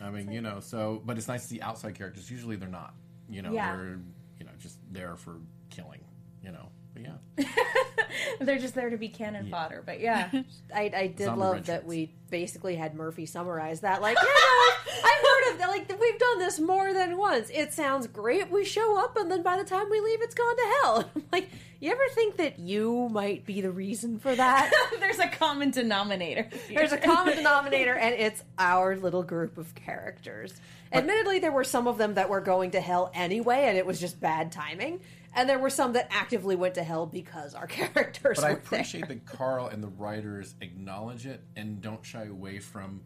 I 0.00 0.10
mean, 0.10 0.30
you 0.30 0.40
know, 0.40 0.60
so 0.60 1.02
but 1.04 1.18
it's 1.18 1.26
nice 1.28 1.42
to 1.42 1.48
see 1.48 1.60
outside 1.60 1.96
characters. 1.96 2.30
Usually, 2.30 2.54
they're 2.56 2.68
not. 2.68 2.94
You 3.32 3.42
know, 3.42 3.52
Yeah. 3.52 3.76
they're 3.76 3.98
you 4.38 4.44
know 4.46 4.52
just 4.58 4.78
there 4.90 5.16
for 5.16 5.36
killing. 5.70 6.04
You 6.42 6.50
know, 6.52 6.68
but 6.92 7.02
yeah, 7.02 7.44
They're 8.40 8.58
just 8.58 8.74
there 8.74 8.90
to 8.90 8.96
be 8.96 9.08
cannon 9.08 9.48
fodder, 9.48 9.82
but 9.84 10.00
yeah. 10.00 10.28
I, 10.74 10.90
I 10.94 11.06
did 11.06 11.26
Zombie 11.26 11.40
love 11.40 11.54
red 11.54 11.64
that 11.66 11.86
we 11.86 12.12
basically 12.30 12.74
had 12.76 12.94
Murphy 12.94 13.26
summarize 13.26 13.80
that. 13.80 14.02
Like, 14.02 14.16
yeah, 14.16 14.94
I've 15.04 15.22
heard 15.22 15.52
of 15.52 15.58
that. 15.58 15.68
Like, 15.68 15.88
we've 16.00 16.18
done 16.18 16.38
this 16.40 16.58
more 16.58 16.92
than 16.92 17.16
once. 17.16 17.48
It 17.54 17.72
sounds 17.72 18.06
great. 18.08 18.50
We 18.50 18.64
show 18.64 18.98
up, 18.98 19.16
and 19.16 19.30
then 19.30 19.42
by 19.42 19.56
the 19.56 19.64
time 19.64 19.88
we 19.90 20.00
leave, 20.00 20.20
it's 20.20 20.34
gone 20.34 20.56
to 20.56 20.74
hell. 20.82 21.10
I'm 21.16 21.22
like, 21.32 21.48
you 21.82 21.90
ever 21.90 22.02
think 22.14 22.36
that 22.36 22.60
you 22.60 23.08
might 23.10 23.44
be 23.44 23.60
the 23.60 23.72
reason 23.72 24.20
for 24.20 24.32
that? 24.32 24.72
There's 25.00 25.18
a 25.18 25.26
common 25.26 25.72
denominator. 25.72 26.48
There's 26.72 26.92
a 26.92 26.96
common 26.96 27.34
denominator, 27.36 27.94
and 27.94 28.14
it's 28.14 28.42
our 28.56 28.94
little 28.94 29.24
group 29.24 29.58
of 29.58 29.74
characters. 29.74 30.54
Admittedly, 30.92 31.40
there 31.40 31.50
were 31.50 31.64
some 31.64 31.88
of 31.88 31.98
them 31.98 32.14
that 32.14 32.28
were 32.28 32.40
going 32.40 32.70
to 32.72 32.80
hell 32.80 33.10
anyway, 33.14 33.64
and 33.64 33.76
it 33.76 33.84
was 33.84 33.98
just 33.98 34.20
bad 34.20 34.52
timing. 34.52 35.00
And 35.34 35.48
there 35.48 35.58
were 35.58 35.70
some 35.70 35.94
that 35.94 36.06
actively 36.10 36.54
went 36.54 36.74
to 36.76 36.84
hell 36.84 37.06
because 37.06 37.54
our 37.54 37.66
characters 37.66 38.38
but 38.38 38.44
I 38.44 38.50
were 38.50 38.54
there. 38.54 38.62
appreciate 38.62 39.08
that 39.08 39.26
Karl 39.26 39.66
and 39.66 39.82
the 39.82 39.88
writers 39.88 40.54
acknowledge 40.60 41.26
it 41.26 41.42
and 41.56 41.80
don't 41.80 42.04
shy 42.06 42.26
away 42.26 42.60
from 42.60 43.00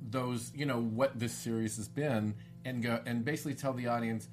those. 0.00 0.52
You 0.54 0.66
know 0.66 0.80
what 0.80 1.18
this 1.18 1.32
series 1.32 1.78
has 1.78 1.88
been, 1.88 2.36
and 2.64 2.80
go 2.80 3.00
and 3.06 3.24
basically 3.24 3.54
tell 3.54 3.72
the 3.72 3.88
audience, 3.88 4.28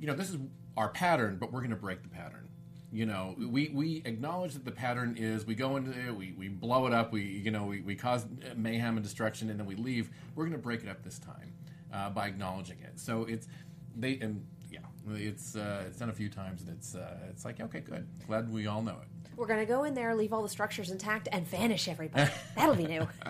you 0.00 0.06
know, 0.06 0.14
this 0.14 0.30
is 0.30 0.38
our 0.76 0.88
pattern, 0.88 1.36
but 1.38 1.52
we're 1.52 1.60
going 1.60 1.70
to 1.70 1.76
break 1.76 2.02
the 2.02 2.08
pattern. 2.08 2.45
You 2.92 3.04
know, 3.04 3.34
we, 3.36 3.68
we 3.74 4.02
acknowledge 4.04 4.54
that 4.54 4.64
the 4.64 4.70
pattern 4.70 5.16
is 5.18 5.44
we 5.44 5.54
go 5.54 5.76
into 5.76 5.90
it, 5.90 6.14
we, 6.14 6.32
we 6.38 6.48
blow 6.48 6.86
it 6.86 6.92
up, 6.92 7.12
we 7.12 7.22
you 7.22 7.50
know 7.50 7.64
we, 7.64 7.80
we 7.80 7.94
cause 7.94 8.26
mayhem 8.56 8.96
and 8.96 9.04
destruction, 9.04 9.50
and 9.50 9.58
then 9.58 9.66
we 9.66 9.74
leave. 9.74 10.10
We're 10.34 10.44
going 10.44 10.52
to 10.52 10.62
break 10.62 10.82
it 10.82 10.88
up 10.88 11.02
this 11.02 11.18
time 11.18 11.52
uh, 11.92 12.10
by 12.10 12.28
acknowledging 12.28 12.78
it. 12.82 12.98
So 12.98 13.24
it's 13.24 13.48
they 13.96 14.18
and 14.20 14.44
yeah, 14.70 14.78
it's 15.14 15.56
uh, 15.56 15.84
it's 15.86 15.98
done 15.98 16.10
a 16.10 16.14
few 16.14 16.28
times, 16.28 16.62
and 16.62 16.70
it's 16.70 16.94
uh, 16.94 17.16
it's 17.28 17.44
like 17.44 17.60
okay, 17.60 17.80
good, 17.80 18.06
glad 18.26 18.52
we 18.52 18.66
all 18.66 18.82
know 18.82 18.96
it. 19.02 19.30
We're 19.36 19.46
gonna 19.46 19.66
go 19.66 19.84
in 19.84 19.94
there, 19.94 20.14
leave 20.14 20.32
all 20.32 20.42
the 20.42 20.48
structures 20.48 20.90
intact, 20.90 21.28
and 21.32 21.46
vanish 21.46 21.88
everybody. 21.88 22.30
That'll 22.54 22.76
be 22.76 22.86
new. 22.86 23.06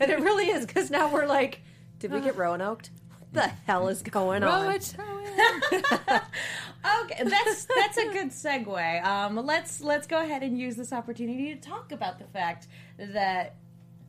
and 0.00 0.10
it 0.10 0.20
really 0.20 0.48
is 0.48 0.66
because 0.66 0.90
now 0.90 1.12
we're 1.12 1.26
like, 1.26 1.60
did 1.98 2.12
we 2.12 2.20
get 2.20 2.36
Roanoke? 2.38 2.84
What 3.32 3.44
the 3.44 3.48
hell 3.66 3.88
is 3.88 4.02
going 4.02 4.42
on? 4.42 4.72
Okay, 7.04 7.22
that's 7.24 7.64
that's 7.76 7.96
a 7.96 8.06
good 8.12 8.30
segue. 8.30 9.04
Um, 9.04 9.36
let's 9.46 9.80
let's 9.80 10.06
go 10.08 10.20
ahead 10.20 10.42
and 10.42 10.58
use 10.58 10.74
this 10.74 10.92
opportunity 10.92 11.54
to 11.54 11.60
talk 11.60 11.92
about 11.92 12.18
the 12.18 12.24
fact 12.24 12.66
that 12.98 13.54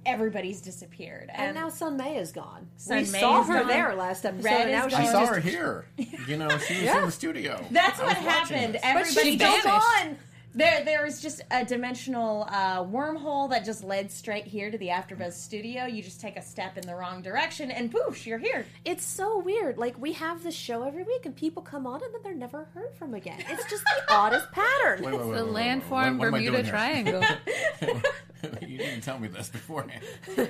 everybody's 0.08 0.60
disappeared, 0.60 1.30
And 1.34 1.54
now 1.56 1.70
Sun 1.70 1.98
Mei 1.98 2.18
is 2.18 2.32
gone. 2.32 2.68
Sun 2.78 2.98
we 2.98 3.12
May 3.12 3.20
saw 3.20 3.42
is 3.42 3.48
her 3.48 3.60
gone. 3.60 3.68
there 3.68 3.96
last 3.96 4.26
episode. 4.26 4.44
Red 4.46 4.62
and 4.62 4.72
now 4.72 4.88
is 4.88 4.94
I 4.94 5.04
she's 5.04 5.12
gone. 5.12 5.28
saw 5.28 5.34
just 5.34 5.46
her 5.46 5.50
here. 5.52 5.86
You 6.28 6.38
know, 6.38 6.50
she 6.58 6.74
was 6.74 6.84
Yeah. 6.84 7.00
in 7.00 7.06
the 7.06 7.12
studio. 7.12 7.64
That's 7.70 8.00
I 8.00 8.04
what 8.06 8.18
was 8.18 8.26
watching 8.26 8.58
happened. 8.58 8.74
this. 8.76 8.82
but 8.82 8.90
Everybody 8.90 9.30
she's 9.32 9.40
still 9.40 9.62
gone. 9.64 10.18
There, 10.56 10.86
there 10.86 11.04
was 11.04 11.20
just 11.20 11.42
a 11.50 11.66
dimensional 11.66 12.46
uh, 12.48 12.84
wormhole 12.84 13.50
that 13.50 13.66
just 13.66 13.84
led 13.84 14.12
straight 14.12 14.46
here 14.46 14.70
to 14.70 14.78
the 14.78 14.88
AfterBuzz 14.90 15.34
studio. 15.34 15.86
You 15.86 16.04
just 16.04 16.22
take 16.22 16.38
a 16.38 16.44
step 16.44 16.78
in 16.78 16.86
the 16.86 16.96
wrong 16.96 17.24
direction, 17.24 17.72
and 17.72 17.92
poof, 17.92 18.28
you're 18.28 18.38
here. 18.38 18.66
It's 18.86 19.04
so 19.04 19.40
weird. 19.40 19.80
Like 19.80 20.00
we 20.00 20.14
have 20.14 20.44
this 20.44 20.54
show 20.56 20.84
every 20.84 21.04
week, 21.04 21.26
and 21.26 21.36
people 21.36 21.64
come 21.64 21.88
on, 21.88 22.04
and 22.04 22.14
then 22.14 22.22
they're 22.24 22.36
never 22.36 22.66
heard 22.76 22.94
from 22.96 23.16
again. 23.16 23.44
It's 23.50 23.68
just 23.68 23.84
the 23.84 24.04
oddest 24.14 24.52
pattern. 24.52 25.02
Wait, 25.04 25.14
wait, 25.14 25.26
wait, 25.26 25.38
The 25.38 25.44
wait, 25.46 25.54
wait, 25.54 25.54
wait. 25.54 25.82
landform 25.82 26.18
What- 26.20 26.32
what 26.32 26.44
Bermuda? 26.44 26.64
Triangle. 26.70 27.24
you 28.62 28.78
didn't 28.78 29.02
tell 29.02 29.18
me 29.20 29.30
this 29.30 29.50
beforehand. 29.50 30.04
It'll 30.28 30.46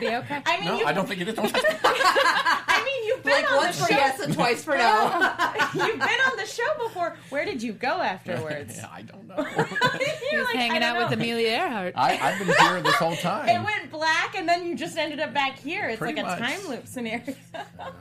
be 0.00 0.08
okay. 0.08 0.42
I 0.44 0.56
mean, 0.58 0.64
No, 0.66 0.78
you, 0.80 0.84
I 0.86 0.92
don't 0.92 1.06
think 1.08 1.20
it 1.20 1.28
is. 1.28 1.34
Don't 1.34 1.48
touch 1.48 1.62
me. 1.62 1.68
I 1.82 2.82
mean, 2.84 2.95
you've 2.95 2.95
been 3.26 3.34
Like 3.34 3.50
on 3.52 3.56
once 3.58 3.76
the 3.78 3.82
for 3.84 3.92
show. 3.92 3.98
yes 3.98 4.20
and 4.20 4.34
twice 4.34 4.64
for 4.64 4.76
no. 4.76 5.34
You've 5.74 5.98
been 5.98 6.20
on 6.30 6.36
the 6.36 6.46
show 6.46 6.62
before. 6.86 7.16
Where 7.30 7.44
did 7.44 7.62
you 7.62 7.72
go 7.72 8.00
afterwards? 8.00 8.76
Yeah, 8.78 8.88
I 8.92 9.02
don't 9.02 9.28
know. 9.28 9.36
You're 10.36 10.46
He's 10.46 10.54
like, 10.54 10.70
hanging 10.70 10.82
out 10.82 10.94
don't 10.94 11.10
with. 11.10 11.18
Amelia 11.18 11.48
Earhart. 11.48 11.94
I, 11.96 12.18
I've 12.18 12.38
been 12.38 12.54
here 12.54 12.82
this 12.82 12.94
whole 12.96 13.16
time. 13.16 13.48
It 13.56 13.64
went 13.64 13.90
black, 13.90 14.34
and 14.36 14.48
then 14.48 14.66
you 14.66 14.76
just 14.76 14.98
ended 14.98 15.20
up 15.20 15.32
back 15.32 15.58
here. 15.58 15.88
It's 15.88 15.98
Pretty 15.98 16.20
like 16.20 16.38
a 16.38 16.40
time 16.40 16.68
loop 16.68 16.86
scenario. 16.86 17.34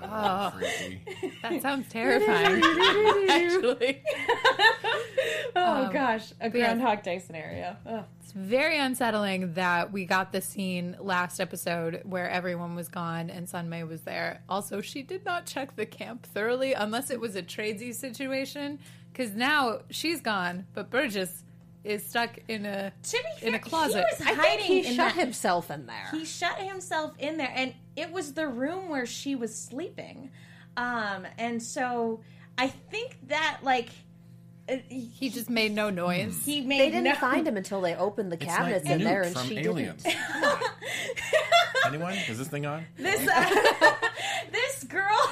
Oh. 0.04 0.54
Freaky. 0.58 1.02
That 1.42 1.62
sounds 1.62 1.88
terrifying. 1.90 2.62
Actually, 3.30 4.04
oh 5.56 5.86
um, 5.86 5.94
gosh, 5.94 6.32
a 6.42 6.46
yeah. 6.46 6.50
Groundhog 6.50 7.04
Day 7.04 7.20
scenario. 7.20 7.76
Ugh. 7.86 8.04
it's 8.22 8.32
very 8.32 8.78
unsettling 8.78 9.54
that 9.54 9.92
we 9.92 10.06
got 10.06 10.32
the 10.32 10.42
scene 10.42 10.98
last 11.00 11.40
episode 11.40 12.02
where 12.04 12.30
everyone 12.30 12.76
was 12.76 12.90
gone 12.90 13.30
and 13.30 13.48
Sun 13.48 13.70
Mei 13.70 13.84
was 13.84 14.02
there. 14.02 14.42
Also, 14.50 14.82
she 14.82 15.02
did 15.04 15.24
not 15.26 15.46
check 15.46 15.76
the 15.76 15.86
camp 15.86 16.26
thoroughly, 16.26 16.74
unless 16.74 17.10
it 17.10 17.20
was 17.20 17.36
a 17.36 17.44
tradesy 17.44 17.94
situation. 17.94 18.80
Because 19.12 19.32
now 19.32 19.80
she's 19.90 20.20
gone, 20.20 20.66
but 20.74 20.90
Burgess 20.90 21.45
is 21.86 22.06
stuck 22.06 22.38
in 22.48 22.66
a 22.66 22.92
To 23.04 23.18
be 23.42 23.48
in 23.48 23.54
a 23.56 23.60
closet. 23.60 24.06
he 24.18 24.24
was 24.26 24.28
I 24.28 24.34
hiding 24.34 24.58
think 24.66 24.86
he 24.86 24.90
in 24.90 24.96
shut 24.96 25.14
that- 25.14 25.16
himself 25.24 25.70
in 25.72 25.86
there. 25.86 26.08
He 26.12 26.26
shut 26.26 26.58
himself 26.58 27.14
in 27.20 27.38
there, 27.38 27.52
and 27.56 27.74
it 27.96 28.12
was 28.12 28.34
the 28.34 28.48
room 28.48 28.90
where 28.90 29.06
she 29.06 29.36
was 29.36 29.56
sleeping. 29.56 30.32
Um, 30.78 31.26
and 31.38 31.62
so 31.64 32.22
I 32.58 32.68
think 32.68 33.18
that 33.28 33.60
like 33.64 33.90
uh, 34.68 34.78
he 34.90 35.30
just 35.30 35.50
made 35.50 35.72
no 35.74 35.90
noise. 35.92 36.44
he 36.44 36.62
made 36.62 36.80
they 36.80 36.90
didn't 36.90 37.04
no- 37.06 37.16
find 37.16 37.48
him 37.48 37.56
until 37.56 37.82
they 37.82 37.96
opened 37.96 38.32
the 38.32 38.36
It's 38.36 38.46
cabinets 38.46 38.84
like 38.86 38.92
in 38.94 38.98
Newt 39.00 39.06
there, 39.08 39.22
and 39.22 39.34
from 39.36 39.48
she 39.48 39.58
Aliens. 39.60 40.04
didn't. 40.04 40.18
Anyone? 41.86 42.14
Is 42.28 42.38
this 42.40 42.48
thing 42.48 42.66
on? 42.66 42.84
this 42.98 43.28
uh, 43.30 43.94
this 44.52 44.84
girl 44.86 45.30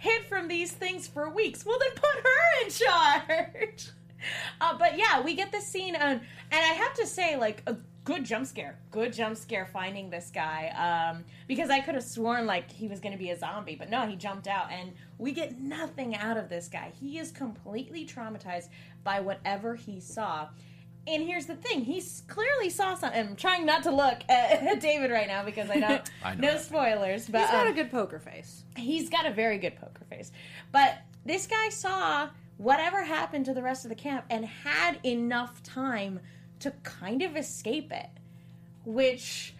hid 0.00 0.22
from 0.28 0.46
these 0.46 0.72
things 0.72 1.06
for 1.08 1.30
weeks. 1.30 1.64
Well, 1.64 1.78
then 1.78 1.90
put 1.94 2.22
her 2.22 2.64
in 2.64 2.70
charge. 2.70 3.88
Uh, 4.60 4.76
but 4.76 4.98
yeah, 4.98 5.20
we 5.22 5.34
get 5.34 5.50
this 5.52 5.66
scene, 5.66 5.94
and 5.94 6.20
I 6.52 6.56
have 6.56 6.92
to 6.94 7.06
say, 7.06 7.36
like 7.36 7.62
a 7.66 7.76
good 8.04 8.24
jump 8.24 8.46
scare, 8.46 8.78
good 8.90 9.12
jump 9.12 9.36
scare 9.36 9.64
finding 9.66 10.10
this 10.10 10.30
guy. 10.34 10.68
Um, 11.14 11.24
because 11.48 11.70
I 11.70 11.80
could 11.80 11.94
have 11.94 12.04
sworn 12.04 12.46
like 12.46 12.70
he 12.70 12.88
was 12.88 13.00
going 13.00 13.12
to 13.12 13.18
be 13.18 13.30
a 13.30 13.38
zombie, 13.38 13.76
but 13.76 13.88
no, 13.88 14.06
he 14.06 14.16
jumped 14.16 14.46
out, 14.46 14.70
and 14.70 14.92
we 15.18 15.32
get 15.32 15.58
nothing 15.60 16.14
out 16.14 16.36
of 16.36 16.48
this 16.48 16.68
guy. 16.68 16.92
He 17.00 17.18
is 17.18 17.32
completely 17.32 18.06
traumatized 18.06 18.68
by 19.04 19.20
whatever 19.20 19.74
he 19.74 19.98
saw. 20.00 20.48
And 21.06 21.22
here's 21.22 21.46
the 21.46 21.56
thing: 21.56 21.82
he's 21.82 22.22
clearly 22.28 22.68
saw 22.68 22.94
something. 22.94 23.18
I'm 23.28 23.36
trying 23.36 23.64
not 23.64 23.82
to 23.84 23.90
look 23.90 24.18
at, 24.28 24.62
at 24.62 24.80
David 24.80 25.10
right 25.10 25.26
now 25.26 25.42
because 25.44 25.70
I 25.70 25.76
know, 25.76 26.00
I 26.22 26.34
know 26.34 26.40
no 26.48 26.52
that. 26.54 26.60
spoilers. 26.60 27.26
But 27.26 27.40
He's 27.40 27.50
got 27.50 27.66
um, 27.66 27.72
a 27.72 27.74
good 27.74 27.90
poker 27.90 28.18
face. 28.18 28.64
he's 28.76 29.08
got 29.08 29.24
a 29.24 29.30
very 29.30 29.56
good 29.56 29.76
poker 29.76 30.04
face. 30.10 30.30
But 30.70 30.98
this 31.24 31.46
guy 31.46 31.70
saw 31.70 32.28
whatever 32.60 33.02
happened 33.02 33.46
to 33.46 33.54
the 33.54 33.62
rest 33.62 33.86
of 33.86 33.88
the 33.88 33.94
camp 33.94 34.22
and 34.28 34.44
had 34.44 35.00
enough 35.02 35.62
time 35.62 36.20
to 36.58 36.70
kind 36.82 37.22
of 37.22 37.34
escape 37.34 37.90
it, 37.90 38.10
which 38.84 39.54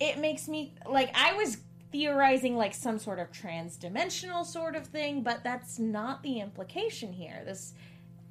it 0.00 0.18
makes 0.18 0.48
me 0.48 0.74
like 0.84 1.12
I 1.14 1.34
was 1.34 1.58
theorizing 1.92 2.56
like 2.56 2.74
some 2.74 2.98
sort 2.98 3.20
of 3.20 3.30
trans-dimensional 3.30 4.44
sort 4.44 4.74
of 4.74 4.88
thing, 4.88 5.22
but 5.22 5.44
that's 5.44 5.78
not 5.78 6.24
the 6.24 6.40
implication 6.40 7.12
here. 7.12 7.40
This 7.44 7.72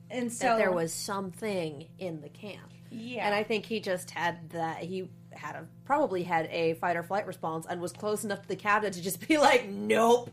and 0.10 0.30
so 0.32 0.48
that 0.48 0.58
there 0.58 0.72
was 0.74 0.92
something 0.92 1.88
in 1.98 2.20
the 2.20 2.30
camp. 2.30 2.74
yeah, 2.90 3.26
And 3.26 3.34
I 3.34 3.44
think 3.44 3.66
he 3.66 3.80
just 3.80 4.12
had 4.12 4.50
that. 4.50 4.84
He 4.84 5.10
had 5.32 5.56
a 5.56 5.66
probably 5.86 6.24
had 6.24 6.48
a 6.52 6.74
fight 6.74 6.98
or 6.98 7.04
flight 7.04 7.26
response 7.26 7.66
and 7.70 7.80
was 7.80 7.94
close 7.94 8.26
enough 8.26 8.42
to 8.42 8.48
the 8.50 8.58
cabinet 8.58 8.94
to 8.94 9.02
just 9.02 9.26
be 9.26 9.38
like, 9.38 9.70
"Nope," 9.70 10.32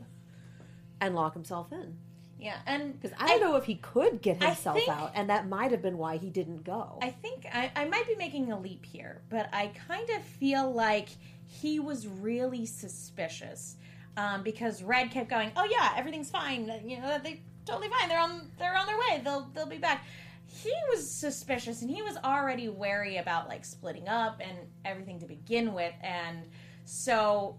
and 1.00 1.14
lock 1.14 1.34
himself 1.34 1.70
in. 1.70 1.98
Yeah, 2.38 2.56
and 2.66 3.00
Because 3.00 3.16
I 3.18 3.28
don't 3.28 3.40
know 3.40 3.56
if 3.56 3.64
he 3.64 3.76
could 3.76 4.20
get 4.20 4.42
himself 4.42 4.76
think- 4.76 4.88
out, 4.90 5.12
and 5.14 5.30
that 5.30 5.48
might 5.48 5.70
have 5.70 5.82
been 5.82 5.96
why 5.96 6.18
he 6.18 6.28
didn't 6.30 6.64
go. 6.64 6.98
I 7.00 7.10
think 7.10 7.46
I, 7.52 7.72
I 7.74 7.84
might 7.86 8.06
be 8.06 8.14
making 8.16 8.52
a 8.52 8.60
leap 8.60 8.84
here, 8.84 9.22
but 9.30 9.48
I 9.52 9.72
kind 9.88 10.08
of 10.10 10.22
feel 10.22 10.70
like 10.70 11.08
he 11.46 11.80
was 11.80 12.06
really 12.06 12.66
suspicious 12.66 13.76
um, 14.16 14.42
because 14.42 14.82
Red 14.82 15.10
kept 15.10 15.30
going, 15.30 15.50
"Oh 15.56 15.64
yeah, 15.64 15.92
everything's 15.96 16.30
fine. 16.30 16.70
You 16.84 17.00
know, 17.00 17.18
they 17.22 17.42
totally 17.64 17.88
fine. 17.88 18.08
They're 18.08 18.20
on 18.20 18.50
they're 18.58 18.76
on 18.76 18.86
their 18.86 18.98
way. 18.98 19.20
They'll 19.24 19.50
they'll 19.54 19.66
be 19.66 19.78
back." 19.78 20.04
He 20.46 20.72
was 20.90 21.08
suspicious, 21.10 21.82
and 21.82 21.90
he 21.90 22.02
was 22.02 22.16
already 22.18 22.68
wary 22.68 23.16
about 23.16 23.48
like 23.48 23.64
splitting 23.64 24.08
up 24.08 24.40
and 24.40 24.56
everything 24.84 25.18
to 25.20 25.26
begin 25.26 25.72
with, 25.74 25.94
and 26.02 26.46
so 26.84 27.56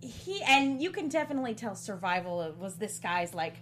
he 0.00 0.42
and 0.42 0.80
you 0.82 0.90
can 0.90 1.08
definitely 1.08 1.54
tell 1.54 1.74
survival 1.74 2.54
was 2.58 2.76
this 2.76 2.98
guy's 2.98 3.34
like 3.34 3.56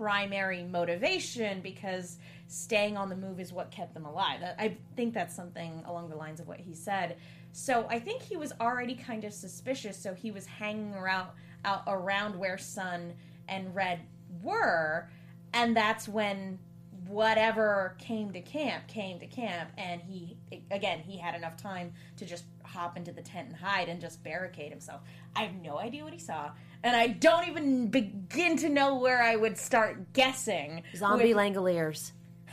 primary 0.00 0.62
motivation 0.62 1.60
because 1.60 2.16
staying 2.48 2.96
on 2.96 3.10
the 3.10 3.16
move 3.16 3.38
is 3.38 3.52
what 3.52 3.70
kept 3.70 3.92
them 3.92 4.06
alive. 4.06 4.40
I 4.58 4.78
think 4.96 5.12
that's 5.12 5.36
something 5.36 5.82
along 5.86 6.08
the 6.08 6.16
lines 6.16 6.40
of 6.40 6.48
what 6.48 6.58
he 6.58 6.74
said. 6.74 7.18
So 7.52 7.86
I 7.90 7.98
think 7.98 8.22
he 8.22 8.38
was 8.38 8.54
already 8.62 8.94
kind 8.94 9.24
of 9.24 9.34
suspicious. 9.34 9.98
So 9.98 10.14
he 10.14 10.30
was 10.30 10.46
hanging 10.46 10.94
around 10.94 11.28
out 11.66 11.82
around 11.86 12.38
where 12.38 12.56
Sun 12.56 13.12
and 13.46 13.74
Red 13.74 14.00
were, 14.42 15.10
and 15.52 15.76
that's 15.76 16.08
when 16.08 16.58
whatever 17.06 17.94
came 17.98 18.30
to 18.30 18.40
camp 18.40 18.86
came 18.86 19.18
to 19.18 19.26
camp 19.26 19.70
and 19.76 20.00
he 20.00 20.36
again 20.70 21.00
he 21.00 21.18
had 21.18 21.34
enough 21.34 21.56
time 21.56 21.92
to 22.16 22.24
just 22.24 22.44
hop 22.62 22.96
into 22.96 23.10
the 23.10 23.22
tent 23.22 23.48
and 23.48 23.56
hide 23.56 23.88
and 23.88 24.00
just 24.00 24.22
barricade 24.22 24.70
himself 24.70 25.00
i 25.34 25.42
have 25.42 25.54
no 25.56 25.78
idea 25.78 26.04
what 26.04 26.12
he 26.12 26.20
saw 26.20 26.50
and 26.82 26.96
i 26.96 27.06
don't 27.06 27.48
even 27.48 27.88
begin 27.88 28.56
to 28.56 28.68
know 28.68 28.96
where 28.98 29.22
i 29.22 29.36
would 29.36 29.56
start 29.58 30.12
guessing 30.12 30.82
Zombie 30.96 31.34
with- 31.34 31.36
Langoliers. 31.36 32.12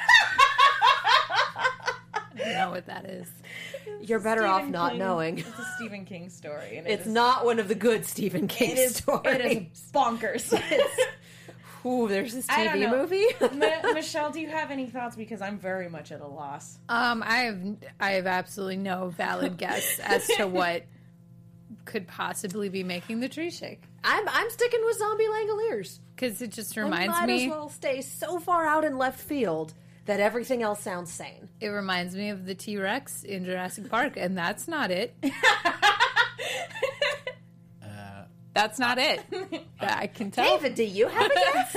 I 2.40 2.40
don't 2.40 2.54
know 2.54 2.70
what 2.72 2.86
that 2.86 3.06
is. 3.06 3.28
You're 4.02 4.20
better 4.20 4.46
off 4.46 4.60
Stephen 4.62 4.72
not 4.72 4.92
King- 4.92 5.00
knowing. 5.00 5.38
it's 5.40 5.48
a 5.60 5.66
stephen 5.76 6.06
king 6.06 6.30
story 6.30 6.78
and 6.78 6.88
it 6.88 6.92
It's 6.92 7.08
is- 7.08 7.14
not 7.14 7.46
one 7.46 7.60
of 7.60 7.68
the 7.68 7.76
good 7.76 8.06
Stephen 8.06 8.48
King 8.48 8.72
it 8.72 8.78
is, 8.78 8.96
stories. 8.98 9.36
it 9.36 9.42
is 9.74 9.90
bonkers 9.94 10.54
Ooh, 11.86 12.08
there's 12.08 12.34
this 12.34 12.46
TV 12.48 12.90
movie. 12.90 13.26
Ma- 13.58 13.94
michelle 13.94 14.30
do 14.30 14.40
you 14.42 14.50
have 14.50 14.72
any 14.72 14.88
thoughts 14.88 15.16
because 15.16 15.42
i'm 15.42 15.58
very 15.58 15.90
much 15.90 16.12
at 16.12 16.22
a 16.22 16.28
loss 16.28 16.78
Um, 16.90 17.24
I 17.26 17.36
have 17.44 17.60
I 18.00 18.12
have 18.14 18.28
absolutely 18.28 18.78
no 18.78 19.10
valid 19.10 19.58
guess 19.58 20.00
as 20.00 20.28
to 20.38 20.46
what 20.48 20.84
could 21.88 22.08
possibly 22.08 22.70
be 22.70 22.84
making 22.84 23.20
the 23.20 23.28
tree 23.30 23.50
shake 23.50 23.82
I'm 24.04 24.28
I'm 24.30 24.50
sticking 24.52 24.82
with 24.86 24.98
Zombie 25.00 25.26
Langoliers. 25.26 26.00
because 26.16 26.42
it 26.42 26.52
just 26.52 26.78
I 26.78 26.82
reminds 26.82 27.08
might 27.18 27.26
me 27.28 27.46
as 27.46 27.50
well 27.52 27.70
stay 27.70 28.02
so 28.02 28.40
far 28.40 28.66
out 28.66 28.84
in 28.86 28.98
left 29.00 29.20
field 29.20 29.74
that 30.06 30.20
everything 30.20 30.62
else 30.64 30.82
sounds 30.82 31.12
sane. 31.12 31.50
it 31.60 31.68
reminds 31.70 32.16
me 32.16 32.30
of 32.30 32.46
the 32.46 32.54
T 32.56 32.78
Rex 32.78 33.24
in 33.24 33.44
Jurassic 33.44 33.90
Park, 33.90 34.14
and 34.16 34.38
that's 34.38 34.68
not 34.68 34.92
it. 34.92 35.16
Uh, 37.84 38.24
that's 38.54 38.80
not 38.80 38.98
it. 38.98 39.22
I 39.80 40.08
can 40.08 40.32
tell. 40.32 40.58
David, 40.58 40.76
do 40.76 40.84
you 40.84 41.08
have 41.08 41.26
a 41.32 41.34
guess? 41.34 41.76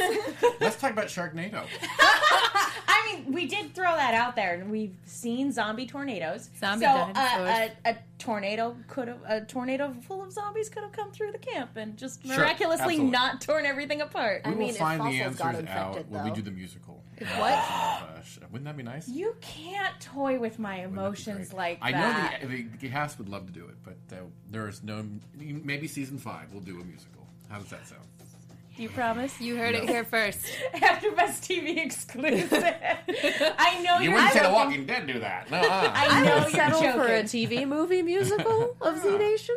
Let's 0.60 0.76
talk 0.76 0.92
about 0.92 1.06
Sharknado. 1.06 1.64
I 3.10 3.20
mean, 3.20 3.32
we 3.32 3.46
did 3.46 3.74
throw 3.74 3.94
that 3.96 4.14
out 4.14 4.36
there, 4.36 4.54
and 4.54 4.70
we've 4.70 4.96
seen 5.04 5.52
zombie 5.52 5.86
tornadoes. 5.86 6.50
Zombie 6.58 6.86
so 6.86 6.92
dinosaurs. 6.92 7.48
uh, 7.48 7.68
a, 7.86 7.90
a 7.90 7.96
tornado 8.18 8.76
could 8.88 9.08
have 9.08 9.18
a 9.26 9.40
tornado 9.40 9.94
full 10.06 10.22
of 10.22 10.32
zombies 10.32 10.68
could 10.68 10.82
have 10.82 10.92
come 10.92 11.10
through 11.10 11.32
the 11.32 11.38
camp 11.38 11.76
and 11.76 11.96
just 11.96 12.24
Sure, 12.26 12.36
miraculously 12.36 12.84
absolutely. 12.94 13.10
not 13.10 13.40
torn 13.40 13.64
everything 13.66 14.00
apart. 14.02 14.42
We 14.44 14.50
mean, 14.50 14.58
will 14.60 14.68
if 14.70 14.76
find 14.76 15.00
the 15.00 15.18
fossils 15.18 15.36
got 15.36 15.54
answers 15.54 15.68
out 15.70 15.88
infected, 15.96 16.10
when 16.12 16.24
we 16.24 16.30
do 16.32 16.42
the 16.42 16.50
musical. 16.50 17.02
what? 17.38 17.52
Uh, 17.52 18.06
wouldn't 18.50 18.64
that 18.64 18.76
be 18.76 18.82
nice? 18.82 19.08
you 19.08 19.34
can't 19.40 19.98
toy 20.00 20.38
with 20.38 20.58
my 20.58 20.86
Wouldn't 20.86 20.94
that 20.94 21.00
be 21.00 21.00
emotions 21.00 21.52
like 21.52 21.78
I 21.82 21.92
that. 21.92 22.42
know 22.42 22.48
the, 22.48 22.56
the, 22.62 22.68
the 22.78 22.88
cast 22.90 23.18
would 23.18 23.28
love 23.28 23.46
to 23.46 23.52
do 23.52 23.66
it, 23.66 23.76
but 23.82 23.96
uh, 24.16 24.20
there 24.50 24.68
is 24.68 24.82
no. 24.82 25.04
Maybe 25.38 25.86
season 25.88 26.18
five 26.18 26.52
we'll 26.52 26.62
do 26.62 26.80
a 26.80 26.84
musical. 26.84 27.26
How 27.48 27.58
does 27.58 27.68
that 27.70 27.86
sound? 27.86 28.04
Do 28.80 28.84
you 28.84 28.90
promise? 28.92 29.38
You 29.38 29.58
heard 29.58 29.74
it 29.74 29.86
here 29.86 30.04
first. 30.04 30.38
After 30.82 31.10
Best 31.10 31.42
TV 31.42 31.84
exclusive. 31.84 32.50
I 33.58 33.78
know 33.82 33.98
You 33.98 34.04
you're. 34.04 34.14
wouldn't 34.14 34.32
say 34.32 34.42
The. 34.42 34.50
Walking 34.50 34.86
Dead 34.86 35.06
do 35.06 35.18
that. 35.20 35.50
No. 35.50 35.58
uh. 35.60 35.92
I 35.94 36.24
know 36.24 36.30
I 36.32 36.34
would 36.36 36.42
you're 36.44 36.50
settle 36.52 36.80
joking. 36.80 37.00
for 37.02 37.06
a 37.08 37.22
TV 37.24 37.68
movie 37.68 38.00
musical 38.00 38.74
of 38.80 39.02
Z 39.02 39.18
Nation. 39.18 39.54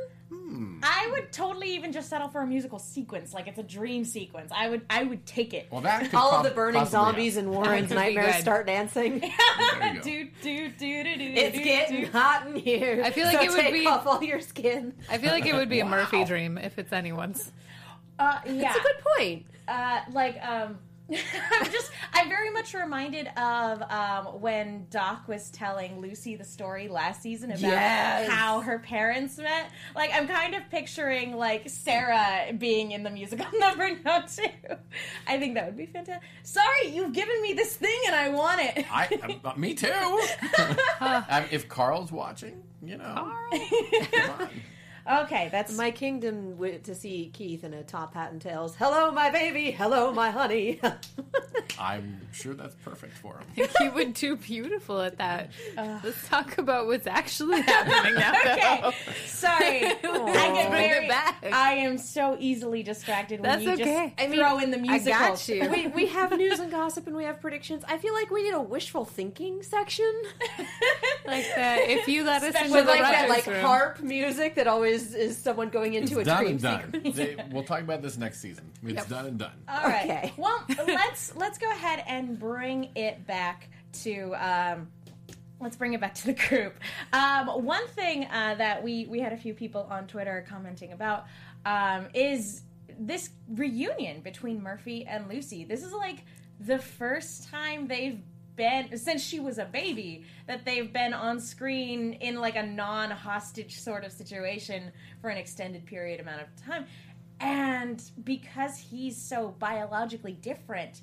I 0.84 1.08
would 1.14 1.32
totally 1.32 1.74
even 1.74 1.94
just 1.94 2.10
settle 2.10 2.28
for 2.28 2.42
a 2.42 2.46
musical 2.46 2.80
sequence, 2.80 3.34
like 3.34 3.48
it's 3.48 3.60
a 3.60 3.64
dream 3.64 4.04
sequence. 4.04 4.52
I 4.54 4.68
would, 4.68 4.82
I 4.90 5.04
would 5.04 5.26
take 5.26 5.54
it. 5.54 5.68
well, 5.72 5.80
that 5.82 6.02
could 6.02 6.16
All 6.16 6.34
of 6.34 6.44
the 6.44 6.52
burning 6.52 6.86
zombies 6.86 7.36
happen. 7.36 7.48
and 7.50 7.56
Warren's 7.56 7.88
could 7.88 7.96
nightmares 7.96 8.36
start 8.36 8.68
dancing. 8.68 9.20
There 9.20 9.94
you 9.94 10.00
go. 10.00 10.04
do 10.04 10.28
do 10.42 10.70
do 10.78 11.04
do 11.06 11.16
do. 11.18 11.24
It's 11.34 11.58
do, 11.58 11.64
getting 11.64 12.02
do. 12.02 12.12
hot 12.12 12.46
in 12.48 12.56
here. 12.58 13.02
I 13.06 13.12
feel 13.12 13.24
like 13.26 13.38
so 13.38 13.44
it 13.46 13.50
would 13.52 13.62
take 13.62 13.74
be- 13.74 13.88
off 13.88 14.06
all 14.06 14.22
your 14.22 14.42
skin. 14.42 14.94
I 15.10 15.18
feel 15.18 15.32
like 15.32 15.46
it 15.46 15.56
would 15.56 15.70
be 15.70 15.80
a 15.80 15.86
Murphy 15.86 16.26
dream 16.26 16.58
if 16.58 16.78
it's 16.78 16.92
anyone's. 16.92 17.50
Uh, 18.24 18.40
yeah. 18.46 18.62
That's 18.74 18.78
a 18.78 18.82
good 18.82 19.02
point. 19.18 19.46
uh, 19.68 20.02
like 20.12 20.38
um 20.44 20.78
I'm 21.12 21.70
just 21.70 21.92
I'm 22.14 22.30
very 22.30 22.50
much 22.50 22.74
reminded 22.74 23.28
of 23.38 23.82
um, 23.92 24.40
when 24.42 24.88
Doc 24.90 25.28
was 25.28 25.50
telling 25.52 26.00
Lucy 26.00 26.38
the 26.38 26.46
story 26.46 26.88
last 26.88 27.22
season 27.22 27.50
about 27.52 27.62
Yes. 27.62 28.30
how 28.30 28.62
her 28.62 28.80
parents 28.80 29.38
met. 29.38 29.70
Like 29.96 30.12
I'm 30.14 30.30
kind 30.30 30.56
of 30.56 30.62
picturing 30.72 31.36
like 31.36 31.70
Sarah 31.70 32.54
being 32.58 32.92
in 32.94 33.04
the 33.04 33.10
musical 33.10 33.46
number 33.60 33.90
now 34.06 34.20
too. 34.22 34.48
I 35.28 35.38
think 35.38 35.56
that 35.56 35.66
would 35.66 35.78
be 35.78 35.88
fantastic. 35.88 36.24
Sorry, 36.44 36.88
you've 36.88 37.14
given 37.14 37.42
me 37.42 37.52
this 37.54 37.76
thing 37.76 38.00
and 38.08 38.16
I 38.16 38.30
want 38.30 38.62
it. 38.62 38.86
I, 38.90 39.40
uh, 39.44 39.54
me 39.58 39.74
too. 39.74 39.92
um, 41.02 41.44
if 41.52 41.68
Karl's 41.68 42.14
watching, 42.14 42.64
you 42.82 42.98
know, 42.98 43.14
come 44.14 44.30
on. 44.40 44.50
Okay, 45.24 45.50
that's 45.52 45.76
My 45.78 45.92
kingdom 45.92 46.52
w- 46.52 46.80
to 46.80 46.96
see 46.96 47.30
Keith 47.34 47.64
in 47.64 47.74
a 47.74 47.84
top 47.84 48.14
hat 48.14 48.32
and 48.32 48.42
tails. 48.42 48.76
Hello, 48.76 49.12
my 49.12 49.30
baby. 49.30 49.72
Hello, 49.72 50.12
my 50.12 50.30
honey. 50.32 50.80
I'm 51.80 52.22
sure 52.32 52.54
that's 52.54 52.76
perfect 52.76 53.14
for 53.18 53.40
him. 53.56 53.68
He 53.80 53.90
would 53.90 54.14
do 54.14 54.36
beautiful 54.36 55.02
at 55.02 55.18
that. 55.18 55.50
Let's 55.76 56.28
talk 56.30 56.58
about 56.58 56.86
what's 56.88 57.08
actually 57.08 57.62
happening 57.64 58.16
now. 58.16 58.32
okay. 58.32 58.80
though. 58.82 58.92
Sorry, 59.26 59.86
I 59.86 60.52
get 60.54 60.72
very. 60.72 61.08
back. 61.08 61.44
I 61.52 61.74
am 61.74 61.98
so 61.98 62.38
easily 62.40 62.84
distracted 62.84 63.40
when 63.42 63.50
That's 63.50 63.64
you 63.64 63.72
okay. 63.74 64.14
just 64.18 64.32
I 64.32 64.36
throw 64.36 64.60
in 64.60 64.72
the 64.72 64.84
I 64.90 65.00
got 65.00 65.48
you. 65.50 65.70
we, 65.70 65.88
we 65.88 66.06
have 66.08 66.32
news 66.38 66.60
and 66.60 66.72
gossip 66.72 67.08
and 67.08 67.16
we 67.16 67.24
have 67.24 67.42
predictions. 67.42 67.84
I 67.88 67.98
feel 67.98 68.14
like 68.14 68.30
we 68.32 68.44
need 68.44 68.54
a 68.54 68.62
wishful 68.62 69.06
thinking 69.06 69.64
section 69.64 70.12
Like 71.26 71.46
that. 71.56 71.80
If 71.90 72.08
you 72.08 72.24
let 72.24 72.44
us 72.44 72.56
into 72.56 72.72
with 72.74 72.86
the 72.86 72.92
like 72.92 73.02
that 73.02 73.30
like 73.30 73.48
room. 73.48 73.62
harp 73.62 74.02
music 74.02 74.56
that 74.56 74.68
always 74.68 74.93
is 75.14 75.38
someone 75.38 75.70
going 75.70 75.94
into 75.96 76.20
a 76.20 76.24
done 76.24 76.38
dream 76.44 76.52
and 76.52 76.62
done. 76.62 76.92
sequence. 76.94 77.16
They- 77.16 77.38
we'll 77.52 77.64
talk 77.64 77.82
about 77.82 78.02
this 78.02 78.18
next 78.18 78.40
season. 78.40 78.70
It's 78.84 78.94
Yep. 78.94 79.08
done 79.10 79.26
and 79.26 79.38
done. 79.40 79.52
All 79.68 79.84
right. 79.84 80.04
Okay. 80.10 80.34
Well, 80.38 80.64
let's 80.88 81.36
let's 81.36 81.58
go 81.58 81.70
ahead 81.72 82.04
and 82.08 82.38
bring 82.40 82.90
it 82.96 83.26
back 83.28 83.70
to. 84.04 84.34
Um, 84.36 84.88
Let's 85.62 85.78
bring 85.78 85.94
it 85.94 86.02
back 86.02 86.14
to 86.16 86.26
the 86.26 86.34
group. 86.34 86.76
Um, 87.14 87.48
one 87.64 87.88
thing 87.90 88.26
uh, 88.26 88.56
that 88.56 88.84
we 88.84 89.06
we 89.06 89.22
had 89.22 89.32
a 89.32 89.38
few 89.38 89.54
people 89.54 89.88
on 89.90 90.08
Twitter 90.08 90.44
commenting 90.50 90.92
about 90.92 91.26
um, 91.66 92.08
is 92.14 92.64
this 93.00 93.30
reunion 93.48 94.20
between 94.20 94.62
Murphy 94.62 95.06
and 95.06 95.30
Lucy. 95.30 95.64
This 95.64 95.82
is 95.82 95.94
like 95.94 96.26
the 96.60 96.80
first 96.80 97.50
time 97.50 97.88
they've 97.88 98.20
been 98.56 98.98
since 98.98 99.24
she 99.24 99.40
was 99.40 99.58
a 99.58 99.66
baby 99.66 100.26
that 100.48 100.66
they've 100.66 100.92
been 100.92 101.14
on 101.14 101.40
screen 101.40 102.14
in 102.14 102.36
like 102.40 102.56
a 102.56 102.64
non-hostage 102.66 103.80
sort 103.80 104.04
of 104.04 104.12
situation 104.12 104.92
for 105.22 105.30
an 105.30 105.38
extended 105.38 105.86
period 105.86 106.20
amount 106.20 106.42
of 106.42 106.48
time. 106.66 106.86
And 107.40 108.02
because 108.24 108.78
he's 108.78 109.18
so 109.18 109.56
biologically 109.60 110.34
different 110.34 111.02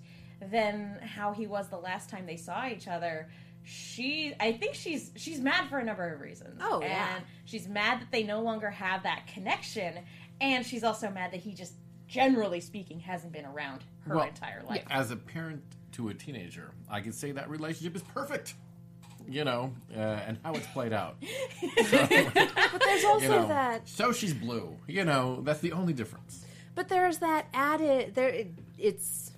than 0.50 0.98
how 1.02 1.32
he 1.32 1.46
was 1.46 1.68
the 1.68 1.76
last 1.78 2.08
time 2.08 2.24
they 2.26 2.36
saw 2.36 2.66
each 2.66 2.88
other, 2.88 3.28
she 3.62 4.34
I 4.40 4.52
think 4.52 4.74
she's 4.74 5.10
she's 5.16 5.40
mad 5.40 5.68
for 5.68 5.78
a 5.78 5.84
number 5.84 6.14
of 6.14 6.20
reasons. 6.20 6.60
Oh, 6.62 6.80
yeah. 6.80 7.16
And 7.16 7.24
she's 7.44 7.68
mad 7.68 8.00
that 8.00 8.10
they 8.10 8.22
no 8.22 8.40
longer 8.40 8.70
have 8.70 9.02
that 9.02 9.26
connection 9.26 9.98
and 10.40 10.64
she's 10.64 10.82
also 10.84 11.10
mad 11.10 11.32
that 11.32 11.40
he 11.40 11.52
just 11.52 11.74
generally 12.06 12.60
speaking 12.60 12.98
hasn't 13.00 13.32
been 13.32 13.44
around 13.44 13.84
her 14.06 14.16
Well, 14.16 14.26
entire 14.26 14.62
life. 14.64 14.84
As 14.90 15.10
a 15.10 15.16
parent 15.16 15.62
to 16.00 16.08
a 16.08 16.14
teenager, 16.14 16.72
I 16.90 17.00
can 17.00 17.12
say 17.12 17.32
that 17.32 17.48
relationship 17.50 17.94
is 17.96 18.02
perfect. 18.02 18.54
You 19.28 19.44
know, 19.44 19.72
uh, 19.94 20.00
and 20.00 20.38
how 20.42 20.54
it's 20.54 20.66
played 20.68 20.92
out. 20.92 21.16
But 21.92 22.82
there's 22.84 23.04
also 23.04 23.22
You 23.24 23.28
know, 23.28 23.48
that. 23.48 23.88
so 23.88 24.12
she's 24.12 24.34
blue. 24.34 24.76
You 24.88 25.04
know, 25.04 25.40
that's 25.42 25.60
the 25.60 25.72
only 25.72 25.92
difference. 25.92 26.44
But 26.74 26.88
there's 26.88 27.18
that 27.18 27.46
added. 27.54 28.14
There, 28.14 28.28
it, 28.28 28.50
it's. 28.78 29.30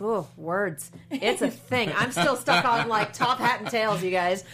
Oh, 0.00 0.26
words. 0.36 0.90
It's 1.10 1.42
a 1.42 1.50
thing. 1.50 1.90
I'm 1.96 2.10
still 2.12 2.36
stuck 2.36 2.64
on 2.64 2.88
like 2.88 3.12
top 3.12 3.38
hat 3.38 3.60
and 3.60 3.68
tails, 3.70 4.02
you 4.02 4.10
guys. 4.10 4.44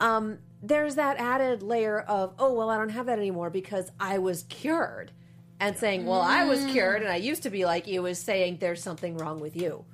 um, 0.00 0.38
there's 0.62 0.94
that 0.96 1.18
added 1.18 1.62
layer 1.62 2.00
of, 2.00 2.34
oh, 2.38 2.52
well, 2.54 2.70
I 2.70 2.78
don't 2.78 2.88
have 2.88 3.06
that 3.06 3.18
anymore 3.18 3.50
because 3.50 3.90
I 4.00 4.18
was 4.18 4.44
cured. 4.44 5.12
And 5.60 5.76
saying, 5.76 6.04
well, 6.06 6.20
I 6.20 6.44
was 6.44 6.64
cured 6.66 7.02
and 7.02 7.10
I 7.10 7.16
used 7.16 7.42
to 7.44 7.50
be 7.50 7.64
like 7.64 7.86
you 7.86 8.04
is 8.06 8.18
saying 8.18 8.58
there's 8.60 8.82
something 8.82 9.16
wrong 9.16 9.40
with 9.40 9.56
you. 9.56 9.84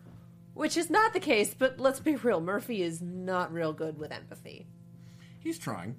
Which 0.54 0.76
is 0.76 0.90
not 0.90 1.12
the 1.12 1.20
case, 1.20 1.54
but 1.56 1.80
let's 1.80 2.00
be 2.00 2.16
real. 2.16 2.40
Murphy 2.40 2.82
is 2.82 3.00
not 3.00 3.52
real 3.52 3.72
good 3.72 3.98
with 3.98 4.12
empathy. 4.12 4.66
he's 5.40 5.58
trying. 5.58 5.96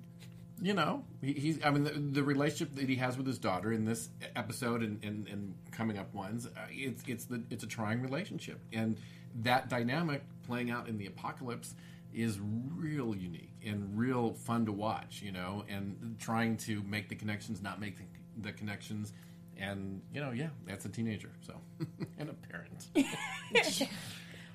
You 0.62 0.74
know, 0.74 1.04
he, 1.22 1.34
he's. 1.34 1.60
I 1.64 1.72
mean, 1.72 1.84
the, 1.84 1.92
the 1.92 2.24
relationship 2.24 2.76
that 2.76 2.88
he 2.88 2.96
has 2.96 3.18
with 3.18 3.26
his 3.26 3.38
daughter 3.38 3.74
in 3.74 3.84
this 3.84 4.10
episode 4.36 4.82
and, 4.82 5.04
and, 5.04 5.28
and 5.28 5.56
coming 5.72 5.98
up 5.98 6.14
ones, 6.14 6.46
uh, 6.46 6.50
it's 6.70 7.04
it's 7.08 7.26
the 7.26 7.44
it's 7.50 7.64
a 7.64 7.68
trying 7.68 8.02
relationship, 8.02 8.62
and 8.72 8.98
that 9.42 9.68
dynamic 9.68 10.24
playing 10.46 10.72
out 10.72 10.88
in 10.88 10.98
the 10.98 11.08
apocalypse 11.08 11.76
is 12.14 12.40
real 12.78 13.16
unique 13.16 13.52
and 13.66 13.98
real 13.98 14.34
fun 14.36 14.66
to 14.68 14.72
watch. 14.72 15.22
You 15.22 15.34
know, 15.34 15.66
and 15.68 16.16
trying 16.20 16.56
to 16.58 16.82
make 16.84 17.10
the 17.10 17.16
connections, 17.16 17.62
not 17.62 17.82
make 17.82 17.98
the, 17.98 18.04
the 18.42 18.54
connections, 18.54 19.12
and 19.58 20.02
you 20.14 20.22
know, 20.22 20.32
yeah, 20.32 20.50
that's 20.66 20.86
a 20.86 20.90
teenager, 20.90 21.32
so 21.42 21.56
and 22.20 22.30
a 22.30 22.34
parent. 22.34 22.88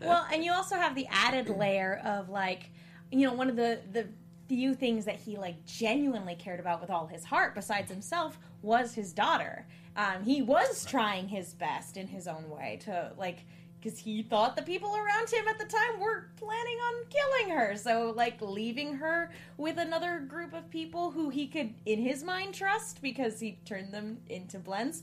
Well, 0.01 0.27
and 0.33 0.45
you 0.45 0.53
also 0.53 0.77
have 0.77 0.95
the 0.95 1.07
added 1.11 1.49
layer 1.49 2.01
of 2.05 2.29
like, 2.29 2.71
you 3.11 3.27
know, 3.27 3.33
one 3.33 3.49
of 3.49 3.57
the 3.57 3.81
the 3.93 4.07
few 4.49 4.75
things 4.75 5.05
that 5.05 5.17
he 5.17 5.37
like 5.37 5.65
genuinely 5.67 6.35
cared 6.35 6.61
about 6.61 6.81
with 6.81 6.91
all 6.91 7.07
his 7.07 7.25
heart, 7.25 7.55
besides 7.55 7.91
himself, 7.91 8.39
was 8.63 8.95
his 8.95 9.13
daughter. 9.13 9.67
Um, 9.97 10.23
he 10.25 10.43
was 10.43 10.85
trying 10.85 11.29
his 11.29 11.55
best 11.55 11.97
in 11.97 12.07
his 12.07 12.29
own 12.29 12.49
way 12.49 12.79
to 12.85 13.13
like, 13.19 13.41
because 13.81 13.99
he 13.99 14.23
thought 14.23 14.57
the 14.57 14.63
people 14.63 14.97
around 14.97 15.29
him 15.29 15.47
at 15.49 15.59
the 15.59 15.65
time 15.65 16.01
were 16.01 16.31
planning 16.37 16.79
on 16.79 16.95
killing 17.11 17.59
her. 17.59 17.77
So 17.77 18.13
like 18.17 18.41
leaving 18.41 18.95
her 18.95 19.31
with 19.57 19.77
another 19.79 20.21
group 20.21 20.55
of 20.55 20.71
people 20.71 21.11
who 21.11 21.31
he 21.31 21.47
could, 21.47 21.75
in 21.85 22.01
his 22.01 22.23
mind, 22.23 22.55
trust 22.55 23.03
because 23.03 23.41
he 23.41 23.59
turned 23.65 23.93
them 23.93 24.19
into 24.29 24.59
blends. 24.59 25.03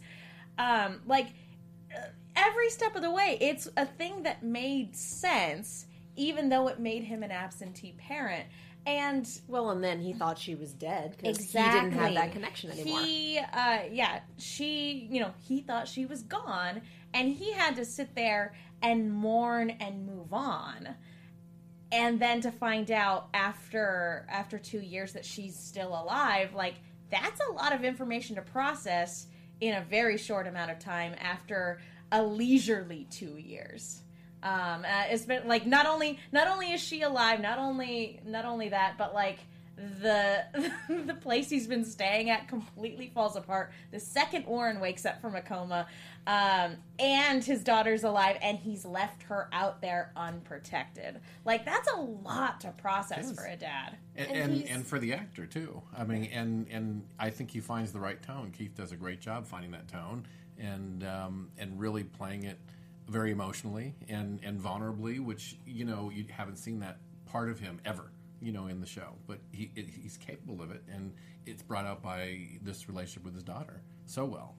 Um, 0.58 1.02
like 1.06 1.28
every 2.36 2.70
step 2.70 2.96
of 2.96 3.02
the 3.02 3.12
way, 3.12 3.38
it's 3.42 3.68
a 3.78 3.86
thing 3.86 4.24
that 4.24 4.44
made 4.44 4.96
sense, 4.96 5.86
even 6.16 6.50
though 6.50 6.68
it 6.68 6.80
made 6.80 7.04
him 7.04 7.24
an 7.24 7.32
absentee 7.32 7.96
parent. 7.98 8.46
And 8.86 9.28
Well, 9.48 9.72
and 9.72 9.84
then 9.84 10.00
he 10.00 10.14
thought 10.14 10.38
she 10.38 10.54
was 10.54 10.72
dead 10.72 11.16
because 11.18 11.40
exactly, 11.40 11.80
he 11.80 11.86
didn't 11.86 12.00
have 12.00 12.14
that 12.14 12.32
connection 12.32 12.72
anymore. 12.72 13.02
He, 13.02 13.40
uh, 13.40 13.80
yeah, 13.92 14.20
she, 14.38 15.08
you 15.12 15.22
know, 15.22 15.32
he 15.48 15.62
thought 15.62 15.88
she 15.88 16.06
was 16.06 16.22
gone, 16.22 16.82
and 17.14 17.34
he 17.34 17.52
had 17.52 17.76
to 17.78 17.86
sit 17.86 18.14
there 18.14 18.54
and 18.84 19.12
mourn 19.12 19.72
and 19.72 20.06
move 20.06 20.34
on. 20.34 20.90
And 21.92 22.20
then 22.20 22.42
to 22.42 22.52
find 22.52 22.92
out 22.92 23.30
after 23.34 24.28
after 24.30 24.60
two 24.60 24.82
years 24.82 25.14
that 25.14 25.26
she's 25.26 25.58
still 25.58 25.90
alive, 25.90 26.54
like 26.54 26.76
that's 27.10 27.42
a 27.50 27.54
lot 27.54 27.74
of 27.74 27.84
information 27.84 28.36
to 28.36 28.42
process 28.42 29.28
in 29.62 29.76
a 29.76 29.82
very 29.82 30.18
short 30.18 30.48
amount 30.48 30.72
of 30.72 30.80
time 30.80 31.16
after 31.20 31.80
a 32.16 32.24
leisurely 32.24 33.08
two 33.10 33.38
years. 33.38 34.02
Um, 34.44 34.86
uh, 34.86 35.06
it's 35.10 35.26
been 35.26 35.48
like 35.48 35.66
not 35.66 35.86
only 35.86 36.20
not 36.32 36.48
only 36.48 36.72
is 36.72 36.82
she 36.82 37.02
alive, 37.02 37.42
not 37.42 37.58
only 37.58 38.22
not 38.26 38.46
only 38.46 38.70
that, 38.70 38.96
but 38.98 39.14
like 39.14 39.40
the 39.76 40.44
the 41.06 41.16
place 41.16 41.50
he's 41.50 41.68
been 41.68 41.84
staying 41.84 42.30
at 42.30 42.48
completely 42.48 43.12
falls 43.14 43.36
apart. 43.36 43.72
The 43.92 44.00
second 44.00 44.46
Warren 44.46 44.80
wakes 44.80 45.04
up 45.04 45.20
from 45.20 45.36
a 45.36 45.42
coma, 45.42 45.88
um, 46.28 46.76
and 47.00 47.44
his 47.44 47.64
daughter's 47.64 48.04
alive, 48.04 48.38
and 48.42 48.60
he's 48.60 48.86
left 48.86 49.24
her 49.24 49.50
out 49.52 49.82
there 49.82 50.12
unprotected. 50.16 51.20
Like 51.44 51.66
that's 51.66 51.92
a 51.92 52.00
lot 52.00 52.62
to 52.62 52.70
process 52.72 53.32
for 53.34 53.46
a 53.46 53.56
dad. 53.56 53.98
and 54.16 54.28
And 54.32 54.38
and, 54.38 54.64
and 54.70 54.88
for 54.88 55.00
the 55.00 55.14
actor 55.14 55.48
too. 55.48 55.82
I 55.98 56.04
mean, 56.04 56.26
and 56.26 56.68
and 56.70 57.04
I 57.18 57.32
think 57.32 57.50
he 57.50 57.62
finds 57.62 57.92
the 57.92 58.00
right 58.00 58.22
tone. 58.22 58.52
Keith 58.56 58.76
does 58.76 58.92
a 58.92 58.96
great 58.96 59.22
job 59.22 59.48
finding 59.48 59.72
that 59.72 59.88
tone 59.88 60.26
and 60.60 61.04
um, 61.04 61.50
and 61.58 61.80
really 61.80 62.04
playing 62.04 62.44
it 62.44 62.60
very 63.08 63.32
emotionally 63.32 63.96
and 64.10 64.40
and 64.44 64.60
vulnerably, 64.60 65.20
which 65.24 65.58
you 65.66 65.86
know 65.86 66.12
you 66.14 66.26
haven't 66.30 66.58
seen 66.58 66.80
that 66.80 66.98
part 67.26 67.50
of 67.50 67.60
him 67.60 67.80
ever. 67.86 68.12
You 68.42 68.52
know, 68.52 68.68
in 68.68 68.80
the 68.82 68.86
show, 68.86 69.16
but 69.28 69.40
he 69.52 69.72
he's 69.76 70.18
capable 70.18 70.62
of 70.62 70.70
it, 70.72 70.84
and 70.92 71.14
it's 71.46 71.64
brought 71.64 71.86
out 71.86 72.04
by 72.04 72.40
this 72.62 72.88
relationship 72.88 73.24
with 73.24 73.34
his 73.34 73.44
daughter 73.44 73.82
so 74.06 74.26
well. 74.26 74.56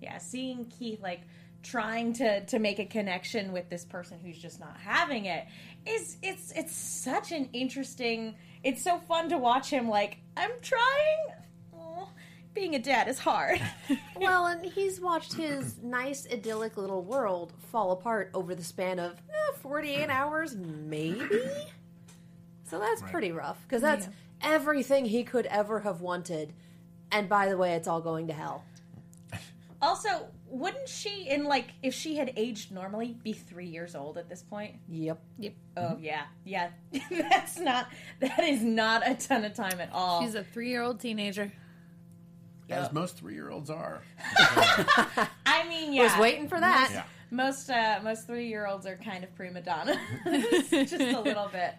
yeah, 0.00 0.18
seeing 0.18 0.66
Keith 0.66 1.02
like 1.02 1.22
trying 1.62 2.12
to 2.12 2.44
to 2.46 2.58
make 2.60 2.78
a 2.78 2.84
connection 2.84 3.52
with 3.52 3.68
this 3.68 3.84
person 3.84 4.18
who's 4.22 4.38
just 4.38 4.60
not 4.60 4.76
having 4.78 5.24
it 5.24 5.46
is 5.86 6.16
it's 6.22 6.52
it's 6.52 6.74
such 6.74 7.32
an 7.32 7.48
interesting. 7.52 8.36
It's 8.62 8.82
so 8.82 8.98
fun 8.98 9.28
to 9.30 9.38
watch 9.38 9.70
him 9.70 9.88
like 9.88 10.18
I'm 10.36 10.50
trying. 10.62 11.18
Aw, 12.56 12.60
being 12.60 12.74
a 12.74 12.78
dad 12.78 13.08
is 13.08 13.18
hard. 13.18 13.60
well, 14.16 14.46
and 14.46 14.64
he's 14.64 15.00
watched 15.00 15.34
his 15.34 15.76
nice, 15.82 16.26
idyllic 16.30 16.76
little 16.76 17.02
world 17.02 17.52
fall 17.70 17.92
apart 17.92 18.30
over 18.34 18.54
the 18.54 18.64
span 18.64 18.98
of 18.98 19.12
eh, 19.12 19.56
48 19.60 20.08
hours, 20.08 20.56
maybe? 20.56 21.42
So 22.64 22.80
that's 22.80 23.02
pretty 23.02 23.30
rough, 23.30 23.62
because 23.62 23.82
that's 23.82 24.08
everything 24.40 25.04
he 25.04 25.22
could 25.22 25.46
ever 25.46 25.80
have 25.80 26.00
wanted. 26.00 26.52
And 27.12 27.28
by 27.28 27.48
the 27.48 27.56
way, 27.56 27.74
it's 27.74 27.86
all 27.86 28.00
going 28.00 28.26
to 28.26 28.32
hell. 28.32 28.64
also, 29.80 30.28
wouldn't 30.48 30.88
she 30.88 31.28
in 31.28 31.44
like 31.44 31.68
if 31.82 31.92
she 31.94 32.16
had 32.16 32.32
aged 32.36 32.72
normally 32.72 33.16
be 33.22 33.32
three 33.32 33.66
years 33.66 33.94
old 33.94 34.18
at 34.18 34.28
this 34.28 34.42
point? 34.42 34.74
Yep. 34.88 35.20
Yep. 35.38 35.52
Oh 35.76 35.96
yeah, 36.00 36.22
yeah. 36.44 36.70
That's 37.10 37.58
not 37.58 37.88
that 38.20 38.40
is 38.40 38.62
not 38.62 39.08
a 39.08 39.14
ton 39.14 39.44
of 39.44 39.54
time 39.54 39.80
at 39.80 39.90
all. 39.92 40.22
She's 40.22 40.34
a 40.34 40.44
three 40.44 40.68
year 40.70 40.82
old 40.82 41.00
teenager. 41.00 41.52
As 42.68 42.92
most 42.92 43.16
three 43.16 43.34
year 43.34 43.50
olds 43.50 43.70
are. 43.70 44.02
I 45.46 45.66
mean, 45.68 45.92
yeah. 45.92 46.04
Was 46.12 46.20
waiting 46.20 46.48
for 46.48 46.58
that. 46.60 46.90
Yeah. 46.92 47.04
most 47.30 47.70
uh, 47.70 48.00
most 48.02 48.26
three 48.26 48.48
year 48.48 48.66
olds 48.66 48.86
are 48.86 48.96
kind 48.96 49.24
of 49.24 49.34
prima 49.34 49.60
donna, 49.60 49.96
just 50.70 50.92
a 50.94 51.20
little 51.20 51.48
bit. 51.52 51.74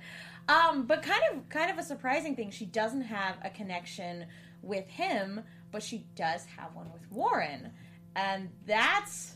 Um, 0.50 0.86
but 0.86 1.04
kind 1.04 1.22
of 1.34 1.50
kind 1.50 1.70
of 1.72 1.78
a 1.78 1.84
surprising 1.84 2.36
thing. 2.36 2.52
She 2.52 2.66
doesn't 2.66 3.02
have 3.02 3.36
a 3.44 3.50
connection 3.50 4.26
with 4.62 4.88
him, 4.88 5.42
but 5.72 5.84
she 5.84 6.06
does 6.16 6.46
have 6.58 6.74
one 6.74 6.92
with 6.94 7.04
Warren, 7.12 7.72
and 8.16 8.50
that's 8.66 9.34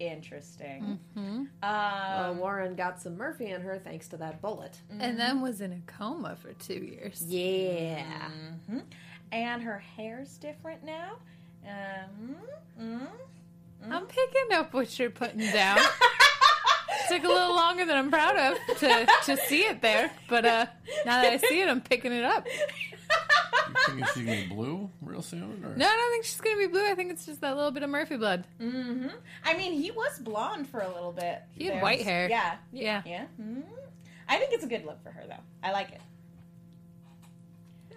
interesting. 0.00 0.98
Um, 1.16 1.48
Uh, 1.62 2.34
Warren 2.36 2.74
got 2.74 3.00
some 3.00 3.16
Murphy 3.16 3.46
in 3.52 3.60
her 3.60 3.78
thanks 3.78 4.08
to 4.08 4.16
that 4.16 4.42
bullet. 4.42 4.76
And 4.98 5.18
then 5.18 5.40
was 5.40 5.60
in 5.60 5.72
a 5.72 5.80
coma 5.86 6.34
for 6.34 6.52
two 6.54 6.74
years. 6.84 7.22
Yeah. 7.26 8.28
And 9.32 9.62
her 9.62 9.78
hair's 9.96 10.36
different 10.38 10.84
now. 10.84 11.12
Um, 11.66 12.36
mm, 12.80 13.06
I'm 13.90 14.06
picking 14.06 14.52
up 14.54 14.72
what 14.74 14.96
you're 14.98 15.10
putting 15.10 15.40
down. 15.50 15.78
Took 17.08 17.24
a 17.24 17.28
little 17.28 17.54
longer 17.54 17.84
than 17.84 17.96
I'm 17.96 18.10
proud 18.10 18.36
of 18.36 18.78
to, 18.78 19.06
to 19.24 19.36
see 19.48 19.62
it 19.62 19.82
there, 19.82 20.10
but 20.28 20.44
uh, 20.44 20.66
now 21.04 21.22
that 21.22 21.32
I 21.32 21.36
see 21.38 21.60
it, 21.60 21.68
I'm 21.68 21.80
picking 21.80 22.12
it 22.12 22.24
up. 22.24 22.46
You 22.46 23.74
thinking 23.86 24.06
she's 24.14 24.24
gonna 24.24 24.42
be 24.42 24.46
blue 24.48 24.90
real 25.00 25.22
soon? 25.22 25.62
Or? 25.64 25.76
No, 25.76 25.86
I 25.86 25.88
don't 25.96 26.12
think 26.12 26.24
she's 26.24 26.40
gonna 26.40 26.56
be 26.58 26.66
blue. 26.68 26.84
I 26.86 26.94
think 26.94 27.10
it's 27.10 27.26
just 27.26 27.40
that 27.40 27.56
little 27.56 27.70
bit 27.70 27.82
of 27.82 27.90
Murphy 27.90 28.16
blood. 28.16 28.44
Mm-hmm. 28.60 29.08
I 29.44 29.56
mean, 29.56 29.72
he 29.72 29.90
was 29.90 30.18
blonde 30.20 30.68
for 30.68 30.80
a 30.80 30.88
little 30.88 31.12
bit. 31.12 31.42
He 31.52 31.64
had 31.64 31.74
There 31.74 31.82
white 31.82 32.02
hair. 32.02 32.28
Yeah, 32.28 32.54
Yeah. 32.72 33.02
yeah. 33.04 33.24
Mm. 33.40 33.62
I 34.28 34.38
think 34.38 34.52
it's 34.52 34.64
a 34.64 34.68
good 34.68 34.84
look 34.86 35.02
for 35.02 35.10
her, 35.10 35.24
though. 35.28 35.42
I 35.62 35.72
like 35.72 35.90
it. 35.92 36.00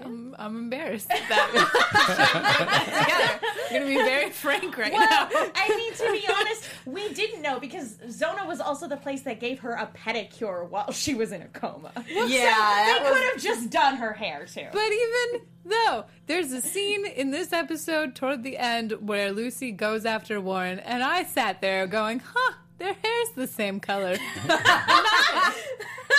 I'm, 0.03 0.35
I'm 0.37 0.55
embarrassed 0.57 1.09
at 1.11 1.21
that 1.29 1.47
together. 3.49 3.55
I'm 3.71 3.73
gonna 3.73 3.85
be 3.85 3.95
very 3.95 4.29
frank 4.31 4.77
right 4.77 4.91
now. 4.91 5.29
I 5.55 5.69
mean, 5.75 5.93
to 5.93 6.11
be 6.11 6.27
honest, 6.33 6.63
we 6.85 7.13
didn't 7.13 7.41
know 7.41 7.59
because 7.59 7.97
Zona 8.09 8.45
was 8.45 8.59
also 8.59 8.87
the 8.87 8.97
place 8.97 9.21
that 9.23 9.39
gave 9.39 9.59
her 9.59 9.73
a 9.73 9.87
pedicure 9.87 10.67
while 10.69 10.91
she 10.91 11.13
was 11.13 11.31
in 11.31 11.41
a 11.41 11.47
coma. 11.47 11.91
Yeah, 12.07 12.93
they 12.99 13.03
was- 13.03 13.13
could 13.17 13.23
have 13.33 13.41
just 13.41 13.69
done 13.69 13.97
her 13.97 14.13
hair 14.13 14.45
too. 14.45 14.67
But 14.71 14.91
even 14.91 15.41
though 15.65 16.05
there's 16.27 16.51
a 16.51 16.61
scene 16.61 17.05
in 17.05 17.31
this 17.31 17.51
episode 17.53 18.15
toward 18.15 18.43
the 18.43 18.57
end 18.57 18.91
where 18.99 19.31
Lucy 19.31 19.71
goes 19.71 20.05
after 20.05 20.39
Warren, 20.39 20.79
and 20.79 21.03
I 21.03 21.23
sat 21.23 21.61
there 21.61 21.87
going, 21.87 22.19
"Huh, 22.23 22.53
their 22.77 22.93
hair's 22.93 23.29
the 23.35 23.47
same 23.47 23.79
color." 23.79 24.17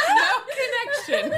no 0.09 0.39
connection 0.57 1.33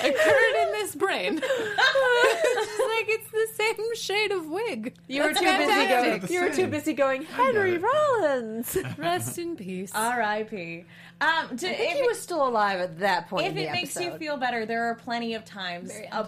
occurred 0.00 0.54
in 0.62 0.72
this 0.72 0.94
brain. 0.94 1.40
it's 1.42 2.66
just 2.66 2.80
like 2.80 3.06
it's 3.08 3.30
the 3.30 3.48
same 3.54 3.96
shade 3.96 4.32
of 4.32 4.46
wig. 4.46 4.94
You 5.08 5.22
were 5.22 5.32
That's 5.32 5.40
too 5.40 5.66
busy 5.66 5.88
going. 5.88 6.26
You 6.28 6.40
were 6.42 6.54
too 6.54 6.66
busy 6.66 6.92
going. 6.92 7.24
Henry 7.24 7.78
Rollins. 7.78 8.76
Rest 8.98 9.38
in 9.38 9.56
peace. 9.56 9.92
R.I.P. 9.94 10.84
Um, 11.20 11.56
to, 11.56 11.70
I 11.70 11.74
think 11.74 11.92
if, 11.92 11.96
he 11.98 12.02
was 12.02 12.20
still 12.20 12.46
alive 12.46 12.80
at 12.80 12.98
that 12.98 13.28
point. 13.28 13.46
if 13.46 13.50
in 13.50 13.56
the 13.56 13.62
it 13.68 13.72
makes 13.72 13.96
you 13.96 14.12
feel 14.12 14.36
better, 14.36 14.66
there 14.66 14.84
are 14.84 14.94
plenty 14.94 15.34
of 15.34 15.44
times. 15.44 15.92
Uh, 16.10 16.26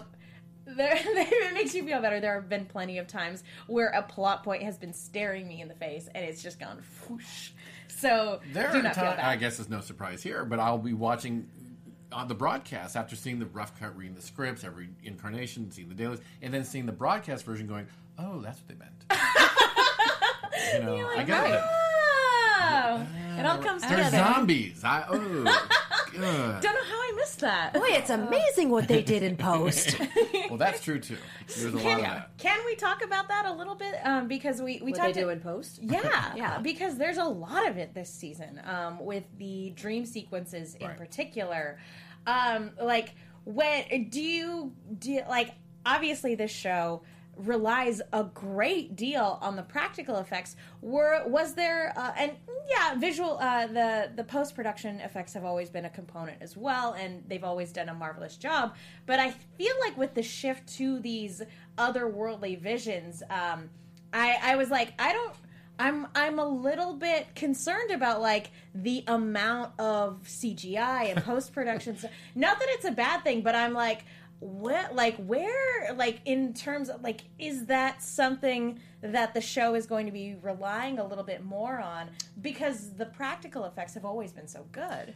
there, 0.65 0.93
if 0.95 1.05
it 1.31 1.53
makes 1.53 1.73
you 1.73 1.85
feel 1.85 2.01
better, 2.01 2.19
there 2.19 2.35
have 2.35 2.49
been 2.49 2.65
plenty 2.65 2.97
of 2.97 3.07
times 3.07 3.43
where 3.67 3.87
a 3.89 4.01
plot 4.01 4.43
point 4.43 4.63
has 4.63 4.77
been 4.77 4.93
staring 4.93 5.47
me 5.47 5.61
in 5.61 5.67
the 5.67 5.75
face 5.75 6.09
and 6.13 6.25
it's 6.25 6.41
just 6.41 6.59
gone 6.59 6.81
whoosh. 7.07 7.51
So 7.97 8.39
There 8.53 8.71
do 8.71 8.81
not 8.83 8.93
feel 8.93 9.05
times, 9.05 9.17
bad. 9.17 9.25
I 9.25 9.35
guess 9.37 9.59
it's 9.59 9.69
no 9.69 9.81
surprise 9.81 10.21
here, 10.21 10.45
but 10.45 10.59
I'll 10.59 10.77
be 10.77 10.93
watching 10.93 11.49
on 12.11 12.27
the 12.27 12.35
broadcast 12.35 12.95
after 12.95 13.15
seeing 13.15 13.39
the 13.39 13.47
rough 13.47 13.77
cut, 13.79 13.97
reading 13.97 14.15
the 14.15 14.21
scripts, 14.21 14.63
every 14.63 14.89
incarnation, 15.03 15.71
seeing 15.71 15.89
the 15.89 15.95
dailies, 15.95 16.19
and 16.41 16.53
then 16.53 16.63
seeing 16.63 16.85
the 16.85 16.91
broadcast 16.91 17.43
version, 17.43 17.65
going, 17.65 17.87
"Oh, 18.19 18.39
that's 18.41 18.59
what 18.59 18.67
they 18.67 18.75
meant." 18.75 19.03
you 20.73 20.79
know, 20.85 21.09
I 21.17 21.23
get 21.23 21.49
it. 21.49 21.61
Oh, 22.59 23.07
it 23.39 23.45
all 23.45 23.59
uh, 23.59 23.63
comes 23.63 23.81
They're 23.81 23.97
together. 23.97 24.17
zombies. 24.17 24.83
I 24.83 25.03
oh. 25.09 25.69
Don't 26.21 26.63
know 26.63 26.83
how 26.83 26.99
I 26.99 27.13
missed 27.15 27.39
that. 27.41 27.73
Boy, 27.73 27.87
it's 27.89 28.09
amazing 28.09 28.69
what 28.69 28.87
they 28.87 29.01
did 29.01 29.23
in 29.23 29.37
post. 29.49 29.97
Well, 30.49 30.57
that's 30.57 30.81
true 30.83 30.99
too. 30.99 31.17
There's 31.47 31.65
a 31.73 31.77
lot 31.77 31.81
Can, 31.83 31.95
of 31.97 32.01
that. 32.05 32.37
can 32.37 32.59
we 32.65 32.75
talk 32.75 33.03
about 33.03 33.27
that 33.29 33.45
a 33.45 33.51
little 33.53 33.75
bit? 33.75 33.95
Um, 34.03 34.27
because 34.27 34.61
we 34.61 34.79
we 34.81 34.91
what 34.91 34.99
they 35.01 35.07
talked 35.07 35.13
do 35.15 35.29
in 35.29 35.39
post. 35.39 35.79
Yeah, 35.81 36.33
Yeah. 36.35 36.59
Because 36.59 36.97
there's 36.97 37.17
a 37.17 37.23
lot 37.25 37.67
of 37.67 37.77
it 37.77 37.93
this 37.93 38.09
season, 38.09 38.61
um, 38.65 39.03
with 39.03 39.23
the 39.37 39.71
dream 39.75 40.05
sequences 40.05 40.75
in 40.75 40.87
Right. 40.87 40.97
particular. 40.97 41.79
Um, 42.25 42.71
like, 42.81 43.15
when 43.45 44.09
do 44.09 44.21
you 44.21 44.73
do 44.99 45.11
you- 45.11 45.23
like? 45.29 45.51
Obviously, 45.85 46.35
this 46.35 46.51
show 46.51 47.03
relies 47.37 48.01
a 48.13 48.23
great 48.23 48.95
deal 48.95 49.37
on 49.41 49.55
the 49.55 49.63
practical 49.63 50.17
effects. 50.17 50.55
Were 50.81 51.23
was 51.27 51.53
there 51.53 51.93
uh, 51.95 52.11
and 52.17 52.33
yeah, 52.67 52.95
visual 52.95 53.37
uh, 53.39 53.67
the 53.67 54.11
the 54.15 54.23
post 54.23 54.55
production 54.55 54.99
effects 54.99 55.33
have 55.33 55.45
always 55.45 55.69
been 55.69 55.85
a 55.85 55.89
component 55.89 56.41
as 56.41 56.57
well, 56.57 56.93
and 56.93 57.23
they've 57.27 57.43
always 57.43 57.71
done 57.71 57.89
a 57.89 57.93
marvelous 57.93 58.37
job. 58.37 58.75
But 59.05 59.19
I 59.19 59.31
feel 59.31 59.73
like 59.81 59.97
with 59.97 60.13
the 60.13 60.23
shift 60.23 60.67
to 60.77 60.99
these 60.99 61.41
otherworldly 61.77 62.59
visions, 62.59 63.23
um, 63.29 63.69
I 64.13 64.37
I 64.41 64.55
was 64.55 64.69
like 64.69 64.93
I 64.99 65.13
don't. 65.13 65.33
I'm 65.79 66.07
I'm 66.15 66.39
a 66.39 66.47
little 66.47 66.93
bit 66.93 67.35
concerned 67.35 67.91
about 67.91 68.19
like 68.19 68.49
the 68.73 69.03
amount 69.07 69.79
of 69.79 70.23
CGI 70.23 71.11
and 71.11 71.23
post 71.23 71.53
production. 71.53 71.97
Not 72.33 72.59
that 72.59 72.67
it's 72.71 72.85
a 72.85 72.91
bad 72.91 73.23
thing, 73.23 73.41
but 73.41 73.53
I'm 73.53 73.73
like, 73.73 74.03
where 74.39 74.89
like 74.93 75.17
where 75.17 75.93
like 75.95 76.21
in 76.25 76.53
terms 76.53 76.89
of 76.89 77.01
like 77.01 77.21
is 77.39 77.65
that 77.65 78.03
something 78.03 78.79
that 79.01 79.33
the 79.33 79.41
show 79.41 79.73
is 79.73 79.85
going 79.87 80.05
to 80.05 80.11
be 80.11 80.35
relying 80.41 80.99
a 80.99 81.05
little 81.05 81.23
bit 81.23 81.43
more 81.43 81.79
on 81.79 82.09
because 82.41 82.91
the 82.93 83.05
practical 83.05 83.65
effects 83.65 83.93
have 83.95 84.05
always 84.05 84.31
been 84.31 84.47
so 84.47 84.65
good. 84.71 85.15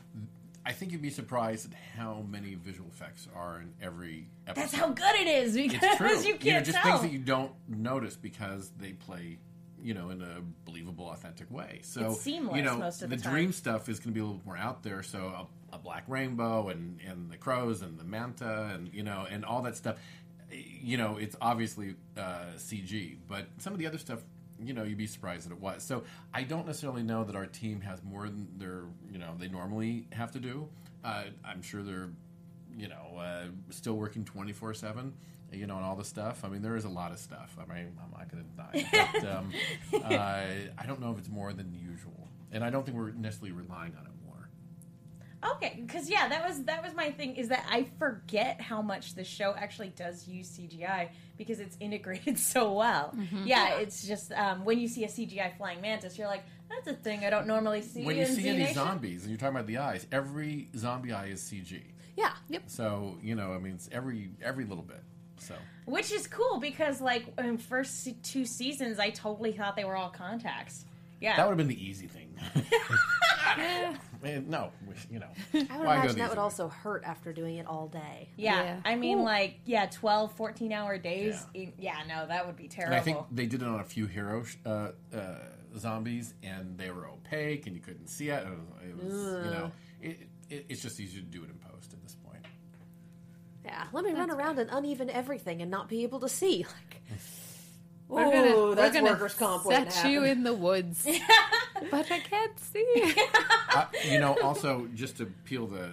I 0.65 0.73
think 0.73 0.91
you'd 0.91 1.01
be 1.01 1.09
surprised 1.09 1.71
at 1.71 1.77
how 1.97 2.23
many 2.29 2.53
visual 2.55 2.87
effects 2.89 3.27
are 3.35 3.61
in 3.61 3.73
every 3.81 4.27
episode. 4.47 4.61
That's 4.61 4.75
how 4.75 4.89
good 4.89 5.15
it 5.15 5.27
is 5.27 5.55
because 5.55 5.79
it's 5.81 5.97
true. 5.97 6.09
you 6.09 6.23
you 6.23 6.31
know, 6.33 6.37
can't 6.37 6.65
just 6.65 6.77
tell. 6.77 6.97
things 6.97 7.01
that 7.01 7.11
you 7.11 7.23
don't 7.23 7.51
notice 7.67 8.15
because 8.15 8.71
they 8.79 8.91
play, 8.91 9.39
you 9.83 9.93
know, 9.93 10.09
in 10.09 10.21
a 10.21 10.41
believable, 10.65 11.09
authentic 11.09 11.49
way. 11.51 11.79
So 11.83 12.11
It's 12.11 12.21
seamless 12.21 12.57
you 12.57 12.63
know, 12.63 12.77
most 12.77 13.01
of 13.01 13.09
the 13.09 13.17
time. 13.17 13.33
dream 13.33 13.51
stuff 13.51 13.89
is 13.89 13.99
going 13.99 14.09
to 14.09 14.13
be 14.13 14.19
a 14.19 14.23
little 14.23 14.41
more 14.45 14.57
out 14.57 14.83
there. 14.83 15.03
So 15.03 15.47
a, 15.71 15.75
a 15.75 15.77
black 15.79 16.03
rainbow 16.07 16.69
and 16.69 16.99
and 17.07 17.31
the 17.31 17.37
crows 17.37 17.81
and 17.81 17.99
the 17.99 18.03
manta 18.03 18.71
and 18.73 18.93
you 18.93 19.03
know 19.03 19.25
and 19.29 19.45
all 19.45 19.61
that 19.63 19.75
stuff. 19.75 19.97
You 20.51 20.97
know, 20.97 21.17
it's 21.17 21.35
obviously 21.41 21.95
uh, 22.17 22.53
CG, 22.57 23.17
but 23.27 23.47
some 23.59 23.73
of 23.73 23.79
the 23.79 23.87
other 23.87 23.97
stuff. 23.97 24.19
You 24.63 24.73
know, 24.75 24.83
you'd 24.83 24.97
be 24.99 25.07
surprised 25.07 25.49
that 25.49 25.53
it 25.53 25.59
was. 25.59 25.81
So 25.81 26.03
I 26.31 26.43
don't 26.43 26.67
necessarily 26.67 27.01
know 27.01 27.23
that 27.23 27.35
our 27.35 27.47
team 27.47 27.81
has 27.81 28.03
more 28.03 28.27
than 28.27 28.47
they're, 28.57 28.83
you 29.11 29.17
know, 29.17 29.33
they 29.39 29.47
normally 29.47 30.05
have 30.11 30.31
to 30.33 30.39
do. 30.39 30.69
Uh, 31.03 31.23
I'm 31.43 31.63
sure 31.63 31.81
they're 31.81 32.09
you 32.77 32.87
know, 32.87 33.17
uh, 33.19 33.45
still 33.69 33.93
working 33.93 34.23
24 34.23 34.73
7, 34.75 35.13
you 35.51 35.67
know, 35.67 35.75
and 35.75 35.85
all 35.85 35.95
the 35.95 36.03
stuff. 36.03 36.43
I 36.43 36.49
mean, 36.49 36.61
there 36.61 36.75
is 36.75 36.85
a 36.85 36.89
lot 36.89 37.11
of 37.11 37.19
stuff. 37.19 37.55
I 37.59 37.73
mean, 37.73 37.91
I'm 38.03 38.11
not 38.11 38.31
going 38.31 38.43
to 38.43 38.49
deny 38.49 38.69
it. 38.73 39.09
But 39.21 39.29
um, 39.29 39.51
uh, 39.93 40.17
I 40.77 40.85
don't 40.85 41.01
know 41.01 41.11
if 41.11 41.19
it's 41.19 41.29
more 41.29 41.53
than 41.53 41.73
usual. 41.73 42.27
And 42.51 42.63
I 42.63 42.69
don't 42.69 42.85
think 42.85 42.97
we're 42.97 43.11
necessarily 43.11 43.53
relying 43.53 43.93
on 43.95 44.05
it 44.05 44.11
more. 44.25 44.49
Okay, 45.55 45.81
because 45.85 46.09
yeah, 46.09 46.27
that 46.27 46.47
was 46.47 46.63
that 46.65 46.83
was 46.83 46.93
my 46.93 47.11
thing. 47.11 47.35
Is 47.35 47.47
that 47.47 47.65
I 47.69 47.87
forget 47.97 48.61
how 48.61 48.81
much 48.81 49.15
the 49.15 49.23
show 49.23 49.55
actually 49.57 49.89
does 49.89 50.27
use 50.27 50.49
CGI 50.49 51.09
because 51.37 51.59
it's 51.59 51.77
integrated 51.79 52.37
so 52.53 52.73
well. 52.73 53.15
Yeah, 53.43 53.79
it's 53.79 54.05
just 54.05 54.31
um, 54.33 54.65
when 54.65 54.79
you 54.79 54.87
see 54.87 55.03
a 55.03 55.07
CGI 55.07 55.57
flying 55.57 55.81
mantis, 55.81 56.17
you're 56.17 56.27
like, 56.27 56.43
that's 56.69 56.87
a 56.87 56.93
thing 56.93 57.25
I 57.25 57.29
don't 57.29 57.47
normally 57.47 57.81
see. 57.81 58.03
When 58.03 58.17
you 58.17 58.23
in 58.23 58.35
see 58.35 58.43
Z 58.43 58.49
any 58.49 58.73
zombies, 58.73 59.21
and 59.21 59.31
you're 59.31 59.39
talking 59.39 59.55
about 59.55 59.67
the 59.67 59.77
eyes, 59.77 60.05
every 60.11 60.69
zombie 60.75 61.11
eye 61.11 61.27
is 61.27 61.41
CG. 61.41 61.81
Yeah. 62.15 62.31
Yep. 62.49 62.63
So, 62.67 63.17
you 63.21 63.35
know, 63.35 63.53
I 63.53 63.57
mean, 63.57 63.73
it's 63.73 63.89
every 63.91 64.31
every 64.41 64.65
little 64.65 64.83
bit. 64.83 65.01
So, 65.41 65.55
which 65.85 66.11
is 66.11 66.27
cool 66.27 66.59
because 66.59 67.01
like 67.01 67.25
in 67.39 67.57
first 67.57 68.07
two 68.23 68.45
seasons, 68.45 68.99
I 68.99 69.09
totally 69.09 69.51
thought 69.51 69.75
they 69.75 69.85
were 69.85 69.95
all 69.97 70.09
contacts. 70.09 70.85
Yeah, 71.19 71.35
that 71.35 71.45
would 71.47 71.51
have 71.51 71.57
been 71.57 71.67
the 71.67 71.83
easy 71.83 72.07
thing. 72.07 72.29
No, 74.23 74.71
you 75.09 75.19
know. 75.19 75.27
I 75.53 75.57
would 75.57 75.63
imagine 75.83 76.17
that 76.19 76.29
would 76.29 76.37
way? 76.37 76.43
also 76.43 76.67
hurt 76.69 77.03
after 77.05 77.33
doing 77.33 77.57
it 77.57 77.65
all 77.65 77.87
day. 77.87 78.29
yeah. 78.37 78.63
Yeah. 78.63 78.79
I 78.85 78.95
mean, 78.95 79.23
like 79.23 79.59
yeah, 79.65 79.87
12, 79.87 80.33
14 80.33 80.71
hour 80.71 80.97
days. 80.97 81.43
Yeah. 81.53 81.61
in- 81.61 81.73
yeah 81.79 81.97
no, 82.07 82.27
that 82.27 82.45
would 82.45 82.55
be 82.55 82.63
And 82.65 82.71
terrible. 82.71 82.95
I 82.97 82.99
think 83.01 83.17
they 83.31 83.45
did 83.47 83.61
it 83.61 83.67
on 83.67 83.79
a 83.79 83.83
few 83.83 84.05
hero 84.05 84.43
sh- 84.43 84.57
uh, 84.65 84.89
uh, 85.13 85.35
zombies, 85.77 86.33
and 86.43 86.77
they 86.77 86.91
were 86.91 87.07
opaque, 87.07 87.65
and 87.65 87.75
you 87.75 87.81
couldn't 87.81 88.07
see 88.07 88.29
it. 88.29 88.43
It 88.45 88.49
was, 88.49 88.59
it 88.87 89.03
was 89.03 89.45
you 89.45 89.51
know, 89.51 89.71
it, 90.01 90.19
it, 90.49 90.65
it's 90.69 90.81
just 90.83 90.99
easier 90.99 91.21
to 91.21 91.27
do 91.27 91.43
it 91.43 91.49
in 91.49 91.55
post 91.55 91.71
at 91.73 91.73
this 91.73 91.90
point. 91.90 91.90
Yeah. 93.71 93.85
Let 93.93 94.03
me 94.03 94.11
run 94.11 94.29
around 94.29 94.59
and 94.59 94.69
uneven 94.69 95.09
everything 95.09 95.61
and 95.61 95.71
not 95.71 95.87
be 95.87 96.03
able 96.03 96.19
to 96.21 96.29
see. 96.29 96.65
Like, 98.13 98.25
We're 98.25 98.31
gonna, 98.33 98.57
Ooh, 98.57 98.69
we're 98.75 98.91
gonna 98.91 99.03
workers' 99.03 99.35
comp 99.35 99.63
set 99.63 100.03
you 100.11 100.25
in 100.25 100.43
the 100.43 100.53
woods, 100.53 101.07
but 101.91 102.11
I 102.11 102.19
can't 102.19 102.59
see. 102.59 103.15
Uh, 103.73 103.85
you 104.09 104.19
know, 104.19 104.35
also 104.43 104.85
just 104.93 105.15
to 105.15 105.25
peel 105.45 105.65
the, 105.65 105.89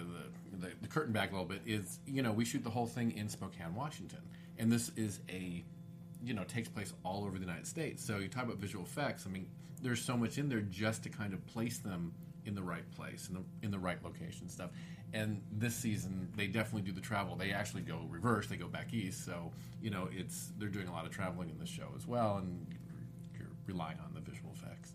the, 0.51 0.67
the, 0.67 0.71
the 0.81 0.87
curtain 0.89 1.13
back 1.13 1.29
a 1.29 1.31
little 1.31 1.47
bit 1.47 1.61
is 1.65 1.99
you 2.05 2.21
know 2.21 2.33
we 2.33 2.43
shoot 2.43 2.61
the 2.61 2.69
whole 2.69 2.87
thing 2.87 3.15
in 3.15 3.29
Spokane, 3.29 3.73
Washington, 3.73 4.19
and 4.57 4.69
this 4.69 4.91
is 4.97 5.21
a 5.29 5.63
you 6.21 6.33
know 6.33 6.43
takes 6.43 6.67
place 6.67 6.91
all 7.05 7.23
over 7.23 7.37
the 7.37 7.45
United 7.45 7.65
States. 7.67 8.03
So 8.05 8.17
you 8.17 8.27
talk 8.27 8.43
about 8.43 8.57
visual 8.57 8.83
effects. 8.83 9.25
I 9.25 9.29
mean, 9.29 9.47
there's 9.81 10.01
so 10.01 10.17
much 10.17 10.37
in 10.37 10.49
there 10.49 10.59
just 10.59 11.03
to 11.03 11.09
kind 11.09 11.33
of 11.33 11.47
place 11.47 11.77
them 11.77 12.11
in 12.45 12.53
the 12.53 12.61
right 12.61 12.89
place 12.91 13.29
in 13.29 13.35
the 13.35 13.43
in 13.63 13.71
the 13.71 13.79
right 13.79 14.03
location 14.03 14.41
and 14.41 14.51
stuff. 14.51 14.71
And 15.13 15.41
this 15.51 15.75
season 15.75 16.29
they 16.35 16.47
definitely 16.47 16.83
do 16.83 16.91
the 16.91 17.01
travel. 17.01 17.35
They 17.35 17.51
actually 17.51 17.81
go 17.81 18.05
reverse. 18.09 18.47
They 18.47 18.57
go 18.57 18.67
back 18.67 18.93
east. 18.93 19.25
So 19.25 19.51
you 19.81 19.89
know 19.89 20.09
it's 20.11 20.51
they're 20.57 20.69
doing 20.69 20.87
a 20.87 20.91
lot 20.91 21.05
of 21.05 21.11
traveling 21.11 21.49
in 21.49 21.57
this 21.57 21.69
show 21.69 21.87
as 21.95 22.07
well, 22.07 22.37
and 22.37 22.67
you're 23.37 23.49
relying 23.65 23.97
on 23.99 24.13
the 24.13 24.21
visual 24.21 24.51
effects. 24.53 24.93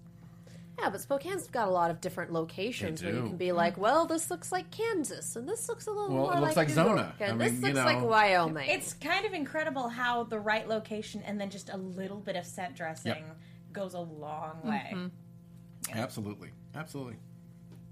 Yeah, 0.79 0.91
but 0.91 1.01
Spokane's 1.01 1.47
got 1.49 1.69
a 1.69 1.71
lot 1.71 1.91
of 1.93 2.01
different 2.01 2.33
locations 2.33 3.03
where 3.03 3.15
you 3.15 3.23
can 3.23 3.37
be 3.37 3.53
like, 3.53 3.79
well, 3.79 4.07
this 4.07 4.29
looks 4.29 4.51
like 4.51 4.71
Kansas, 4.73 5.37
and 5.37 5.49
this 5.49 5.69
looks 5.69 5.87
a 5.87 5.91
little 5.91 6.09
Well, 6.09 6.25
more 6.25 6.37
it 6.37 6.41
looks 6.41 6.57
like 6.57 6.69
like 6.69 6.75
Zona. 6.75 7.03
York, 7.03 7.15
and 7.21 7.43
I 7.43 7.49
this 7.49 7.63
looks 7.63 7.79
you 7.79 7.85
like. 7.85 8.03
Wyoming. 8.03 8.69
It's 8.69 8.93
kind 8.95 9.25
of 9.25 9.33
incredible 9.35 9.89
how 9.89 10.25
the 10.25 10.41
right 10.41 10.67
location 10.67 11.23
and 11.25 11.41
then 11.41 11.51
just 11.51 11.71
a 11.71 11.77
little 11.77 12.19
bit 12.19 12.35
of 12.35 12.45
set 12.45 12.75
dressing 12.75 13.13
Yep. 13.13 13.37
goes 13.73 13.95
a 13.95 14.01
long 14.01 14.57
mm-hmm. 14.65 14.69
way. 14.69 15.11
Absolutely, 15.93 16.51
absolutely. 16.75 17.17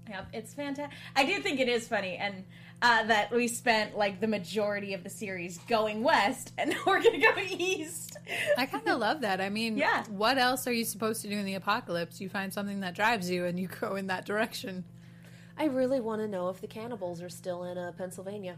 Yep, 0.09 0.27
it's 0.33 0.53
fantastic. 0.53 0.97
I 1.15 1.25
do 1.25 1.39
think 1.39 1.59
it 1.59 1.69
is 1.69 1.87
funny, 1.87 2.17
and 2.17 2.43
uh, 2.81 3.03
that 3.05 3.31
we 3.31 3.47
spent 3.47 3.95
like 3.97 4.19
the 4.19 4.27
majority 4.27 4.93
of 4.93 5.03
the 5.03 5.09
series 5.09 5.57
going 5.69 6.03
west, 6.03 6.51
and 6.57 6.75
we're 6.85 7.01
gonna 7.01 7.19
go 7.19 7.31
east. 7.39 8.17
I 8.57 8.65
kind 8.65 8.87
of 8.87 8.99
love 8.99 9.21
that. 9.21 9.39
I 9.39 9.49
mean, 9.49 9.77
Yeah. 9.77 10.03
what 10.09 10.37
else 10.37 10.67
are 10.67 10.73
you 10.73 10.83
supposed 10.83 11.21
to 11.21 11.29
do 11.29 11.37
in 11.37 11.45
the 11.45 11.53
apocalypse? 11.55 12.19
You 12.19 12.27
find 12.29 12.53
something 12.53 12.81
that 12.81 12.95
drives 12.95 13.29
you 13.29 13.45
and 13.45 13.57
you 13.59 13.67
go 13.79 13.95
in 13.95 14.07
that 14.07 14.25
direction. 14.25 14.83
I 15.57 15.65
really 15.65 15.99
want 16.01 16.19
to 16.21 16.27
know 16.27 16.49
if 16.49 16.59
the 16.59 16.67
cannibals 16.67 17.21
are 17.21 17.29
still 17.29 17.63
in 17.63 17.77
uh, 17.77 17.91
Pennsylvania. 17.97 18.57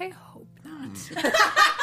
I 0.00 0.08
hope 0.08 0.48
not. 0.64 0.96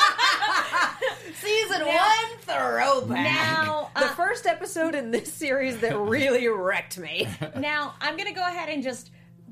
Season 1.33 1.85
one 1.85 2.37
throwback. 2.41 3.23
Now, 3.23 3.89
the 3.95 4.05
uh, 4.05 4.15
first 4.15 4.45
episode 4.45 4.95
in 4.95 5.11
this 5.11 5.31
series 5.33 5.79
that 5.79 5.97
really 5.99 6.47
wrecked 6.47 6.97
me. 6.97 7.27
now 7.57 7.93
I'm 8.01 8.17
gonna 8.17 8.33
go 8.33 8.45
ahead 8.45 8.69
and 8.69 8.83
just 8.83 9.11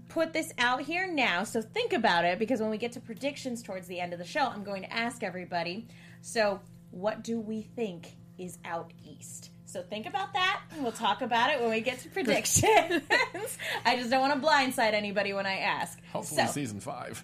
put 0.09 0.33
this 0.33 0.51
out 0.57 0.81
here 0.81 1.07
now. 1.11 1.43
So 1.43 1.61
think 1.61 1.93
about 1.93 2.25
it, 2.25 2.39
because 2.39 2.59
when 2.59 2.69
we 2.69 2.77
get 2.77 2.93
to 2.93 2.99
predictions 2.99 3.61
towards 3.61 3.87
the 3.87 3.99
end 3.99 4.13
of 4.13 4.19
the 4.19 4.25
show, 4.25 4.41
I'm 4.45 4.63
going 4.63 4.81
to 4.83 4.91
ask 4.93 5.23
everybody. 5.23 5.87
So, 6.21 6.59
what 6.91 7.23
do 7.23 7.39
we 7.39 7.61
think 7.61 8.13
is 8.37 8.57
out 8.65 8.91
east? 9.05 9.51
So 9.65 9.83
think 9.83 10.07
about 10.07 10.33
that, 10.33 10.61
and 10.71 10.81
we'll 10.81 10.91
talk 10.91 11.21
about 11.21 11.51
it 11.51 11.61
when 11.61 11.69
we 11.69 11.81
get 11.81 11.99
to 11.99 12.09
predictions. 12.09 13.03
I 13.85 13.95
just 13.97 14.09
don't 14.09 14.19
want 14.19 14.41
to 14.41 14.47
blindside 14.47 14.93
anybody 14.93 15.31
when 15.31 15.45
I 15.45 15.57
ask. 15.57 15.99
Hopefully, 16.11 16.47
So- 16.47 16.51
season 16.51 16.79
five. 16.79 17.21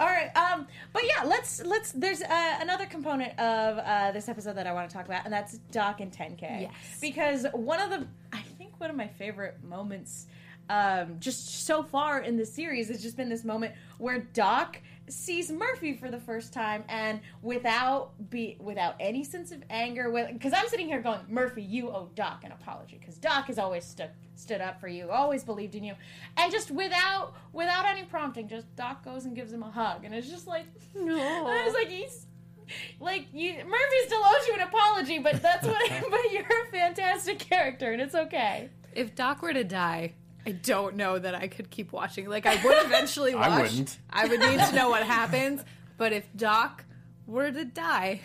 All 0.00 0.06
right, 0.06 0.36
um, 0.36 0.66
but 0.92 1.02
yeah, 1.04 1.24
let's 1.24 1.62
let's. 1.64 1.92
There's 1.92 2.20
uh, 2.20 2.58
another 2.60 2.84
component 2.84 3.38
of 3.38 3.78
uh, 3.78 4.10
this 4.10 4.28
episode 4.28 4.56
that 4.56 4.66
I 4.66 4.72
want 4.72 4.90
to 4.90 4.96
talk 4.96 5.06
about, 5.06 5.24
and 5.24 5.32
that's 5.32 5.58
Doc 5.70 6.00
and 6.00 6.10
10K. 6.10 6.62
Yes. 6.62 6.72
because 7.00 7.46
one 7.52 7.80
of 7.80 7.90
the, 7.90 8.06
I 8.32 8.40
think 8.58 8.80
one 8.80 8.90
of 8.90 8.96
my 8.96 9.06
favorite 9.06 9.62
moments, 9.62 10.26
um, 10.68 11.16
just 11.20 11.64
so 11.64 11.82
far 11.84 12.20
in 12.20 12.36
the 12.36 12.46
series 12.46 12.88
has 12.88 13.02
just 13.02 13.16
been 13.16 13.28
this 13.28 13.44
moment 13.44 13.72
where 13.98 14.18
Doc 14.18 14.80
sees 15.08 15.50
Murphy 15.50 15.94
for 15.94 16.10
the 16.10 16.18
first 16.18 16.52
time 16.52 16.84
and 16.88 17.20
without 17.42 18.12
be 18.30 18.56
without 18.60 18.94
any 18.98 19.22
sense 19.24 19.52
of 19.52 19.62
anger 19.68 20.10
because 20.32 20.52
I'm 20.54 20.68
sitting 20.68 20.86
here 20.86 21.00
going 21.00 21.20
Murphy 21.28 21.62
you 21.62 21.90
owe 21.90 22.08
Doc 22.14 22.42
an 22.44 22.52
apology 22.52 22.98
because 22.98 23.16
Doc 23.16 23.46
has 23.46 23.58
always 23.58 23.84
stood 23.84 24.10
stood 24.36 24.60
up 24.60 24.80
for 24.80 24.88
you 24.88 25.10
always 25.10 25.44
believed 25.44 25.74
in 25.74 25.84
you. 25.84 25.94
And 26.36 26.50
just 26.50 26.70
without 26.70 27.34
without 27.52 27.86
any 27.86 28.04
prompting 28.04 28.48
just 28.48 28.74
Doc 28.76 29.04
goes 29.04 29.24
and 29.24 29.36
gives 29.36 29.52
him 29.52 29.62
a 29.62 29.70
hug. 29.70 30.04
And 30.04 30.14
it's 30.14 30.28
just 30.28 30.46
like 30.46 30.66
no. 30.94 31.46
I 31.46 31.64
was 31.64 31.74
like 31.74 31.88
he's 31.88 32.26
like 32.98 33.26
you 33.32 33.52
Murphy 33.52 34.06
still 34.06 34.22
owes 34.24 34.46
you 34.46 34.54
an 34.54 34.62
apology 34.62 35.18
but 35.18 35.42
that's 35.42 35.66
what 35.66 35.90
but 36.10 36.32
you're 36.32 36.42
a 36.42 36.70
fantastic 36.70 37.38
character 37.38 37.92
and 37.92 38.00
it's 38.00 38.14
okay. 38.14 38.70
If 38.94 39.14
Doc 39.14 39.42
were 39.42 39.52
to 39.52 39.64
die, 39.64 40.14
I 40.46 40.52
don't 40.52 40.96
know 40.96 41.18
that 41.18 41.34
I 41.34 41.48
could 41.48 41.70
keep 41.70 41.92
watching. 41.92 42.28
Like 42.28 42.46
I 42.46 42.62
would 42.64 42.84
eventually 42.86 43.34
watch. 43.36 43.48
I 43.48 43.62
wouldn't. 43.62 43.98
I 44.10 44.26
would 44.26 44.40
need 44.40 44.58
to 44.60 44.72
know 44.74 44.90
what 44.90 45.02
happens. 45.18 45.62
But 45.96 46.12
if 46.12 46.24
Doc 46.36 46.84
were 47.26 47.50
to 47.50 47.64
die, 47.64 48.20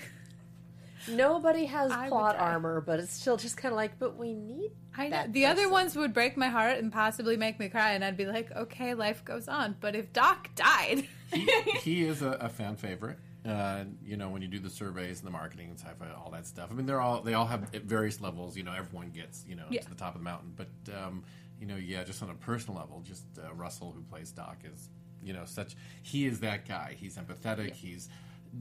Nobody 1.07 1.65
has 1.65 1.91
I 1.91 2.09
plot 2.09 2.37
die. 2.37 2.43
armor, 2.43 2.81
but 2.81 2.99
it's 2.99 3.13
still 3.13 3.37
just 3.37 3.57
kind 3.57 3.71
of 3.71 3.77
like, 3.77 3.97
but 3.99 4.17
we 4.17 4.33
need. 4.33 4.71
I 4.97 5.05
know 5.05 5.09
that 5.11 5.33
the 5.33 5.45
other 5.45 5.61
person. 5.61 5.71
ones 5.71 5.95
would 5.95 6.13
break 6.13 6.35
my 6.35 6.49
heart 6.49 6.77
and 6.77 6.91
possibly 6.91 7.37
make 7.37 7.57
me 7.59 7.69
cry, 7.69 7.93
and 7.93 8.03
I'd 8.03 8.17
be 8.17 8.25
like, 8.25 8.51
okay, 8.55 8.93
life 8.93 9.23
goes 9.23 9.47
on. 9.47 9.75
But 9.79 9.95
if 9.95 10.11
Doc 10.11 10.49
died, 10.55 11.07
he, 11.33 11.45
he 11.81 12.03
is 12.03 12.21
a, 12.21 12.31
a 12.41 12.49
fan 12.49 12.75
favorite. 12.75 13.17
Uh, 13.47 13.85
you 14.05 14.17
know, 14.17 14.29
when 14.29 14.41
you 14.41 14.49
do 14.49 14.59
the 14.59 14.69
surveys 14.69 15.19
and 15.19 15.27
the 15.27 15.31
marketing 15.31 15.69
and 15.69 15.79
sci-fi, 15.79 16.11
all 16.11 16.29
that 16.31 16.45
stuff. 16.45 16.67
I 16.69 16.73
mean, 16.73 16.85
they're 16.85 16.99
all 17.01 17.21
they 17.21 17.33
all 17.33 17.47
have 17.47 17.73
at 17.73 17.83
various 17.83 18.19
levels. 18.19 18.57
You 18.57 18.63
know, 18.63 18.73
everyone 18.73 19.09
gets 19.11 19.45
you 19.47 19.55
know 19.55 19.63
Yeah. 19.69 19.81
to 19.81 19.89
the 19.89 19.95
top 19.95 20.13
of 20.15 20.19
the 20.21 20.25
mountain. 20.25 20.53
But 20.55 20.67
um, 20.93 21.23
you 21.59 21.65
know, 21.67 21.75
yeah, 21.75 22.03
just 22.03 22.23
on 22.23 22.29
a 22.29 22.33
personal 22.35 22.79
level, 22.79 23.01
just 23.05 23.25
uh, 23.37 23.53
Russell, 23.53 23.91
who 23.91 24.01
plays 24.03 24.31
Doc, 24.31 24.57
is 24.63 24.89
you 25.23 25.33
know 25.33 25.43
such. 25.45 25.75
He 26.03 26.25
is 26.25 26.39
that 26.39 26.67
guy. 26.67 26.95
He's 26.99 27.17
empathetic. 27.17 27.73
He's 27.73 28.09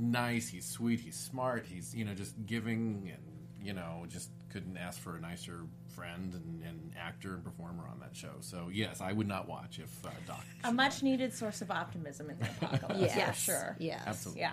nice. 0.00 0.48
He's 0.48 0.66
sweet. 0.66 1.00
He's 1.00 1.16
smart. 1.16 1.66
He's 1.66 1.94
you 1.94 2.04
know 2.04 2.14
just 2.14 2.34
giving 2.46 3.10
and 3.14 3.66
you 3.66 3.72
know 3.72 4.04
just 4.08 4.30
couldn't 4.50 4.76
ask 4.76 5.00
for 5.00 5.16
a 5.16 5.20
nicer 5.20 5.66
friend 5.94 6.32
and, 6.34 6.62
and 6.64 6.92
actor 6.98 7.34
and 7.34 7.44
performer 7.44 7.84
on 7.90 8.00
that 8.00 8.16
show. 8.16 8.32
So 8.40 8.68
yes, 8.72 9.00
I 9.00 9.12
would 9.12 9.28
not 9.28 9.48
watch 9.48 9.78
if 9.78 10.04
uh, 10.06 10.10
Doc. 10.26 10.44
a 10.64 10.72
much 10.72 11.02
needed 11.02 11.32
source 11.34 11.60
of 11.62 11.70
optimism 11.70 12.30
in 12.30 12.38
the 12.38 12.46
apocalypse 12.66 13.14
Yes, 13.16 13.36
for 13.44 13.50
sure 13.52 13.76
Yes. 13.78 14.02
Absolutely. 14.06 14.40
yeah 14.42 14.52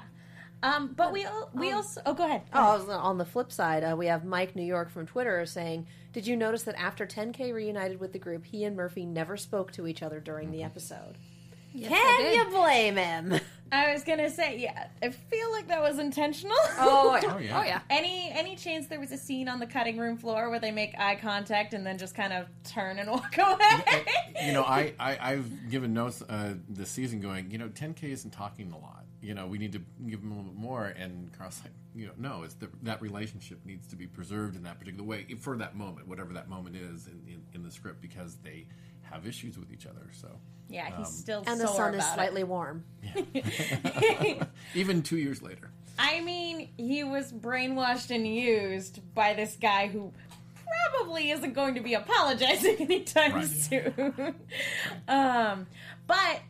um 0.64 0.94
but 0.96 1.12
we 1.12 1.26
al- 1.26 1.50
we 1.54 1.72
also 1.72 2.02
oh 2.06 2.14
go 2.14 2.26
ahead 2.26 2.42
Oh, 2.54 2.60
I 2.60 2.78
was- 2.78 2.90
on 2.90 3.18
the 3.18 3.26
flip 3.26 3.52
side, 3.52 3.84
uh, 3.84 3.96
we 3.96 4.08
have 4.08 4.24
Mike 4.26 4.56
New 4.56 4.64
York 4.64 4.90
from 4.90 5.06
Twitter 5.06 5.46
saying, 5.46 5.86
"Did 6.14 6.26
you 6.28 6.36
notice 6.36 6.64
that 6.64 6.80
after 6.80 7.06
10K 7.06 7.52
reunited 7.54 8.00
with 8.00 8.14
the 8.14 8.20
group, 8.20 8.46
he 8.46 8.64
and 8.64 8.76
Murphy 8.76 9.06
never 9.06 9.38
spoke 9.38 9.72
to 9.74 9.86
each 9.88 10.02
other 10.02 10.20
during 10.20 10.52
the 10.52 10.64
episode? 10.64 11.18
I 11.76 11.88
Can 11.88 12.34
you 12.36 12.46
blame 12.56 12.96
him? 12.96 13.40
I 13.72 13.92
was 13.94 14.04
gonna 14.04 14.30
say, 14.30 14.58
yeah, 14.60 14.88
I 15.02 15.10
feel 15.10 15.52
like 15.52 15.68
that 15.68 15.82
was 15.82 16.00
intentional. 16.00 16.56
Oh, 16.78 17.20
Oh 17.24 17.38
yeah. 17.38 17.60
oh 17.60 17.64
yeah, 17.64 17.82
any 17.90 18.30
any 18.32 18.56
chance 18.56 18.88
there 18.88 19.00
was 19.00 19.12
a 19.12 19.18
scene 19.18 19.48
on 19.48 19.60
the 19.60 19.66
cutting 19.66 19.98
room 19.98 20.18
floor 20.18 20.50
where 20.50 20.60
they 20.60 20.72
make 20.72 20.94
eye 20.98 21.16
contact 21.16 21.74
and 21.74 21.86
then 21.86 21.98
just 21.98 22.16
kind 22.16 22.34
of 22.34 22.48
turn 22.64 23.00
and 23.00 23.10
walk 23.12 23.38
away? 23.38 24.06
you 24.46 24.54
know, 24.54 24.64
I, 24.64 24.94
I 25.00 25.18
I've 25.20 25.70
given 25.70 25.94
notes 25.94 26.22
uh, 26.22 26.56
this 26.70 26.90
season 26.90 27.22
going. 27.22 27.50
You 27.52 27.58
know, 27.58 27.70
10K 27.70 28.04
isn't 28.04 28.32
talking 28.32 28.72
a 28.72 28.78
lot. 28.78 29.06
You 29.22 29.34
know, 29.34 29.48
we 29.48 29.58
need 29.58 29.72
to 29.74 29.82
give 30.08 30.22
them 30.22 30.32
a 30.32 30.36
little 30.36 30.52
bit 30.52 30.60
more. 30.60 30.86
And 30.86 31.32
Karl's 31.38 31.60
like, 31.64 31.74
you 31.96 32.06
know, 32.08 32.14
no, 32.18 32.44
it's 32.44 32.54
the, 32.56 32.70
that 32.84 33.02
relationship 33.02 33.66
needs 33.66 33.88
to 33.88 33.96
be 33.96 34.06
preserved 34.06 34.56
in 34.56 34.64
that 34.64 34.80
particular 34.80 35.06
way 35.06 35.26
for 35.40 35.58
that 35.58 35.76
moment, 35.76 36.08
whatever 36.08 36.34
that 36.34 36.48
moment 36.50 36.76
is 36.76 37.08
in, 37.08 37.24
in, 37.28 37.42
in 37.54 37.64
the 37.64 37.72
script, 37.72 38.02
because 38.02 38.36
they 38.44 38.68
have 39.02 39.26
issues 39.26 39.58
with 39.58 39.72
each 39.72 39.86
other. 39.86 40.10
So 40.12 40.30
yeah, 40.70 40.96
he's 40.98 41.08
still 41.08 41.44
and 41.48 41.60
the 41.60 41.68
sore 41.68 41.76
sun 41.78 41.94
is 41.96 42.04
about 42.04 42.16
slightly 42.16 42.44
warm. 42.44 42.84
it. 43.04 43.46
even 44.76 45.02
two 45.02 45.18
years 45.18 45.42
later, 45.42 45.70
I 45.98 46.22
mean, 46.22 46.70
he 46.78 47.04
was 47.04 47.32
brainwashed 47.32 48.14
and 48.14 48.28
used 48.28 49.00
by 49.14 49.34
this 49.34 49.56
guy 49.60 49.88
who 49.88 50.12
probably 50.94 51.32
isn't 51.32 51.54
going 51.54 51.76
to 51.76 51.82
be 51.82 51.94
apologizing 51.94 52.76
anytime 52.80 53.34
Right. 53.34 53.48
soon. 53.48 54.36
um, 55.08 55.68
but 56.08 56.42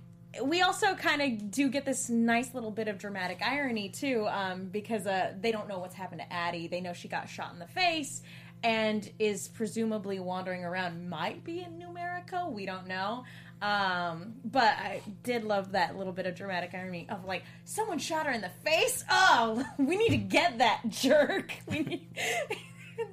we 0.43 0.61
also 0.61 0.95
kind 0.95 1.21
of 1.21 1.51
do 1.51 1.69
get 1.69 1.85
this 1.85 2.09
nice 2.09 2.53
little 2.53 2.71
bit 2.71 2.87
of 2.87 2.97
dramatic 2.97 3.41
irony 3.45 3.89
too, 3.89 4.25
um, 4.29 4.65
because 4.65 5.05
uh, 5.07 5.33
they 5.39 5.51
don't 5.51 5.67
know 5.67 5.79
what's 5.79 5.95
happened 5.95 6.21
to 6.21 6.33
Addie. 6.33 6.67
They 6.67 6.81
know 6.81 6.93
she 6.93 7.07
got 7.07 7.29
shot 7.29 7.53
in 7.53 7.59
the 7.59 7.67
face 7.67 8.21
and 8.63 9.07
is 9.19 9.47
presumably 9.49 10.19
wandering 10.19 10.63
around. 10.65 11.07
Might 11.09 11.43
be 11.43 11.61
in 11.61 11.77
New 11.77 11.93
Mexico. 11.93 12.49
We 12.49 12.65
don't 12.65 12.87
know. 12.87 13.23
Um, 13.61 14.33
but 14.43 14.77
I 14.77 15.01
did 15.23 15.43
love 15.43 15.71
that 15.71 15.97
little 15.97 16.13
bit 16.13 16.25
of 16.25 16.35
dramatic 16.35 16.71
irony 16.73 17.07
of 17.09 17.25
like 17.25 17.43
someone 17.63 17.99
shot 17.99 18.25
her 18.25 18.31
in 18.31 18.41
the 18.41 18.51
face. 18.63 19.03
Oh, 19.09 19.63
we 19.77 19.97
need 19.97 20.09
to 20.09 20.17
get 20.17 20.57
that 20.59 20.81
jerk. 20.89 21.53
We 21.67 21.79
need. 21.79 22.07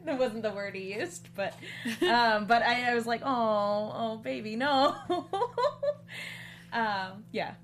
that 0.04 0.18
wasn't 0.18 0.42
the 0.42 0.52
word 0.52 0.74
he 0.74 0.94
used, 0.94 1.28
but 1.34 1.54
um, 2.02 2.46
but 2.46 2.62
I, 2.62 2.92
I 2.92 2.94
was 2.94 3.06
like, 3.06 3.22
oh, 3.24 3.92
oh, 3.94 4.16
baby, 4.18 4.56
no. 4.56 4.94
um, 6.72 7.24
yeah, 7.32 7.54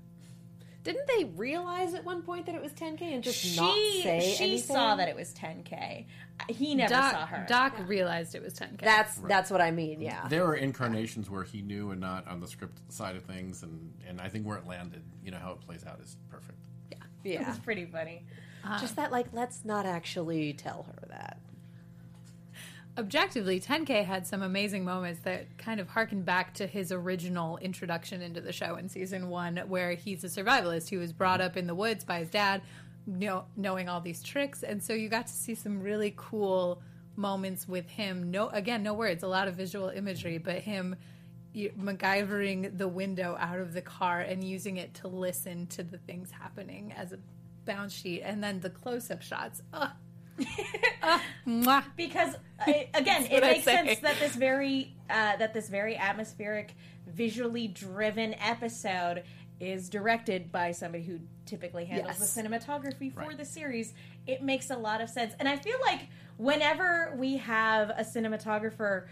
Didn't 0.89 1.07
they 1.07 1.25
realize 1.25 1.93
at 1.93 2.03
one 2.03 2.23
point 2.23 2.47
that 2.47 2.55
it 2.55 2.61
was 2.61 2.71
10K 2.71 3.01
and 3.13 3.23
just 3.23 3.37
she 3.37 3.55
not 3.55 3.75
say 3.75 4.33
she 4.37 4.43
anything? 4.43 4.75
saw 4.75 4.95
that 4.95 5.07
it 5.07 5.15
was 5.15 5.31
10k. 5.33 6.05
He 6.47 6.73
never 6.73 6.93
Doc, 6.93 7.11
saw 7.11 7.25
her. 7.27 7.45
Doc 7.47 7.75
realized 7.85 8.33
it 8.33 8.41
was 8.41 8.55
10k. 8.55 8.81
That's 8.81 9.17
that's 9.17 9.51
what 9.51 9.61
I 9.61 9.69
mean. 9.69 10.01
Yeah. 10.01 10.27
there 10.29 10.45
are 10.45 10.55
incarnations 10.55 11.29
where 11.29 11.43
he 11.43 11.61
knew 11.61 11.91
and 11.91 12.01
not 12.01 12.27
on 12.27 12.39
the 12.39 12.47
script 12.47 12.79
side 12.91 13.15
of 13.15 13.23
things, 13.23 13.61
and 13.61 13.93
and 14.07 14.19
I 14.19 14.29
think 14.29 14.47
where 14.47 14.57
it 14.57 14.65
landed, 14.65 15.03
you 15.23 15.29
know, 15.29 15.37
how 15.37 15.51
it 15.51 15.61
plays 15.61 15.85
out 15.85 15.99
is 16.01 16.17
perfect. 16.31 16.57
Yeah, 16.91 16.97
yeah. 17.23 17.49
it's 17.49 17.59
pretty 17.59 17.85
funny. 17.85 18.23
Just 18.79 18.95
that, 18.97 19.11
like, 19.11 19.27
let's 19.31 19.63
not 19.63 19.85
actually 19.85 20.53
tell 20.53 20.85
her 20.87 21.07
that. 21.09 21.39
Objectively 22.99 23.61
10k 23.61 24.03
had 24.03 24.27
some 24.27 24.41
amazing 24.41 24.83
moments 24.83 25.21
that 25.21 25.57
kind 25.57 25.79
of 25.79 25.87
harken 25.87 26.21
back 26.21 26.53
to 26.53 26.67
his 26.67 26.91
original 26.91 27.57
introduction 27.57 28.21
into 28.21 28.41
the 28.41 28.51
show 28.51 28.75
in 28.75 28.89
season 28.89 29.29
one 29.29 29.55
where 29.67 29.93
he's 29.93 30.23
a 30.25 30.27
survivalist 30.27 30.89
he 30.89 30.97
was 30.97 31.13
brought 31.13 31.39
up 31.39 31.55
in 31.55 31.65
the 31.65 31.73
woods 31.73 32.03
by 32.03 32.19
his 32.19 32.29
dad 32.29 32.61
know, 33.07 33.45
knowing 33.55 33.87
all 33.87 34.01
these 34.01 34.21
tricks. 34.21 34.61
And 34.63 34.83
so 34.83 34.93
you 34.93 35.07
got 35.07 35.27
to 35.27 35.33
see 35.33 35.55
some 35.55 35.81
really 35.81 36.13
cool 36.15 36.81
moments 37.15 37.67
with 37.67 37.87
him. 37.89 38.31
No 38.31 38.49
again 38.49 38.83
no 38.83 38.93
words 38.93 39.23
a 39.23 39.27
lot 39.27 39.47
of 39.47 39.55
visual 39.55 39.89
imagery 39.89 40.37
but 40.37 40.57
him 40.57 40.95
MacGyvering 41.55 42.77
the 42.77 42.87
window 42.87 43.35
out 43.39 43.59
of 43.59 43.73
the 43.73 43.81
car 43.81 44.19
and 44.19 44.43
using 44.43 44.77
it 44.77 44.93
to 44.95 45.07
listen 45.07 45.67
to 45.67 45.83
the 45.83 45.97
things 45.97 46.31
happening 46.31 46.93
as 46.95 47.13
a 47.13 47.19
bounce 47.65 47.93
sheet. 47.93 48.21
And 48.21 48.43
then 48.43 48.59
the 48.59 48.69
close-up 48.69 49.21
shots. 49.21 49.61
Ugh. 49.73 49.89
Because 51.95 52.35
I, 52.59 52.89
again 52.93 53.25
it 53.29 53.41
makes 53.41 53.63
sense 53.63 53.99
that 53.99 54.19
this 54.19 54.35
very 54.35 54.93
uh, 55.09 55.37
that 55.37 55.53
this 55.53 55.69
very 55.69 55.95
atmospheric 55.97 56.73
visually 57.07 57.67
driven 57.67 58.33
episode 58.35 59.23
is 59.59 59.89
directed 59.89 60.51
by 60.51 60.71
somebody 60.71 61.03
who 61.03 61.19
typically 61.45 61.85
handles 61.85 62.17
Yes. 62.19 62.33
the 62.33 62.41
cinematography 62.43 63.13
for 63.13 63.21
Right. 63.21 63.37
the 63.37 63.45
series 63.45 63.93
it 64.27 64.41
makes 64.43 64.69
a 64.69 64.77
lot 64.77 65.01
of 65.01 65.09
sense 65.09 65.33
and 65.39 65.49
i 65.49 65.57
feel 65.57 65.77
like 65.85 66.01
whenever 66.37 67.13
we 67.17 67.37
have 67.37 67.89
a 67.89 68.03
cinematographer 68.03 69.07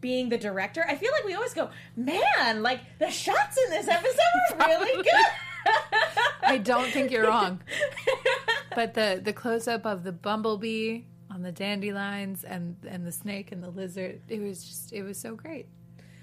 being 0.00 0.28
the 0.28 0.38
director 0.38 0.84
i 0.88 0.94
feel 0.94 1.10
like 1.12 1.24
we 1.24 1.34
always 1.34 1.52
go 1.54 1.68
man 1.96 2.62
like 2.62 2.80
the 2.98 3.10
shots 3.10 3.58
in 3.64 3.70
this 3.70 3.88
episode 3.88 4.60
are 4.60 4.68
really 4.68 5.02
good 5.02 5.26
I 6.42 6.56
don't 6.56 6.90
think 6.92 7.10
you're 7.10 7.26
wrong. 7.26 7.60
But 8.78 8.94
the 8.94 9.20
the 9.20 9.32
close 9.32 9.66
up 9.66 9.84
of 9.86 10.04
the 10.04 10.12
bumblebee 10.12 11.00
on 11.32 11.42
the 11.42 11.50
dandelions 11.50 12.44
and 12.44 12.76
and 12.88 13.04
the 13.04 13.10
snake 13.10 13.50
and 13.50 13.60
the 13.60 13.70
lizard, 13.70 14.20
it 14.28 14.40
was 14.40 14.62
just 14.62 14.92
it 14.92 15.02
was 15.02 15.18
so 15.18 15.34
great. 15.34 15.66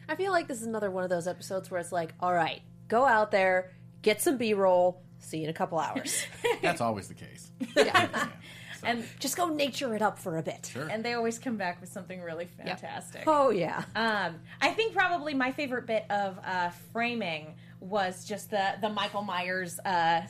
I 0.07 0.15
feel 0.15 0.31
like 0.31 0.47
this 0.47 0.61
is 0.61 0.65
another 0.65 0.89
one 0.89 1.03
of 1.03 1.09
those 1.09 1.27
episodes 1.27 1.69
where 1.69 1.81
it's 1.81 1.91
like, 1.91 2.13
all 2.21 2.33
right, 2.33 2.61
go 2.87 3.05
out 3.05 3.31
there, 3.31 3.73
get 4.03 4.21
some 4.21 4.37
B 4.37 4.53
roll, 4.53 5.03
see 5.19 5.39
you 5.39 5.43
in 5.43 5.49
a 5.49 5.53
couple 5.53 5.77
hours. 5.79 6.23
That's 6.61 6.79
always 6.79 7.09
the 7.09 7.15
case. 7.15 7.51
and 8.85 9.03
Just 9.19 9.35
go 9.35 9.49
nature 9.49 9.93
it 9.93 10.01
up 10.01 10.17
for 10.17 10.37
a 10.37 10.41
bit. 10.41 10.69
Sure. 10.71 10.87
and 10.87 11.03
they 11.03 11.13
always 11.13 11.37
come 11.37 11.57
back 11.57 11.81
with 11.81 11.91
something 11.91 12.21
really 12.21 12.45
fantastic 12.45 13.23
Oh, 13.27 13.49
yeah. 13.49 13.83
Um, 13.97 14.35
I 14.61 14.69
think 14.69 14.93
probably 14.93 15.33
my 15.33 15.51
favorite 15.51 15.87
bit 15.87 16.05
of 16.09 16.39
uh, 16.45 16.69
framing 16.93 17.55
was 17.81 18.23
just 18.23 18.49
the 18.49 18.75
the 18.79 18.89
Michael 18.89 19.23
Myers 19.23 19.77
uh, 19.83 20.21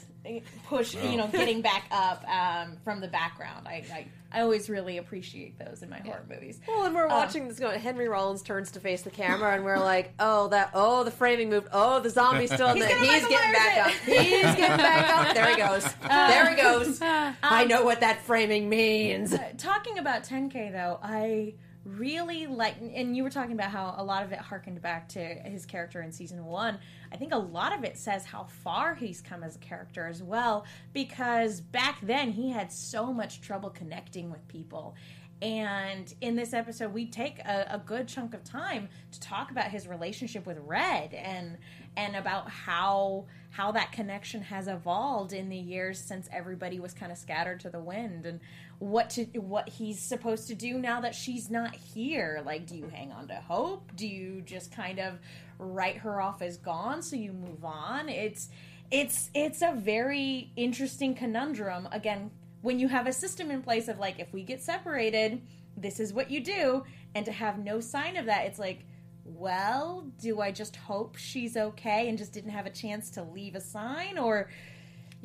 push, 0.68 0.96
you 0.96 1.18
know, 1.18 1.28
getting 1.28 1.62
back 1.64 1.86
up 1.92 2.24
um, 2.28 2.78
from 2.84 3.02
the 3.02 3.08
background. 3.08 3.68
I, 3.68 3.84
I 3.92 4.08
I 4.36 4.42
always 4.42 4.70
really 4.70 4.98
appreciate 4.98 5.58
those 5.58 5.82
in 5.82 5.90
my 5.90 6.00
horror 6.00 6.26
movies. 6.30 6.60
Well, 6.68 6.86
and 6.86 6.94
we're 6.94 7.06
um, 7.06 7.12
watching 7.12 7.48
this 7.48 7.58
going. 7.58 7.80
Henry 7.80 8.10
Rollins 8.10 8.42
turns 8.42 8.72
to 8.72 8.82
face 8.82 9.02
the 9.02 9.10
camera, 9.10 9.54
and 9.54 9.64
we're 9.64 9.80
like, 9.80 10.14
"Oh, 10.20 10.50
that! 10.50 10.72
Oh, 10.74 11.06
the 11.06 11.12
framing 11.12 11.50
moved. 11.50 11.70
Oh, 11.72 12.02
the 12.02 12.10
zombie's 12.10 12.52
still 12.52 12.68
in 12.70 12.80
there. 12.80 12.90
gonna 12.90 13.06
He's 13.06 13.28
getting 13.28 13.54
back 13.54 13.88
up. 13.88 13.92
He's 13.92 14.56
getting 14.56 14.78
back 14.78 15.10
up. 15.10 15.36
There 15.36 15.50
he 15.50 15.56
goes. 15.56 15.86
Uh, 16.06 16.28
there 16.30 16.50
he 16.50 16.62
goes. 16.62 17.02
Um, 17.06 17.36
I 17.42 17.66
know 17.66 17.84
what 17.84 18.02
that 18.02 18.22
framing 18.22 18.70
means. 18.70 19.34
Uh, 19.34 19.52
talking 19.58 19.98
about 19.98 20.24
10K 20.24 20.72
though, 20.72 21.00
I 21.02 21.54
really 21.86 22.48
like 22.48 22.76
and 22.82 23.16
you 23.16 23.24
were 23.24 23.30
talking 23.30 23.54
about 23.54 23.70
how 23.70 23.94
a 23.98 24.04
lot 24.04 24.24
of 24.24 24.32
it 24.32 24.40
harkened 24.40 24.82
back 24.82 25.08
to 25.10 25.20
his 25.20 25.66
character 25.66 26.02
in 26.02 26.12
season 26.12 26.44
one 26.46 26.80
i 27.16 27.18
think 27.18 27.34
a 27.34 27.38
lot 27.38 27.74
of 27.74 27.86
it 27.86 27.98
says 27.98 28.26
how 28.26 28.44
far 28.44 28.94
he's 28.94 29.22
come 29.22 29.42
as 29.42 29.56
a 29.56 29.60
character 29.60 30.06
as 30.06 30.22
well 30.22 30.66
because 30.92 31.62
back 31.62 32.00
then 32.02 32.30
he 32.30 32.52
had 32.52 32.70
so 32.70 33.14
much 33.14 33.40
trouble 33.40 33.70
connecting 33.70 34.30
with 34.30 34.46
people. 34.48 34.96
And 35.42 36.14
in 36.22 36.36
this 36.36 36.54
episode 36.54 36.94
we 36.94 37.06
take 37.06 37.40
a, 37.40 37.68
a 37.72 37.78
good 37.78 38.08
chunk 38.08 38.34
of 38.34 38.44
time 38.44 38.90
to 39.12 39.20
talk 39.20 39.52
about 39.52 39.72
his 39.72 39.88
relationship 39.88 40.46
with 40.46 40.58
red 40.60 41.14
and 41.14 41.58
and 41.98 42.16
about 42.18 42.50
how 42.50 43.26
how 43.52 43.72
that 43.72 43.94
connection 43.94 44.42
has 44.42 44.68
evolved 44.68 45.32
in 45.32 45.48
the 45.48 45.58
years 45.58 45.98
since 46.00 46.28
everybody 46.34 46.80
was 46.82 46.94
kind 46.94 47.12
of 47.12 47.18
scattered 47.18 47.62
to 47.62 47.70
the 47.70 47.80
wind. 47.80 48.26
And 48.26 48.42
what 48.80 49.10
to 49.12 49.26
what 49.40 49.70
he's 49.70 50.00
supposed 50.00 50.48
to 50.48 50.56
do 50.56 50.78
now 50.78 51.02
that 51.02 51.16
she's 51.16 51.50
not 51.50 51.76
here. 51.76 52.42
Like 52.46 52.66
do 52.68 52.76
you 52.76 52.90
hang 52.94 53.12
on 53.12 53.28
to 53.30 53.36
hope? 53.36 53.96
Do 53.96 54.08
you 54.08 54.42
just 54.46 54.72
kind 54.72 55.00
of 55.00 55.20
write 55.60 55.98
her 55.98 56.20
off 56.20 56.42
as 56.42 56.58
gone 56.58 57.02
so 57.02 57.16
you 57.16 57.32
move 57.32 57.64
on? 57.64 58.10
It's 58.10 58.50
it's 58.92 59.30
it's 59.34 59.62
a 59.62 59.74
very 59.74 60.52
interesting 60.56 61.16
conundrum. 61.16 61.88
Again 61.92 62.32
when 62.62 62.80
you 62.80 62.88
have 62.88 63.06
a 63.08 63.14
system 63.14 63.52
in 63.52 63.62
place 63.62 63.88
of 63.88 64.00
like 64.00 64.20
if 64.20 64.34
we 64.34 64.44
get 64.44 64.62
separated 64.62 65.42
this 65.78 66.00
is 66.00 66.14
what 66.14 66.32
you 66.32 66.40
do 66.40 66.84
and 67.14 67.26
to 67.26 67.32
have 67.32 67.60
no 67.60 67.80
sign 67.80 68.18
of 68.18 68.26
that 68.26 68.46
it's 68.46 68.58
like 68.58 68.86
well 69.24 70.08
do 70.20 70.40
i 70.42 70.52
just 70.52 70.76
hope 70.76 71.16
she's 71.16 71.58
okay 71.58 72.10
and 72.10 72.18
just 72.18 72.34
didn't 72.34 72.50
have 72.52 72.66
a 72.66 72.72
chance 72.72 73.10
to 73.12 73.24
leave 73.24 73.56
a 73.56 73.62
sign? 73.62 74.18
Or 74.18 74.50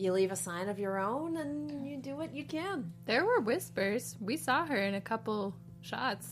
You 0.01 0.12
leave 0.12 0.32
a 0.32 0.36
sign 0.36 0.68
of 0.70 0.78
your 0.78 0.98
own 0.98 1.36
and 1.36 1.86
you 1.86 1.98
do 1.98 2.16
what 2.16 2.34
you 2.34 2.44
can. 2.44 2.92
There 3.05 3.24
were 3.24 3.40
whispers. 3.40 4.16
We 4.20 4.36
saw 4.38 4.64
her 4.66 4.76
in 4.76 4.94
a 4.94 5.01
couple 5.01 5.55
shots. 5.82 6.26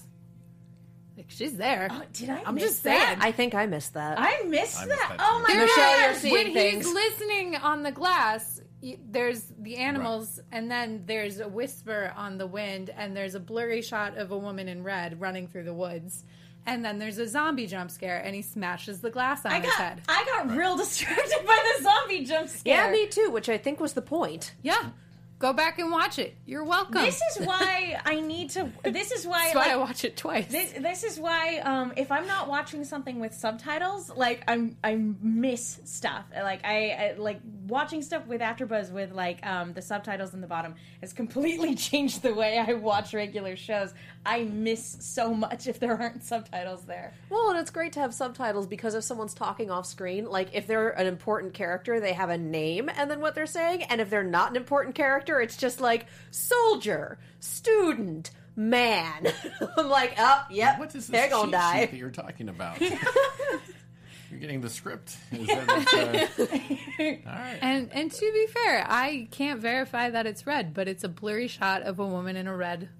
Like 1.16 1.26
she's 1.28 1.56
there. 1.56 1.88
oh, 1.90 2.02
did 2.12 2.30
i 2.30 2.42
I'm 2.46 2.54
miss 2.54 2.64
just 2.64 2.84
that? 2.84 3.06
saying. 3.08 3.18
I 3.20 3.32
think 3.32 3.54
I 3.54 3.66
missed 3.66 3.94
that. 3.94 4.18
I 4.18 4.42
missed 4.46 4.78
I 4.80 4.86
that. 4.86 4.88
missed 4.88 5.08
that 5.08 5.16
Oh 5.18 5.44
my 5.46 5.52
There 5.54 5.62
Michelle, 5.66 5.76
god! 5.76 6.04
you're 6.06 6.14
seeing 6.14 6.32
when 6.32 6.52
things. 6.54 6.86
he's 6.86 6.94
listening 6.94 7.56
on 7.56 7.82
the 7.82 7.90
glass, 7.92 8.60
y- 8.80 8.98
there's 9.10 9.42
the 9.58 9.76
animals, 9.76 10.40
and 10.52 10.70
then 10.70 11.02
there's 11.06 11.40
a 11.40 11.48
whisper 11.48 12.12
on 12.16 12.38
the 12.38 12.46
wind, 12.46 12.90
and 12.96 13.16
there's 13.16 13.34
a 13.34 13.40
blurry 13.40 13.82
shot 13.82 14.16
of 14.16 14.30
a 14.30 14.38
woman 14.38 14.68
in 14.68 14.84
red 14.84 15.20
running 15.20 15.48
through 15.48 15.64
the 15.64 15.74
woods, 15.74 16.24
and 16.68 16.84
then 16.84 16.98
there's 16.98 17.18
a 17.18 17.26
zombie 17.26 17.66
jump 17.66 17.90
scare, 17.90 18.18
and 18.18 18.34
he 18.34 18.42
smashes 18.42 19.00
the 19.00 19.10
glass 19.10 19.44
on 19.46 19.52
I 19.52 19.60
his 19.60 19.70
got 19.70 19.78
head. 19.78 20.02
I 20.06 20.24
got 20.24 20.56
real 20.56 20.76
distracted 20.76 21.46
by 21.46 21.74
the 21.78 21.82
zombie 21.82 22.24
jump 22.24 22.48
scare. 22.48 22.84
yeah, 22.84 22.92
me 22.92 23.06
too, 23.08 23.30
which 23.30 23.48
I 23.48 23.56
think 23.56 23.80
was 23.80 23.94
the 23.94 24.02
point. 24.02 24.54
Yeah, 24.62 24.90
go 25.38 25.52
back 25.52 25.78
and 25.78 25.90
watch 25.90 26.18
it. 26.18 26.36
You're 26.46 26.64
welcome. 26.64 27.02
This 27.02 27.20
is 27.30 27.46
why 27.46 28.00
I 28.04 28.20
need 28.20 28.50
to. 28.50 28.70
This 28.84 29.12
is 29.12 29.26
why 29.26 29.44
That's 29.44 29.54
why 29.54 29.62
like, 29.62 29.70
I 29.72 29.76
watch 29.76 30.04
it 30.04 30.16
twice. 30.16 30.46
This, 30.48 30.72
this 30.72 31.04
is 31.04 31.18
why 31.18 31.58
um, 31.58 31.92
if 31.96 32.12
I'm 32.12 32.26
not 32.26 32.48
watching 32.48 32.84
something 32.84 33.18
with 33.18 33.32
subtitles, 33.34 34.10
like 34.14 34.44
I'm 34.46 34.76
I 34.84 34.96
miss 34.96 35.80
stuff. 35.84 36.24
Like 36.34 36.64
I, 36.64 36.90
I 36.90 37.14
like 37.16 37.40
watching 37.66 38.02
stuff 38.02 38.26
with 38.26 38.40
AfterBuzz 38.40 38.92
with 38.92 39.12
like 39.12 39.44
um, 39.46 39.72
the 39.72 39.82
subtitles 39.82 40.34
in 40.34 40.40
the 40.40 40.46
bottom 40.46 40.74
has 41.00 41.12
completely 41.12 41.74
changed 41.88 42.22
the 42.22 42.34
way 42.34 42.58
I 42.58 42.74
watch 42.74 43.14
regular 43.14 43.56
shows. 43.56 43.94
I 44.28 44.44
miss 44.44 44.98
so 45.00 45.32
much 45.32 45.66
if 45.66 45.80
there 45.80 45.98
aren't 45.98 46.22
subtitles 46.22 46.84
there. 46.84 47.14
Well, 47.30 47.48
and 47.48 47.58
it's 47.58 47.70
great 47.70 47.94
to 47.94 48.00
have 48.00 48.12
subtitles 48.12 48.66
because 48.66 48.94
if 48.94 49.02
someone's 49.02 49.32
talking 49.32 49.70
off 49.70 49.86
screen, 49.86 50.26
like 50.26 50.50
if 50.52 50.66
they're 50.66 50.90
an 50.90 51.06
important 51.06 51.54
character, 51.54 51.98
they 51.98 52.12
have 52.12 52.28
a 52.28 52.36
name 52.36 52.90
and 52.94 53.10
then 53.10 53.20
what 53.20 53.34
they're 53.34 53.46
saying, 53.46 53.84
and 53.84 54.02
if 54.02 54.10
they're 54.10 54.22
not 54.22 54.50
an 54.50 54.56
important 54.56 54.94
character, 54.94 55.40
it's 55.40 55.56
just 55.56 55.80
like 55.80 56.04
soldier, 56.30 57.18
student, 57.40 58.30
man. 58.54 59.32
I'm 59.78 59.88
like, 59.88 60.14
oh, 60.18 60.44
yep, 60.50 60.78
What 60.78 60.88
is 60.88 61.06
this 61.06 61.06
they're 61.06 61.30
gonna 61.30 61.44
cheat 61.46 61.52
die. 61.52 61.80
sheet 61.80 61.90
that 61.92 61.96
you're 61.96 62.10
talking 62.10 62.50
about? 62.50 62.78
you're 64.30 64.40
getting 64.40 64.60
the 64.60 64.68
script. 64.68 65.16
Is 65.32 65.46
that, 65.46 66.28
uh, 66.38 66.42
all 67.30 67.38
right. 67.38 67.58
And 67.62 67.90
and 67.94 68.12
to 68.12 68.20
be 68.32 68.46
fair, 68.48 68.84
I 68.86 69.26
can't 69.30 69.58
verify 69.58 70.10
that 70.10 70.26
it's 70.26 70.46
red, 70.46 70.74
but 70.74 70.86
it's 70.86 71.02
a 71.02 71.08
blurry 71.08 71.48
shot 71.48 71.80
of 71.80 71.98
a 71.98 72.06
woman 72.06 72.36
in 72.36 72.46
a 72.46 72.54
red 72.54 72.90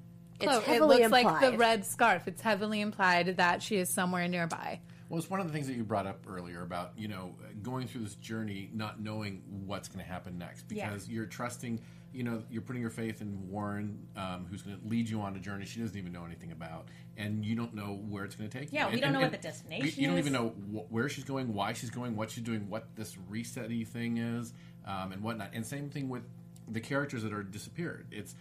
cloak. 0.47 0.63
it 0.63 0.67
heavily 0.69 0.99
looks 0.99 1.11
like 1.11 1.41
the 1.41 1.57
red 1.57 1.85
scarf. 1.85 2.27
It's 2.27 2.41
heavily 2.43 2.81
implied 2.81 3.37
that 3.37 3.63
she 3.63 3.77
is 3.77 3.89
somewhere 3.91 4.27
nearby. 4.29 4.81
Well, 5.09 5.19
it's 5.19 5.31
one 5.31 5.41
of 5.41 5.47
the 5.47 5.53
things 5.53 5.67
that 5.69 5.75
you 5.75 5.85
brought 5.85 6.07
up 6.07 6.27
earlier 6.29 6.63
about 6.63 6.93
you 6.99 7.09
know 7.09 7.35
going 7.63 7.87
through 7.89 8.03
this 8.03 8.15
journey, 8.17 8.71
not 8.75 9.01
knowing 9.01 9.43
what's 9.67 9.89
going 9.89 10.05
to 10.05 10.11
happen 10.11 10.39
next, 10.39 10.67
Yeah. 10.71 10.89
because 10.89 11.09
you're 11.09 11.27
trusting. 11.27 11.81
You 12.11 12.23
know, 12.23 12.43
you're 12.51 12.63
putting 12.63 12.81
your 12.81 12.91
faith 12.91 13.21
in 13.21 13.51
Warren, 13.51 14.09
um, 14.17 14.47
who's 14.51 14.63
going 14.63 14.81
to 14.81 14.89
lead 14.89 15.11
you 15.11 15.21
on 15.21 15.37
a 15.37 15.39
journey 15.39 15.67
she 15.67 15.81
doesn't 15.81 15.97
even 15.97 16.11
know 16.11 16.25
anything 16.25 16.53
about, 16.53 16.89
and 17.19 17.45
you 17.45 17.55
don't 17.55 17.75
know 17.75 18.01
where 18.09 18.25
it's 18.25 18.35
going 18.35 18.49
to 18.49 18.59
take 18.59 18.73
you. 18.73 18.79
Yeah, 18.79 18.87
we 18.87 18.93
And- 18.93 19.01
don't 19.03 19.09
and- 19.11 19.15
know 19.17 19.21
what 19.27 19.33
the 19.33 19.37
destination 19.37 19.87
You, 19.87 19.93
you 20.03 20.09
don't 20.09 20.17
even 20.19 20.33
know 20.33 20.49
wh- 20.49 20.91
where 20.91 21.11
she's 21.11 21.25
going, 21.25 21.53
why 21.53 21.75
she's 21.75 21.91
going, 21.91 22.17
what 22.17 22.31
she's 22.31 22.43
doing, 22.45 22.71
what 22.71 22.87
this 22.97 23.15
resetty 23.31 23.87
thing 23.87 24.17
is, 24.17 24.55
um, 24.87 25.13
and 25.13 25.23
whatnot. 25.23 25.51
And 25.53 25.67
same 25.67 25.91
thing 25.91 26.09
with 26.09 26.23
the 26.67 26.81
characters 26.81 27.23
that 27.25 27.33
are 27.35 27.43
disappeared. 27.43 28.07
It's 28.11 28.35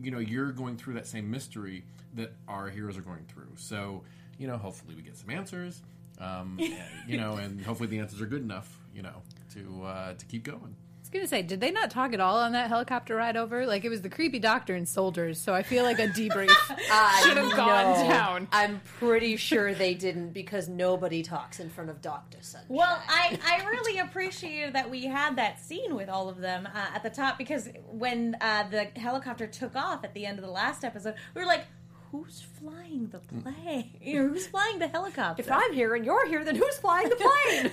you 0.00 0.10
know 0.10 0.18
you're 0.18 0.52
going 0.52 0.76
through 0.76 0.94
that 0.94 1.06
same 1.06 1.30
mystery 1.30 1.84
that 2.14 2.32
our 2.46 2.68
heroes 2.68 2.96
are 2.96 3.02
going 3.02 3.24
through. 3.26 3.52
So 3.56 4.04
you 4.38 4.46
know, 4.46 4.56
hopefully 4.56 4.94
we 4.94 5.02
get 5.02 5.16
some 5.16 5.30
answers. 5.30 5.82
Um, 6.20 6.58
and, 6.60 6.76
you 7.06 7.16
know, 7.16 7.36
and 7.36 7.60
hopefully 7.60 7.88
the 7.88 7.98
answers 7.98 8.20
are 8.20 8.26
good 8.26 8.42
enough. 8.42 8.78
You 8.94 9.02
know, 9.02 9.22
to 9.54 9.84
uh, 9.84 10.14
to 10.14 10.26
keep 10.26 10.44
going. 10.44 10.76
I 11.08 11.10
was 11.10 11.20
gonna 11.20 11.26
say, 11.28 11.40
did 11.40 11.62
they 11.62 11.70
not 11.70 11.90
talk 11.90 12.12
at 12.12 12.20
all 12.20 12.36
on 12.36 12.52
that 12.52 12.68
helicopter 12.68 13.16
ride 13.16 13.34
over? 13.34 13.64
Like 13.66 13.82
it 13.82 13.88
was 13.88 14.02
the 14.02 14.10
creepy 14.10 14.38
doctor 14.38 14.74
and 14.74 14.86
soldiers, 14.86 15.40
so 15.40 15.54
I 15.54 15.62
feel 15.62 15.82
like 15.82 15.98
a 15.98 16.08
debrief 16.08 16.50
should 17.22 17.38
have 17.38 17.56
gone 17.56 18.02
No, 18.02 18.08
down. 18.10 18.48
I'm 18.52 18.80
pretty 18.98 19.36
sure 19.38 19.72
they 19.72 19.94
didn't 19.94 20.34
because 20.34 20.68
nobody 20.68 21.22
talks 21.22 21.60
in 21.60 21.70
front 21.70 21.88
of 21.88 22.02
Doctor 22.02 22.36
Sunshine. 22.42 22.66
Well, 22.68 23.02
I, 23.08 23.38
I 23.42 23.64
really 23.70 24.00
appreciated 24.00 24.74
that 24.74 24.90
we 24.90 25.06
had 25.06 25.36
that 25.36 25.58
scene 25.58 25.94
with 25.94 26.10
all 26.10 26.28
of 26.28 26.36
them 26.42 26.66
uh, 26.74 26.94
at 26.94 27.02
the 27.02 27.08
top 27.10 27.38
because 27.38 27.70
when 27.90 28.36
uh, 28.42 28.68
the 28.68 28.88
helicopter 29.00 29.46
took 29.46 29.76
off 29.76 30.04
at 30.04 30.12
the 30.12 30.26
end 30.26 30.38
of 30.38 30.44
the 30.44 30.50
last 30.50 30.84
episode, 30.84 31.14
we 31.34 31.40
were 31.40 31.46
like, 31.46 31.64
who's 32.10 32.40
flying 32.60 33.08
the 33.08 33.18
plane? 33.18 33.90
You 34.00 34.22
know, 34.22 34.28
who's 34.28 34.46
flying 34.46 34.78
the 34.78 34.88
helicopter? 34.88 35.42
if 35.42 35.50
I'm 35.50 35.72
here 35.72 35.94
and 35.94 36.04
you're 36.04 36.26
here, 36.28 36.44
then 36.44 36.56
who's 36.56 36.76
flying 36.78 37.08
the 37.08 37.16
plane? 37.16 37.70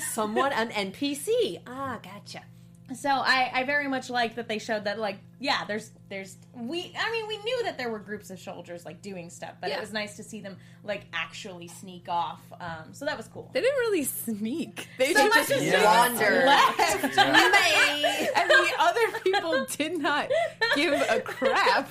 Someone, 0.12 0.52
an 0.52 0.70
NPC. 0.70 1.60
Ah, 1.66 1.98
gotcha. 2.02 2.42
So 2.94 3.10
I, 3.10 3.50
I 3.52 3.64
very 3.64 3.86
much 3.86 4.08
like 4.08 4.36
that 4.36 4.48
they 4.48 4.58
showed 4.58 4.84
that 4.84 4.98
like 4.98 5.18
yeah 5.40 5.64
there's 5.66 5.92
there's 6.08 6.36
we 6.54 6.92
I 6.98 7.12
mean 7.12 7.28
we 7.28 7.36
knew 7.38 7.62
that 7.64 7.76
there 7.78 7.90
were 7.90 7.98
groups 7.98 8.30
of 8.30 8.40
soldiers 8.40 8.84
like 8.84 9.02
doing 9.02 9.28
stuff 9.30 9.52
but 9.60 9.70
Yeah. 9.70 9.76
it 9.76 9.80
was 9.80 9.92
nice 9.92 10.16
to 10.16 10.22
see 10.24 10.40
them 10.40 10.56
like 10.82 11.02
actually 11.12 11.68
sneak 11.68 12.08
off 12.08 12.40
um, 12.60 12.92
so 12.92 13.04
that 13.04 13.16
was 13.16 13.28
cool. 13.28 13.50
They 13.52 13.60
didn't 13.60 13.78
really 13.78 14.04
sneak. 14.04 14.88
They 14.98 15.12
So 15.12 15.28
just 15.28 15.50
much 15.50 15.58
as 15.58 15.64
Yeah. 15.64 15.84
Wander. 15.84 16.44
left. 16.46 17.04
and 17.18 18.50
the 18.50 18.72
other 18.78 19.18
people 19.22 19.66
did 19.76 19.98
not 19.98 20.28
give 20.74 20.94
a 20.94 21.20
crap. 21.20 21.88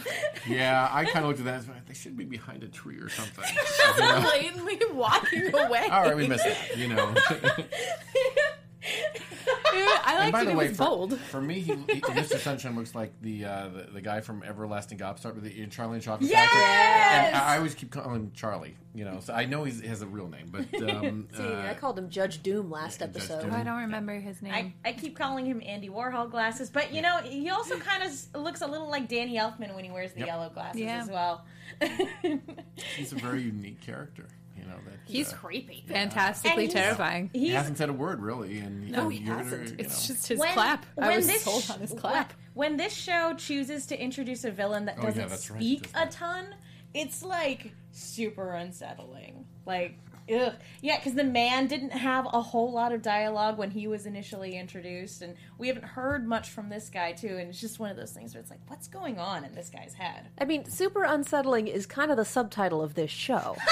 Yeah, 0.47 0.89
I 0.91 1.05
kind 1.05 1.19
of 1.19 1.25
looked 1.27 1.39
at 1.39 1.45
that. 1.45 1.55
and 1.55 1.63
said, 1.65 1.81
They 1.87 1.93
should 1.93 2.17
be 2.17 2.25
behind 2.25 2.63
a 2.63 2.67
tree 2.67 2.97
or 2.97 3.09
something. 3.09 3.45
You 3.97 4.03
know? 4.03 4.21
Blatantly 4.21 4.79
walking 4.93 5.53
away. 5.53 5.87
All 5.91 6.03
right, 6.03 6.15
we 6.17 6.27
missed 6.27 6.43
that. 6.43 6.75
You 6.77 6.87
know. 6.89 7.13
I 8.89 10.05
and 10.07 10.19
liked 10.19 10.31
by 10.31 10.43
the 10.43 10.53
way, 10.57 10.69
was 10.69 10.77
for, 10.77 10.85
bold. 10.85 11.19
for 11.19 11.41
me, 11.41 11.59
he, 11.59 11.73
he, 11.73 12.01
Mr. 12.01 12.37
Sunshine 12.39 12.75
looks 12.75 12.95
like 12.95 13.11
the, 13.21 13.45
uh, 13.45 13.67
the 13.69 13.83
the 13.93 14.01
guy 14.01 14.21
from 14.21 14.43
Everlasting 14.43 14.97
Gobstopper 14.97 15.35
with 15.35 15.43
the 15.43 15.67
Charlie 15.67 15.95
and 15.95 16.03
Chocolate 16.03 16.29
Yes! 16.29 16.49
Factory. 16.49 17.27
And 17.27 17.35
I, 17.35 17.53
I 17.53 17.57
always 17.57 17.75
keep 17.75 17.91
calling 17.91 18.15
him 18.15 18.31
Charlie. 18.33 18.75
You 18.95 19.05
know, 19.05 19.19
so 19.19 19.33
I 19.33 19.45
know 19.45 19.63
he's, 19.63 19.79
he 19.81 19.87
has 19.87 20.01
a 20.01 20.07
real 20.07 20.27
name, 20.27 20.47
but 20.51 20.61
um, 20.89 21.27
See, 21.35 21.43
uh, 21.43 21.69
I 21.69 21.75
called 21.75 21.99
him 21.99 22.09
Judge 22.09 22.41
Doom 22.41 22.71
last 22.71 22.99
Judge 22.99 23.09
episode. 23.09 23.41
Doom. 23.43 23.53
I 23.53 23.63
don't 23.63 23.77
remember 23.81 24.15
his 24.19 24.41
name. 24.41 24.73
I, 24.83 24.89
I 24.89 24.93
keep 24.93 25.15
calling 25.17 25.45
him 25.45 25.61
Andy 25.63 25.89
Warhol 25.89 26.31
glasses, 26.31 26.69
but 26.71 26.91
you 26.93 27.01
know 27.03 27.17
he 27.17 27.49
also 27.49 27.77
kind 27.77 28.01
of 28.03 28.41
looks 28.41 28.61
a 28.61 28.67
little 28.67 28.89
like 28.89 29.07
Danny 29.07 29.37
Elfman 29.37 29.75
when 29.75 29.83
he 29.83 29.91
wears 29.91 30.13
the 30.13 30.19
Yep. 30.21 30.27
yellow 30.27 30.49
glasses 30.49 30.81
Yeah. 30.81 31.01
as 31.03 31.09
well. 31.09 31.45
he's 32.95 33.11
a 33.11 33.15
very 33.15 33.41
unique 33.41 33.81
character. 33.81 34.25
You 34.57 34.63
know 34.65 34.77
that 34.85 34.93
He's 35.05 35.31
uh, 35.31 35.37
creepy. 35.37 35.83
fantastically 35.87 36.63
he's- 36.63 36.73
terrifying. 36.73 37.29
He 37.33 37.39
He's 37.47 37.53
hasn't 37.53 37.77
said 37.77 37.89
a 37.89 37.93
word 37.93 38.21
really, 38.21 38.57
and 38.59 38.91
No, 38.91 39.03
and 39.03 39.13
he 39.13 39.23
hasn't. 39.25 39.69
you 39.69 39.75
It's 39.79 40.09
know. 40.09 40.13
just 40.15 40.27
his 40.27 40.39
when, 40.39 40.53
clap. 40.53 40.85
I 40.99 41.15
was 41.15 41.27
this 41.27 41.43
sold 41.43 41.69
on 41.71 41.79
his 41.79 41.93
clap. 41.93 42.33
When, 42.53 42.71
when 42.71 42.77
this 42.77 42.93
show 42.93 43.33
chooses 43.37 43.85
to 43.87 44.01
introduce 44.01 44.43
a 44.43 44.51
villain 44.51 44.85
that 44.85 44.95
Oh, 44.99 45.03
doesn't 45.03 45.29
that's 45.29 45.49
right, 45.51 45.59
speak 45.61 45.83
doesn't 45.93 45.99
a 45.99 46.03
it? 46.03 46.11
ton, 46.11 46.45
it's 46.93 47.23
like 47.23 47.71
super 47.91 48.53
unsettling. 48.53 49.45
Like, 49.65 49.97
ugh. 50.33 50.53
Yeah, 50.81 50.97
because 50.97 51.13
the 51.13 51.23
man 51.23 51.67
didn't 51.67 51.91
have 51.91 52.25
a 52.25 52.41
whole 52.41 52.71
lot 52.71 52.91
of 52.91 53.01
dialogue 53.01 53.57
when 53.57 53.69
he 53.71 53.87
was 53.87 54.05
initially 54.05 54.57
introduced, 54.57 55.21
and 55.21 55.35
we 55.57 55.67
haven't 55.67 55.85
heard 55.85 56.27
much 56.27 56.49
from 56.49 56.69
this 56.69 56.89
guy, 56.89 57.11
too, 57.13 57.37
and 57.37 57.49
it's 57.49 57.59
just 57.61 57.79
one 57.79 57.91
of 57.91 57.97
those 57.97 58.11
things 58.11 58.33
where 58.33 58.41
it's 58.41 58.49
like, 58.49 58.59
what's 58.67 58.87
going 58.87 59.19
on 59.19 59.43
in 59.45 59.53
this 59.53 59.69
guy's 59.69 59.93
head? 59.93 60.27
I 60.39 60.45
mean, 60.45 60.65
super 60.65 61.03
unsettling 61.03 61.67
is 61.67 61.85
kind 61.85 62.11
of 62.11 62.17
the 62.17 62.25
subtitle 62.25 62.81
of 62.81 62.93
this 62.95 63.11
show. 63.11 63.55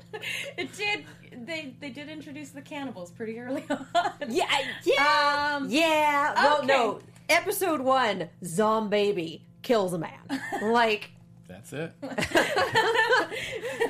it 0.58 0.72
did. 0.76 1.04
They, 1.46 1.74
they 1.80 1.90
did 1.90 2.08
introduce 2.08 2.50
the 2.50 2.62
cannibals 2.62 3.10
pretty 3.10 3.38
early 3.38 3.64
on. 3.70 3.80
yeah, 4.28 4.44
yeah, 4.84 5.56
Um, 5.56 5.68
yeah. 5.68 6.34
Well, 6.34 6.58
okay. 6.58 6.66
no. 6.66 7.00
Episode 7.28 7.80
one, 7.80 8.28
Zombaby 8.44 9.42
kills 9.62 9.92
a 9.94 9.98
man. 9.98 10.18
like, 10.62 11.10
That's 11.48 11.72
it. 11.72 11.92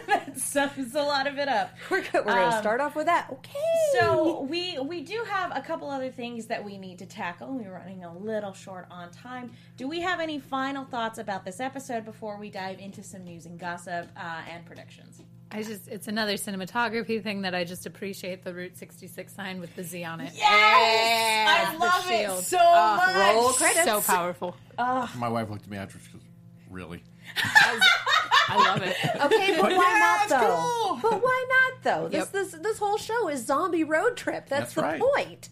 That 0.07 0.39
sums 0.39 0.95
a 0.95 1.03
lot 1.03 1.27
of 1.27 1.39
it 1.39 1.49
up. 1.49 1.75
We're, 1.91 2.03
go- 2.03 2.23
we're 2.25 2.35
going 2.35 2.51
to 2.53 2.59
start 2.59 2.81
off 2.81 2.95
with 2.95 3.07
that. 3.07 3.29
Okay. 3.33 3.59
So 3.99 4.43
we 4.43 4.79
we 4.79 5.01
do 5.03 5.25
have 5.29 5.53
a 5.57 5.61
couple 5.61 5.91
other 5.91 6.11
things 6.11 6.47
that 6.47 6.65
we 6.65 6.79
need 6.79 6.99
to 7.01 7.07
tackle. 7.07 7.57
We're 7.57 7.73
running 7.73 8.05
a 8.05 8.17
little 8.17 8.53
short 8.53 8.87
on 8.91 9.11
time. 9.11 9.53
Do 9.77 9.89
we 9.89 10.01
have 10.01 10.21
any 10.21 10.39
final 10.39 10.85
thoughts 10.85 11.19
about 11.19 11.45
this 11.45 11.61
episode 11.61 12.05
before 12.05 12.39
we 12.39 12.51
dive 12.51 12.79
into 12.79 13.03
some 13.03 13.25
news 13.25 13.47
and 13.47 13.59
gossip 13.59 14.09
uh, 14.17 14.43
and 14.51 14.65
predictions? 14.65 15.23
I 15.55 15.63
just, 15.63 15.87
it's 15.89 16.09
another 16.09 16.35
cinematography 16.35 17.23
thing 17.23 17.43
that 17.43 17.55
I 17.55 17.65
just 17.65 17.85
appreciate 17.87 18.43
the 18.43 18.55
Route 18.55 18.77
66 18.77 19.33
sign 19.35 19.61
with 19.61 19.75
the 19.77 19.83
Z 19.85 20.03
on 20.05 20.21
it. 20.21 20.33
Yes, 20.35 21.71
I 21.71 21.77
love 21.77 22.05
it 22.11 22.45
so 22.45 22.59
Oh, 22.61 22.97
much. 22.97 23.35
roll 23.35 23.53
credits. 23.53 23.85
So 23.85 24.01
powerful. 24.01 24.57
Ah. 24.79 25.13
My 25.19 25.29
wife 25.29 25.51
looked 25.51 25.65
at 25.65 25.71
me 25.71 25.77
after 25.77 25.99
she 25.99 26.13
goes, 26.13 26.23
"Really?" 26.71 27.03
I 27.37 28.57
love 28.57 28.83
it. 28.83 28.97
Okay, 29.21 29.59
but 29.61 29.73
why 29.73 30.27
Yeah, 30.27 30.27
not 30.27 30.41
though? 30.41 30.99
cool. 31.01 31.11
But 31.11 31.23
why 31.23 31.47
not 31.49 31.83
though? 31.85 32.09
This 32.09 32.19
Yep. 32.19 32.33
this 32.33 32.53
this 32.63 32.79
whole 32.79 32.97
show 32.97 33.29
is 33.29 33.45
zombie 33.47 33.85
road 33.85 34.17
trip. 34.17 34.49
That's, 34.49 34.73
That's 34.73 34.75
the 34.75 34.83
right. 34.83 35.01
point. 35.01 35.49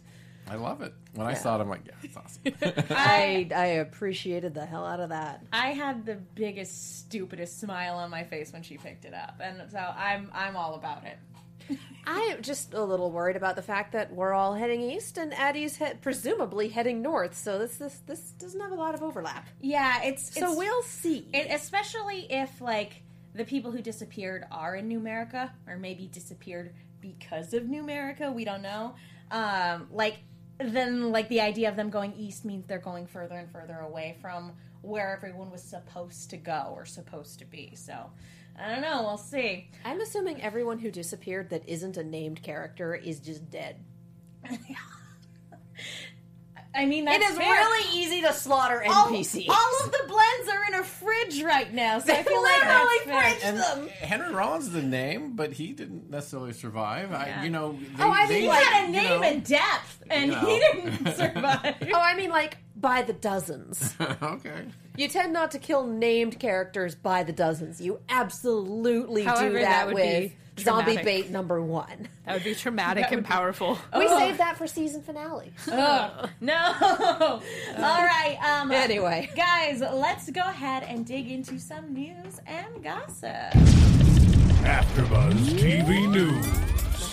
I 0.51 0.57
love 0.57 0.83
it. 0.83 0.93
When 1.15 1.29
I 1.29 1.35
saw 1.35 1.57
it, 1.57 1.61
I'm 1.61 1.69
like, 1.69 1.83
"Yeah, 1.87 1.93
it's 2.03 2.17
awesome." 2.17 2.43
I 2.91 3.49
I 3.55 3.67
appreciated 3.67 4.53
the 4.53 4.67
hell 4.67 4.85
out 4.85 4.99
of 4.99 5.11
that. 5.11 5.45
I 5.53 5.69
had 5.69 6.05
the 6.05 6.17
biggest, 6.17 6.99
stupidest 6.99 7.61
smile 7.61 7.95
on 7.95 8.11
my 8.11 8.25
face 8.25 8.53
when 8.53 8.65
she 8.65 8.77
picked 8.77 9.05
it 9.05 9.15
up, 9.15 9.41
and 9.41 9.71
so 9.71 9.79
I'm 9.79 10.29
I'm 10.35 10.57
all 10.57 10.75
about 10.75 11.05
it. 11.05 11.79
I'm 12.07 12.43
just 12.43 12.75
a 12.75 12.83
little 12.83 13.13
worried 13.13 13.37
about 13.37 13.55
the 13.55 13.63
fact 13.63 13.93
that 13.93 14.13
we're 14.13 14.33
all 14.33 14.55
heading 14.55 14.81
east 14.81 15.19
and 15.19 15.33
Addie's 15.35 15.77
he- 15.77 15.95
presumably 16.01 16.69
heading 16.69 17.01
north. 17.01 17.37
So 17.37 17.59
this 17.59 17.77
this 17.77 18.01
this 18.07 18.21
doesn't 18.33 18.61
have 18.61 18.73
a 18.73 18.77
lot 18.77 18.97
of 18.97 19.05
overlap. 19.05 19.49
Yeah, 19.61 20.03
it's, 20.03 20.35
So 20.35 20.49
it's 20.51 20.59
we'll 20.59 20.83
see. 20.83 21.29
It, 21.33 21.47
especially 21.51 22.27
if 22.29 22.61
like 22.61 23.03
the 23.35 23.45
people 23.45 23.71
who 23.71 23.83
disappeared 23.83 24.47
are 24.51 24.75
in 24.75 24.89
New 24.89 24.99
America, 24.99 25.53
or 25.69 25.77
maybe 25.77 26.09
disappeared 26.09 26.75
because 27.01 27.55
of 27.55 27.69
New 27.69 27.83
America. 27.83 28.33
We 28.33 28.45
don't 28.45 28.63
know. 28.63 28.97
Um, 29.31 29.87
like 29.93 30.19
then, 30.61 31.11
like 31.13 31.29
the 31.29 31.41
idea 31.41 31.69
of 31.69 31.77
them 31.77 31.91
going 31.91 32.13
east 32.15 32.45
means 32.45 32.67
they're 32.67 32.79
going 32.79 33.07
further 33.07 33.37
and 33.37 33.51
further 33.51 33.79
away 33.79 34.17
from 34.21 34.53
where 34.83 35.15
everyone 35.15 35.51
was 35.51 35.63
supposed 35.63 36.31
to 36.31 36.37
go 36.37 36.73
or 36.75 36.85
supposed 36.85 37.39
to 37.39 37.45
be. 37.45 37.75
So 37.75 38.11
I 38.59 38.69
don't 38.69 38.83
know. 38.83 39.03
We'll 39.03 39.17
see. 39.17 39.71
I'm 39.85 40.01
assuming 40.01 40.43
everyone 40.43 40.79
who 40.79 40.91
disappeared 40.91 41.51
that 41.51 41.69
isn't 41.69 41.97
a 41.97 42.05
named 42.05 42.43
character 42.43 42.95
is 42.95 43.21
just 43.21 43.51
dead. 43.51 43.77
I 46.73 46.87
mean, 46.87 47.05
that's 47.05 47.25
it 47.25 47.31
is 47.33 47.37
fair. 47.39 47.53
really 47.53 47.99
easy 47.99 48.23
to 48.23 48.33
slaughter 48.33 48.83
All, 48.89 49.07
NPCs. 49.09 49.49
all 49.49 49.85
of 49.87 49.91
the 49.91 50.05
blends 50.07 50.49
are 50.53 50.65
in 50.69 50.75
a 50.81 50.85
fridge 50.85 51.43
right 51.43 51.73
now, 51.75 51.99
so 51.99 52.13
I 52.13 52.23
feel 52.23 52.41
like 52.43 52.63
Literally 52.63 52.97
that's 53.07 53.33
fridge 53.43 53.45
and 53.45 53.59
them. 53.59 53.89
Henry 53.89 54.33
Rollins 54.33 54.67
is 54.69 54.73
the 54.73 54.83
name, 54.83 55.33
but 55.35 55.53
he 55.53 55.73
didn't 55.73 56.09
necessarily 56.11 56.53
survive. 56.53 57.13
I, 57.13 57.43
you 57.43 57.51
know, 57.51 57.73
they, 57.97 58.03
Oh, 58.05 58.11
I 58.11 58.27
they, 58.27 58.35
mean, 58.35 58.43
He 58.43 58.49
like, 58.49 58.63
had 58.65 58.85
a 58.85 58.87
you 58.87 58.93
name 58.93 59.09
know- 59.09 59.23
and 59.23 59.45
depth, 59.45 60.03
and 60.11 60.31
You 60.33 60.39
he 60.39 60.59
didn't 60.61 61.15
survive. 61.17 61.75
Oh, 61.93 62.01
I 62.01 62.15
mean, 62.15 62.31
like 62.31 62.59
by 62.77 63.03
the 63.03 63.15
dozens. 63.15 63.95
okay. 64.23 64.65
You 64.97 65.09
tend 65.09 65.33
not 65.33 65.51
to 65.53 65.59
kill 65.59 65.87
named 65.87 66.39
characters 66.39 66.95
by 66.95 67.25
the 67.25 67.33
dozens. 67.33 67.81
You 67.81 67.99
absolutely 68.09 69.23
However, 69.25 69.49
do 69.49 69.55
that 69.55 69.61
that, 69.65 69.87
would 69.87 69.95
with 69.97 70.31
be 70.31 70.37
zombie 70.65 70.93
traumatic. 70.95 71.05
bait 71.05 71.31
number 71.31 71.61
one. 71.61 72.09
That 72.27 72.35
would 72.35 72.45
be 72.45 72.55
traumatic 72.55 73.07
and 73.13 73.25
powerful. 73.25 73.79
We 73.97 74.07
saved 74.09 74.39
that 74.39 74.57
for 74.57 74.67
season 74.67 75.03
finale. 75.03 75.53
No. 75.67 76.11
All 76.43 77.41
right. 77.79 78.39
Um, 78.43 78.71
Anyway. 78.73 79.31
guys, 79.37 79.81
let's 79.81 80.31
go 80.31 80.41
ahead 80.43 80.83
and 80.85 81.05
dig 81.07 81.31
into 81.31 81.59
some 81.59 81.93
news 81.93 82.41
and 82.47 82.83
gossip. 82.83 83.31
AfterBuzz 84.63 85.35
TV 85.59 86.09
News. 86.11 86.47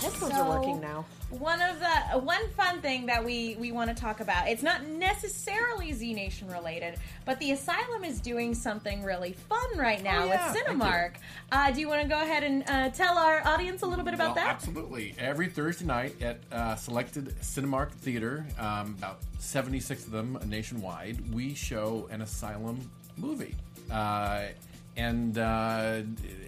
My 0.02 0.10
headphones 0.10 0.34
So- 0.34 0.42
are 0.44 0.60
working 0.60 0.80
now. 0.80 1.06
One 1.30 1.62
of 1.62 1.80
the 1.82 2.20
one 2.20 2.48
fun 2.56 2.82
thing 2.82 3.08
that 3.08 3.24
we 3.26 3.58
we 3.60 3.74
want 3.74 3.90
to 3.90 3.96
talk 3.96 4.22
about. 4.22 4.48
It's 4.48 4.64
not 4.64 4.86
necessarily 4.86 5.92
Z 5.92 6.14
Nation 6.14 6.48
related, 6.48 6.98
but 7.26 7.38
the 7.40 7.52
Asylum 7.52 8.06
is 8.06 8.22
doing 8.22 8.54
something 8.56 9.04
really 9.04 9.34
fun 9.34 9.78
right 9.78 10.02
now 10.02 10.22
Oh, 10.22 10.26
yeah, 10.26 10.48
with 10.54 10.56
thank 10.64 10.68
Cinemark. 10.82 11.12
Uh, 11.52 11.72
do 11.72 11.82
you 11.82 11.90
want 11.90 12.02
to 12.04 12.08
go 12.08 12.22
ahead 12.22 12.44
and 12.44 12.64
uh, 12.70 12.90
tell 12.92 13.18
our 13.18 13.46
audience 13.46 13.82
a 13.82 13.86
little 13.86 14.06
bit 14.06 14.14
about 14.14 14.36
Well, 14.36 14.46
that? 14.46 14.48
Absolutely. 14.56 15.16
Every 15.20 15.48
Thursday 15.50 15.84
night 15.86 16.22
at 16.22 16.40
uh, 16.52 16.76
selected 16.78 17.36
Cinemark 17.42 17.92
Theater, 17.92 18.46
um, 18.58 18.96
about 18.98 19.20
76 19.40 20.06
of 20.06 20.12
them 20.12 20.40
nationwide, 20.46 21.34
we 21.34 21.54
show 21.56 22.08
an 22.10 22.22
Asylum 22.22 22.90
movie. 23.18 23.56
Uh, 23.92 24.44
and 24.96 25.38
uh, 25.38 26.02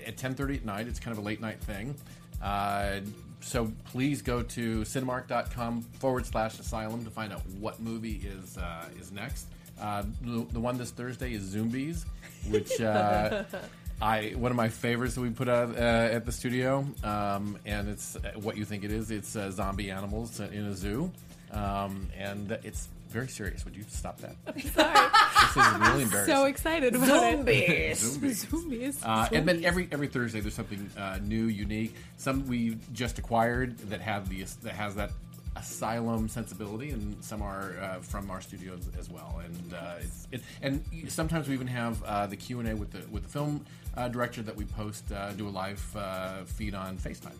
at 0.08 0.16
10.30 0.16 0.56
at 0.58 0.66
night, 0.66 0.88
it's 0.88 1.00
kind 1.02 1.12
of 1.12 1.22
a 1.22 1.26
late 1.26 1.42
night 1.42 1.60
thing. 1.62 1.96
Uh, 2.42 3.02
so 3.42 3.72
please 3.86 4.22
go 4.22 4.42
to 4.44 4.82
cinemark.com 4.82 5.82
forward 5.82 6.26
slash 6.26 6.60
asylum 6.60 7.04
to 7.06 7.10
find 7.10 7.34
out 7.34 7.42
what 7.60 7.80
movie 7.80 8.22
is 8.26 8.58
uh, 8.58 8.86
is 9.00 9.12
next. 9.12 9.48
Uh, 9.82 10.04
the, 10.22 10.46
the 10.52 10.60
one 10.60 10.78
this 10.78 10.92
Thursday 10.92 11.34
is 11.34 11.44
Zoombies, 11.44 12.06
which 12.50 12.82
uh, 12.82 13.44
I 14.02 14.34
one 14.36 14.52
of 14.52 14.58
my 14.58 14.70
favorites 14.70 15.16
that 15.16 15.22
we 15.22 15.30
put 15.30 15.50
out 15.50 15.76
uh, 15.76 15.80
at 15.80 16.26
the 16.26 16.32
studio, 16.32 16.86
um, 17.04 17.58
and 17.66 17.88
it's 17.90 18.16
uh, 18.16 18.32
what 18.36 18.58
you 18.58 18.66
think 18.66 18.84
it 18.84 18.92
is. 18.92 19.12
It's 19.12 19.36
uh, 19.36 19.52
zombie 19.52 19.92
animals 19.92 20.40
in 20.40 20.66
a 20.66 20.76
zoo, 20.76 21.12
um, 21.52 22.10
and 22.18 22.52
it's 22.64 22.90
very 23.10 23.28
serious. 23.28 23.66
Would 23.66 23.76
you 23.76 23.84
stop 23.88 24.20
that? 24.22 24.36
Sorry. 24.74 25.10
This 25.56 25.58
is 25.58 25.80
really 25.80 26.04
embarrassing. 26.04 26.36
so 26.36 26.46
excited 26.46 26.96
about 26.96 27.24
it. 27.48 27.98
Zoombies. 27.98 28.46
Zoombies. 28.46 29.00
Uh, 29.04 29.28
and 29.32 29.48
then 29.48 29.66
every 29.66 29.88
every 29.92 30.08
Thursday 30.08 30.40
there's 30.40 30.54
something 30.54 30.90
uh, 30.98 31.20
new, 31.24 31.46
unique. 31.46 31.96
Some 32.18 32.48
we 32.48 32.78
just 32.94 33.20
acquired 33.20 33.78
that 33.90 34.02
have 34.02 34.30
the 34.30 34.44
that 34.64 34.74
has 34.74 34.96
that 34.96 35.12
asylum 35.56 36.30
sensibility, 36.30 36.92
and 36.92 37.22
some 37.24 37.42
are 37.42 37.76
uh, 37.82 38.00
from 38.00 38.30
our 38.32 38.42
studios 38.42 38.88
as 38.98 39.10
well. 39.10 39.42
And 39.44 39.74
uh, 39.74 39.96
it's 40.00 40.28
it, 40.32 40.42
and 40.62 40.84
sometimes 41.08 41.48
we 41.48 41.54
even 41.54 41.68
have 41.68 42.02
uh, 42.04 42.28
the 42.28 42.36
Q 42.36 42.60
and 42.60 42.70
A 42.70 42.76
with 42.76 42.92
the 42.92 43.02
with 43.12 43.24
the 43.24 43.30
film 43.30 43.66
uh, 43.98 44.08
director 44.08 44.42
that 44.42 44.56
we 44.56 44.66
post 44.66 45.12
uh, 45.12 45.32
do 45.34 45.48
a 45.48 45.50
live 45.50 45.84
uh, 45.96 46.44
feed 46.46 46.76
on 46.76 46.98
FaceTime, 46.98 47.36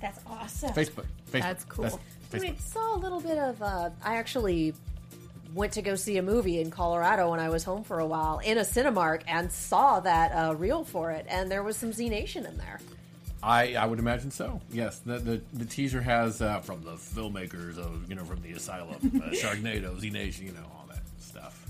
That's 0.00 0.20
awesome. 0.26 0.70
Facebook. 0.70 1.06
Facebook. 1.30 1.42
That's 1.42 1.64
cool. 1.64 1.86
I 1.86 2.36
Facebook. 2.38 2.60
saw 2.60 2.96
a 2.96 2.98
little 2.98 3.20
bit 3.20 3.38
of. 3.38 3.62
Uh, 3.62 3.90
I 4.02 4.16
actually 4.16 4.74
went 5.54 5.72
to 5.72 5.82
go 5.82 5.94
see 5.94 6.16
a 6.16 6.22
movie 6.22 6.60
in 6.60 6.70
Colorado 6.70 7.30
when 7.30 7.40
I 7.40 7.48
was 7.48 7.64
home 7.64 7.84
for 7.84 7.98
a 7.98 8.06
while 8.06 8.38
in 8.38 8.58
a 8.58 8.62
Cinemark 8.62 9.22
and 9.26 9.50
saw 9.50 10.00
that 10.00 10.32
uh, 10.32 10.54
reel 10.54 10.84
for 10.84 11.10
it, 11.10 11.26
and 11.28 11.50
there 11.50 11.62
was 11.62 11.76
some 11.76 11.92
Z 11.92 12.08
Nation 12.08 12.46
in 12.46 12.56
there. 12.58 12.80
I, 13.42 13.74
I 13.74 13.86
would 13.86 13.98
imagine 13.98 14.30
so. 14.30 14.60
Yes, 14.70 15.00
the 15.00 15.18
the, 15.18 15.42
the 15.52 15.64
teaser 15.64 16.00
has 16.00 16.40
uh, 16.40 16.60
from 16.60 16.82
the 16.82 16.92
filmmakers 16.92 17.76
of 17.76 18.08
you 18.08 18.14
know 18.14 18.24
from 18.24 18.40
the 18.42 18.52
Asylum, 18.52 18.96
uh, 19.02 19.30
Sharknado, 19.30 19.98
Z 19.98 20.10
Nation, 20.10 20.46
you 20.46 20.52
know 20.52 20.64
all 20.72 20.86
that 20.88 21.02
stuff. 21.18 21.66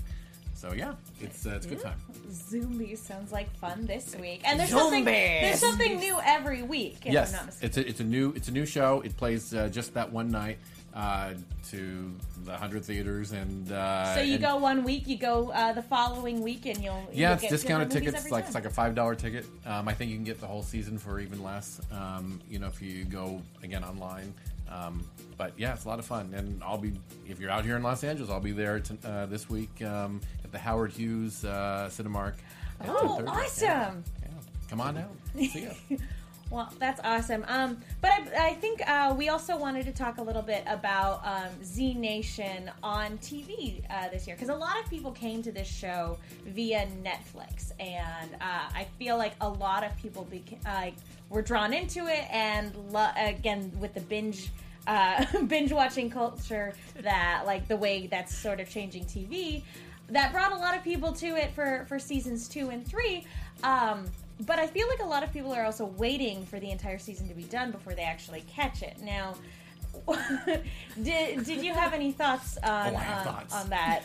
So 0.53 0.73
yeah, 0.73 0.93
it's 1.19 1.45
uh, 1.45 1.53
it's 1.55 1.65
a 1.65 1.69
good 1.69 1.81
time. 1.81 1.99
Zoombies 2.29 2.99
sounds 2.99 3.31
like 3.31 3.53
fun 3.57 3.85
this 3.85 4.15
week, 4.15 4.41
and 4.45 4.59
there's 4.59 4.69
something 4.69 5.03
Zoombies. 5.03 5.41
there's 5.41 5.59
something 5.59 5.99
new 5.99 6.19
every 6.23 6.61
week. 6.61 6.99
If 7.05 7.13
yes, 7.13 7.31
I'm 7.31 7.37
not 7.37 7.45
mistaken. 7.47 7.67
it's 7.67 7.77
a, 7.77 7.89
it's 7.89 7.99
a 7.99 8.03
new 8.03 8.33
it's 8.35 8.47
a 8.47 8.51
new 8.51 8.65
show. 8.65 9.01
It 9.01 9.17
plays 9.17 9.53
uh, 9.53 9.67
just 9.69 9.95
that 9.95 10.11
one 10.11 10.29
night 10.29 10.59
uh, 10.93 11.33
to 11.69 12.11
the 12.45 12.55
hundred 12.55 12.85
theaters, 12.85 13.31
and 13.31 13.71
uh, 13.71 14.13
So 14.15 14.21
you 14.21 14.33
and- 14.35 14.41
go 14.43 14.57
one 14.57 14.83
week, 14.83 15.07
you 15.07 15.17
go 15.17 15.49
uh, 15.51 15.73
the 15.73 15.81
following 15.81 16.41
week, 16.41 16.65
and 16.65 16.77
you'll 16.83 17.07
Yeah, 17.11 17.29
you'll 17.29 17.33
it's 17.33 17.41
get 17.43 17.51
discounted 17.51 17.91
tickets. 17.91 18.29
Like 18.29 18.43
time. 18.43 18.47
it's 18.47 18.55
like 18.55 18.65
a 18.65 18.69
five 18.69 18.93
dollar 18.95 19.15
ticket. 19.15 19.45
Um, 19.65 19.87
I 19.87 19.93
think 19.93 20.11
you 20.11 20.17
can 20.17 20.23
get 20.25 20.39
the 20.39 20.47
whole 20.47 20.63
season 20.63 20.97
for 20.97 21.19
even 21.19 21.41
less. 21.43 21.81
Um, 21.91 22.39
you 22.49 22.59
know, 22.59 22.67
if 22.67 22.81
you 22.81 23.05
go 23.05 23.41
again 23.63 23.83
online. 23.83 24.33
Um, 24.69 25.07
but 25.37 25.53
yeah, 25.57 25.73
it's 25.73 25.85
a 25.85 25.87
lot 25.87 25.99
of 25.99 26.05
fun, 26.05 26.33
and 26.35 26.63
I'll 26.63 26.77
be 26.79 26.93
if 27.27 27.39
you're 27.39 27.51
out 27.51 27.63
here 27.65 27.75
in 27.75 27.83
Los 27.83 28.03
Angeles, 28.03 28.31
I'll 28.31 28.39
be 28.39 28.53
there 28.53 28.79
t- 28.79 28.97
uh, 29.05 29.25
this 29.27 29.47
week 29.49 29.83
um, 29.83 30.19
at 30.43 30.51
the 30.51 30.57
Howard 30.57 30.91
Hughes 30.91 31.45
uh, 31.45 31.89
Cinemark. 31.91 32.33
Oh, 32.87 33.23
awesome. 33.27 33.67
Yeah, 33.67 33.91
yeah. 34.21 34.27
Come 34.69 34.81
on 34.81 34.97
out. 34.97 35.11
See 35.37 35.67
ya. 35.89 35.97
Well, 36.53 36.71
that's 36.77 37.01
awesome. 37.03 37.43
Um, 37.47 37.79
but 37.99 38.11
I, 38.11 38.49
I 38.49 38.53
think 38.53 38.87
uh, 38.87 39.15
we 39.17 39.29
also 39.29 39.57
wanted 39.57 39.87
to 39.87 39.91
talk 39.91 40.19
a 40.19 40.21
little 40.21 40.43
bit 40.43 40.63
about 40.67 41.25
um, 41.25 41.49
Z 41.63 41.95
Nation 41.95 42.69
on 42.83 43.17
TV 43.17 43.81
uh, 43.89 44.09
this 44.09 44.27
year 44.27 44.35
because 44.35 44.49
a 44.49 44.55
lot 44.55 44.79
of 44.79 44.87
people 44.87 45.11
came 45.11 45.41
to 45.41 45.51
this 45.51 45.67
show 45.67 46.19
via 46.45 46.87
Netflix, 47.03 47.71
and 47.79 48.35
uh, 48.39 48.69
I 48.71 48.85
feel 48.99 49.17
like 49.17 49.33
a 49.41 49.49
lot 49.49 49.83
of 49.83 49.97
people 49.97 50.27
beca- 50.31 50.93
were 51.29 51.41
drawn 51.41 51.73
into 51.73 52.05
it, 52.05 52.23
and 52.31 52.71
lo- 52.91 53.09
again 53.17 53.71
with 53.79 53.95
the 53.95 54.01
binge. 54.01 54.51
Uh, 54.85 55.25
binge 55.47 55.71
watching 55.71 56.09
culture 56.09 56.73
that 56.99 57.43
like 57.45 57.67
the 57.69 57.77
way 57.77 58.05
that's 58.07 58.35
sort 58.35 58.59
of 58.59 58.69
changing 58.69 59.05
TV 59.05 59.63
that 60.09 60.33
brought 60.33 60.51
a 60.51 60.57
lot 60.57 60.75
of 60.75 60.83
people 60.83 61.13
to 61.13 61.37
it 61.37 61.51
for 61.55 61.85
for 61.87 61.97
seasons 61.97 62.49
two 62.49 62.69
and 62.69 62.85
three 62.85 63.25
um, 63.63 64.05
but 64.45 64.59
I 64.59 64.67
feel 64.67 64.87
like 64.87 64.99
a 65.01 65.05
lot 65.07 65.23
of 65.23 65.31
people 65.33 65.53
are 65.53 65.63
also 65.65 65.85
waiting 65.85 66.45
for 66.45 66.59
the 66.59 66.69
entire 66.71 66.97
season 66.97 67.27
to 67.29 67.33
be 67.33 67.43
done 67.43 67.71
before 67.71 67.93
they 67.93 68.03
actually 68.03 68.41
catch 68.41 68.81
it. 68.83 68.97
Now, 69.01 69.35
did 71.01 71.45
did 71.45 71.63
you 71.63 71.73
have 71.73 71.93
any 71.93 72.11
thoughts 72.11 72.57
on 72.63 72.93
Oh, 72.93 72.97
have 72.97 73.27
um, 73.27 73.33
thoughts. 73.33 73.55
on 73.55 73.69
that 73.69 74.03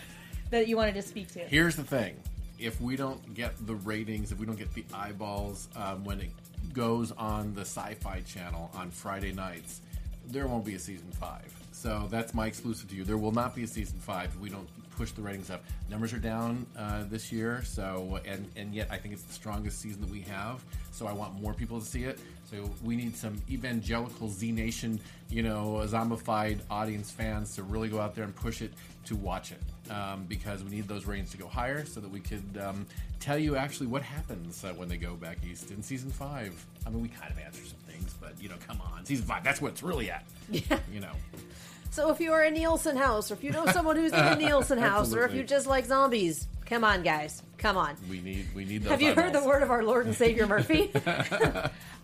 that 0.51 0.69
you 0.69 0.77
wanted 0.77 0.95
to 0.95 1.03
speak 1.03 1.29
to? 1.33 1.41
Here's 1.41 1.77
the 1.77 1.85
thing. 1.85 2.17
if 2.59 2.81
we 2.81 2.97
don't 2.97 3.35
get 3.35 3.55
the 3.67 3.75
ratings, 3.77 4.33
if 4.33 4.39
we 4.39 4.47
don't 4.47 4.59
get 4.59 4.73
the 4.75 4.85
eyeballs 4.93 5.69
um, 5.77 6.05
when 6.05 6.21
it 6.21 6.31
goes 6.73 7.13
on 7.13 7.55
the 7.55 7.61
Sci-Fi 7.63 8.21
Channel 8.23 8.71
on 8.75 8.91
Friday 8.91 9.33
nights, 9.33 9.81
there 10.27 10.47
won't 10.47 10.65
be 10.65 10.75
a 10.75 10.79
season 10.79 11.11
five. 11.13 11.53
So 11.73 12.09
that's 12.11 12.35
my 12.35 12.47
exclusive 12.47 12.89
to 12.91 12.97
you. 12.97 13.05
There 13.05 13.17
will 13.17 13.31
not 13.33 13.55
be 13.55 13.63
a 13.63 13.67
season 13.67 13.99
five 14.01 14.31
if 14.35 14.41
we 14.41 14.49
don't 14.51 14.69
push 14.99 15.13
the 15.13 15.23
ratings 15.23 15.49
up. 15.49 15.63
Numbers 15.89 16.13
are 16.13 16.19
down 16.19 16.67
uh, 16.77 17.05
this 17.09 17.31
year, 17.31 17.63
so 17.65 18.19
and 18.27 18.51
and 18.57 18.75
yet 18.75 18.89
I 18.91 18.97
think 18.99 19.15
it's 19.15 19.23
the 19.23 19.33
strongest 19.33 19.81
season 19.81 20.01
that 20.01 20.11
we 20.11 20.23
have. 20.23 20.63
So 20.91 21.07
I 21.07 21.13
want 21.13 21.41
more 21.41 21.55
people 21.55 21.79
to 21.79 21.87
see 21.87 22.03
it. 22.03 22.19
So 22.51 22.69
we 22.83 22.97
need 22.97 23.17
some 23.17 23.41
evangelical 23.49 24.29
Z 24.29 24.51
Nation, 24.51 24.99
you 25.31 25.45
know, 25.45 25.83
zombified 25.87 26.59
audience 26.69 27.13
fans 27.13 27.55
to 27.55 27.63
really 27.63 27.89
go 27.89 28.01
out 28.01 28.17
there 28.17 28.25
and 28.25 28.35
push 28.35 28.61
it 28.61 28.73
to 29.05 29.15
watch 29.15 29.53
it. 29.53 29.93
Um, 29.93 30.25
because 30.29 30.65
we 30.65 30.71
need 30.71 30.89
those 30.89 31.07
ratings 31.07 31.31
to 31.31 31.39
go 31.39 31.47
higher 31.47 31.87
so 31.87 32.01
that 32.01 32.11
we 32.11 32.21
could 32.21 32.61
um, 32.63 32.85
tell 33.21 33.39
you 33.39 33.57
actually 33.57 33.87
what 33.87 34.03
happens 34.03 34.65
uh, 34.65 34.75
when 34.75 34.89
they 34.89 34.99
go 34.99 35.15
back 35.15 35.39
east 35.49 35.71
in 35.71 35.83
season 35.83 36.11
five. 36.11 36.53
I 36.85 36.91
mean, 36.91 37.01
we 37.01 37.09
kind 37.09 37.31
of 37.31 37.39
answer 37.39 37.65
some 37.65 37.79
things, 37.87 38.15
but 38.21 38.33
you 38.41 38.49
know, 38.49 38.57
come 38.67 38.81
on, 38.81 39.07
season 39.07 39.25
five, 39.25 39.45
that's 39.45 39.63
what 39.63 39.73
it's 39.73 39.83
really 39.83 40.11
at. 40.11 40.25
Yeah. 40.51 40.79
You 40.93 41.01
know. 41.01 41.13
So 41.91 42.11
if 42.11 42.21
you 42.21 42.33
are 42.33 42.43
a 42.43 42.51
Nielsen 42.51 42.97
house, 42.97 43.31
or 43.31 43.35
if 43.35 43.43
you 43.43 43.51
know 43.51 43.67
someone 43.67 43.97
who's 43.97 44.13
in 44.13 44.19
a 44.19 44.37
Nielsen 44.39 44.79
house, 44.79 45.15
or 45.15 45.25
if 45.25 45.35
you 45.35 45.43
just 45.43 45.67
like 45.67 45.87
zombies, 45.87 46.47
come 46.67 46.85
on, 46.85 47.03
guys, 47.03 47.43
come 47.57 47.77
on. 47.77 47.97
We 48.09 48.21
need 48.21 48.47
we 48.55 48.65
need 48.65 48.83
those. 48.83 48.91
Have 48.91 49.03
you 49.03 49.15
heard 49.15 49.33
the 49.33 49.45
word 49.45 49.63
of 49.63 49.71
our 49.71 49.83
Lord 49.83 50.07
and 50.07 50.15
Savior 50.15 50.47
Murphy? 50.47 50.91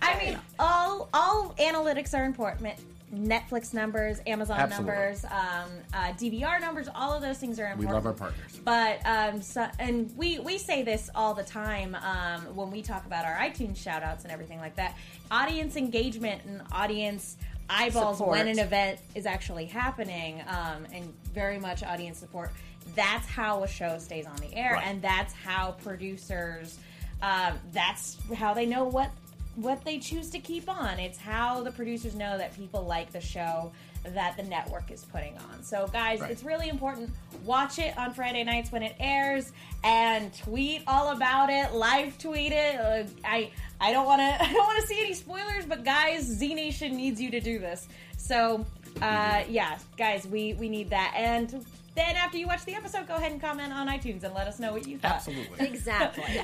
I 0.02 0.18
mean, 0.18 0.38
all 0.58 1.08
all 1.12 1.54
analytics 1.58 2.16
are 2.18 2.24
important. 2.24 2.74
Netflix 3.14 3.72
numbers, 3.72 4.20
Amazon 4.26 4.58
Absolutely. 4.58 4.92
numbers, 4.92 5.24
um, 5.26 5.70
uh, 5.92 6.12
DVR 6.14 6.60
numbers, 6.60 6.88
all 6.94 7.12
of 7.12 7.22
those 7.22 7.38
things 7.38 7.60
are 7.60 7.66
important. 7.66 7.88
We 7.88 7.94
love 7.94 8.06
our 8.06 8.12
partners. 8.12 8.60
But 8.64 9.00
um, 9.06 9.40
so, 9.40 9.68
and 9.78 10.12
we 10.16 10.38
we 10.40 10.58
say 10.58 10.82
this 10.82 11.10
all 11.14 11.34
the 11.34 11.44
time 11.44 11.94
um, 11.96 12.56
when 12.56 12.70
we 12.70 12.82
talk 12.82 13.06
about 13.06 13.24
our 13.24 13.36
iTunes 13.36 13.76
shout 13.76 14.02
outs 14.02 14.24
and 14.24 14.32
everything 14.32 14.58
like 14.58 14.74
that. 14.76 14.96
Audience 15.30 15.76
engagement 15.76 16.42
and 16.44 16.62
audience 16.72 17.36
eyeballs 17.68 18.18
Support. 18.18 18.38
when 18.38 18.48
an 18.48 18.58
event 18.58 19.00
is 19.14 19.26
actually 19.26 19.66
happening, 19.66 20.42
um, 20.48 20.86
and 20.92 21.12
very 21.32 21.58
much 21.58 21.82
audience 21.82 22.18
support. 22.18 22.50
That's 22.94 23.26
how 23.26 23.62
a 23.62 23.68
show 23.68 23.98
stays 23.98 24.26
on 24.26 24.36
the 24.36 24.52
air, 24.54 24.74
Right. 24.74 24.86
and 24.86 25.00
that's 25.02 25.32
how 25.32 25.72
producers. 25.82 26.78
Um, 27.22 27.58
that's 27.72 28.18
how 28.34 28.52
they 28.54 28.66
know 28.66 28.84
what 28.84 29.10
what 29.56 29.84
they 29.84 29.98
choose 30.00 30.30
to 30.30 30.40
keep 30.40 30.68
on. 30.68 30.98
It's 30.98 31.16
how 31.16 31.62
the 31.62 31.70
producers 31.70 32.14
know 32.16 32.36
that 32.36 32.54
people 32.56 32.82
like 32.82 33.12
the 33.12 33.20
show 33.20 33.70
that 34.12 34.36
the 34.36 34.42
network 34.42 34.90
is 34.90 35.04
putting 35.04 35.34
on. 35.38 35.62
So, 35.62 35.86
guys, 35.88 36.20
Right. 36.20 36.30
it's 36.30 36.42
really 36.42 36.68
important. 36.68 37.10
Watch 37.44 37.78
it 37.78 37.96
on 37.96 38.12
Friday 38.12 38.44
nights 38.44 38.70
when 38.70 38.82
it 38.82 38.94
airs, 39.00 39.52
and 39.82 40.32
tweet 40.36 40.82
all 40.86 41.10
about 41.16 41.50
it. 41.50 41.72
Live 41.72 42.18
tweet 42.18 42.52
it. 42.52 42.76
Uh, 42.76 43.04
I 43.24 43.50
I 43.80 43.92
don't 43.92 44.06
want 44.06 44.20
to 44.20 44.24
I 44.44 44.52
don't 44.52 44.66
want 44.66 44.80
to 44.80 44.86
see 44.86 45.00
any 45.00 45.14
spoilers, 45.14 45.64
but 45.66 45.84
guys, 45.84 46.24
Z 46.24 46.54
Nation 46.54 46.96
needs 46.96 47.20
you 47.20 47.30
to 47.30 47.40
do 47.40 47.58
this. 47.58 47.88
So, 48.18 48.64
uh, 49.02 49.42
yeah, 49.48 49.78
guys, 49.96 50.26
we 50.26 50.54
we 50.54 50.68
need 50.68 50.90
that. 50.90 51.12
And 51.16 51.64
then 51.94 52.16
after 52.16 52.36
you 52.38 52.46
watch 52.46 52.64
the 52.64 52.74
episode, 52.74 53.06
go 53.06 53.14
ahead 53.14 53.30
and 53.32 53.40
comment 53.40 53.72
on 53.72 53.86
iTunes 53.88 54.24
and 54.24 54.34
let 54.34 54.48
us 54.48 54.58
know 54.58 54.72
what 54.72 54.86
you 54.86 54.98
thought. 54.98 55.12
Absolutely. 55.16 55.66
exactly. 55.66 56.40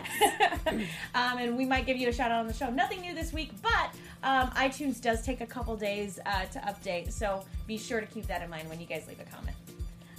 um, 1.15 1.39
and 1.39 1.57
we 1.57 1.65
might 1.65 1.87
give 1.87 1.97
you 1.97 2.09
a 2.09 2.13
shout 2.13 2.31
out 2.31 2.41
on 2.41 2.47
the 2.47 2.53
show. 2.55 2.71
Nothing 2.71 3.01
new 3.01 3.15
this 3.15 3.33
week, 3.33 3.51
but 3.61 3.91
um, 4.23 4.51
iTunes 4.51 5.01
does 5.01 5.23
take 5.23 5.41
a 5.41 5.47
couple 5.47 5.77
days 5.77 6.21
uh, 6.27 6.45
to 6.47 6.59
update, 6.61 7.13
so 7.13 7.45
be 7.67 7.77
sure 7.77 8.01
to 8.01 8.07
keep 8.07 8.27
that 8.29 8.43
in 8.43 8.51
mind 8.51 8.69
when 8.69 8.79
you 8.79 8.87
guys 8.87 9.07
leave 9.09 9.19
a 9.21 9.25
comment. 9.25 9.57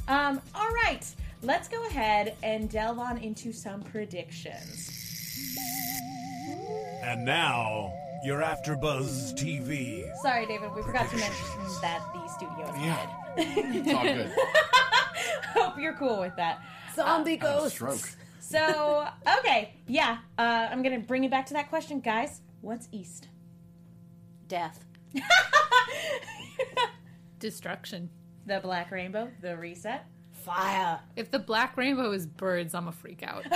Um, 0.08 0.42
all 0.54 0.70
right, 0.84 1.06
let's 1.44 1.68
go 1.70 1.82
ahead 1.86 2.36
and 2.44 2.70
delve 2.70 3.00
on 3.00 3.18
into 3.18 3.54
some 3.54 3.82
predictions. 3.84 4.90
And 7.04 7.24
now, 7.26 7.94
your 8.24 8.42
AfterBuzz 8.42 9.34
TV. 9.34 10.04
Sorry, 10.22 10.46
David, 10.46 10.74
we 10.76 10.82
forgot 10.84 11.10
to 11.10 11.16
mention 11.18 11.46
that 11.82 12.02
the 12.14 12.28
studio 12.28 12.70
is 12.70 12.82
Yeah. 12.82 13.08
muted. 13.38 13.88
It's 13.88 13.94
all 13.94 14.04
good. 14.04 14.32
Hope 15.56 15.80
you're 15.80 15.94
cool 15.94 16.20
with 16.20 16.36
that. 16.38 16.62
Zombie 16.96 17.40
I 17.42 17.46
had 17.46 17.56
a 17.56 17.60
ghosts. 17.60 17.74
stroke. 17.76 18.10
So, 18.40 19.08
okay, 19.40 19.76
yeah, 19.88 20.18
uh, 20.38 20.68
I'm 20.72 20.84
gonna 20.84 21.00
bring 21.00 21.24
it 21.24 21.32
back 21.32 21.46
to 21.48 21.54
that 21.54 21.70
question, 21.70 22.00
guys. 22.02 22.42
What's 22.62 22.90
east? 22.92 23.30
Death. 24.48 24.84
Destruction. 27.40 28.10
The 28.46 28.60
black 28.60 28.92
rainbow, 28.92 29.30
the 29.42 29.56
reset. 29.56 30.06
Fire. 30.34 31.00
If 31.16 31.32
the 31.32 31.40
black 31.40 31.78
rainbow 31.78 32.12
is 32.12 32.26
birds, 32.26 32.74
I'm 32.74 32.88
a 32.88 32.92
freak 32.92 33.24
out. 33.24 33.46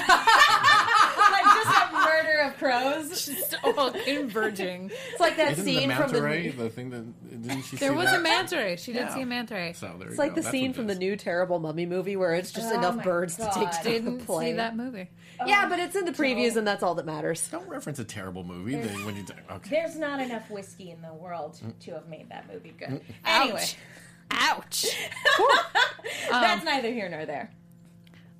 like 1.55 1.63
just 1.65 1.91
a 1.91 1.93
murder 1.93 2.39
of 2.41 2.57
crows. 2.57 3.25
Just 3.25 3.55
all 3.63 3.91
converging. 3.91 4.91
It's 5.11 5.19
like 5.19 5.37
that 5.37 5.53
Isn't 5.53 5.65
scene 5.65 5.89
the 5.89 5.95
from 5.95 6.03
manta 6.11 6.15
the. 6.15 6.21
ray 6.23 6.49
the 6.49 6.69
thing 6.69 6.89
that 6.91 7.29
didn't 7.41 7.61
she? 7.63 7.75
There 7.77 7.91
see 7.91 7.95
was 7.95 8.05
that? 8.07 8.19
a 8.19 8.23
manta 8.23 8.57
ray. 8.57 8.75
She 8.75 8.93
did 8.93 8.99
Yeah. 8.99 9.13
see 9.15 9.21
a 9.21 9.25
manta 9.25 9.53
ray. 9.55 9.73
So 9.73 9.95
there 9.97 10.07
It's 10.07 10.17
you 10.17 10.23
like 10.23 10.31
go. 10.31 10.35
the 10.35 10.41
That's 10.41 10.51
scene 10.51 10.67
what 10.69 10.75
from 10.75 10.85
it 10.85 10.87
the 10.87 10.93
is. 10.93 10.99
new 10.99 11.15
terrible 11.15 11.59
mummy 11.59 11.85
movie 11.85 12.15
where 12.15 12.33
it's 12.33 12.51
just 12.51 12.71
Oh 12.73 12.77
enough 12.77 12.95
my 12.97 13.03
birds 13.03 13.35
to 13.37 13.43
take 13.45 13.53
God. 13.53 13.71
down 13.71 13.83
Didn't 13.83 14.13
the 14.15 14.19
see 14.21 14.25
plane. 14.25 14.55
that 14.57 14.75
movie. 14.75 15.09
Yeah, 15.45 15.67
but 15.67 15.79
it's 15.79 15.95
in 15.95 16.05
the 16.05 16.11
previews, 16.13 16.55
and 16.55 16.65
that's 16.65 16.81
all 16.81 16.95
that 16.95 17.05
matters. 17.05 17.47
Don't 17.49 17.67
reference 17.67 17.99
a 17.99 18.05
terrible 18.05 18.43
movie 18.45 18.75
then 18.75 19.05
when 19.05 19.15
you. 19.17 19.25
Okay. 19.51 19.69
There's 19.69 19.97
not 19.97 20.21
enough 20.21 20.49
whiskey 20.49 20.91
in 20.91 21.01
the 21.01 21.13
world 21.13 21.59
to 21.81 21.91
have 21.91 22.07
made 22.07 22.29
that 22.29 22.47
movie 22.51 22.73
good. 22.77 22.87
Mm. 22.89 23.01
Anyway, 23.25 23.65
Ouch. 24.31 24.85
that's 26.29 26.63
neither 26.65 26.89
here 26.91 27.09
nor 27.09 27.25
there. 27.25 27.51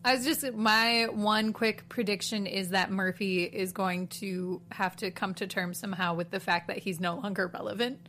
I 0.05 0.13
was 0.13 0.23
just 0.23 0.53
my 0.53 1.07
one 1.11 1.51
quick 1.51 1.89
prediction 1.89 2.45
is 2.45 2.69
that 2.69 2.91
Murphy 2.91 3.43
is 3.43 3.71
going 3.71 4.07
to 4.07 4.61
have 4.71 4.95
to 4.97 5.09
come 5.09 5.33
to 5.33 5.47
terms 5.47 5.79
somehow 5.79 6.13
with 6.13 6.29
the 6.29 6.39
fact 6.39 6.67
that 6.67 6.77
he's 6.77 6.99
no 6.99 7.15
longer 7.15 7.47
relevant 7.47 8.07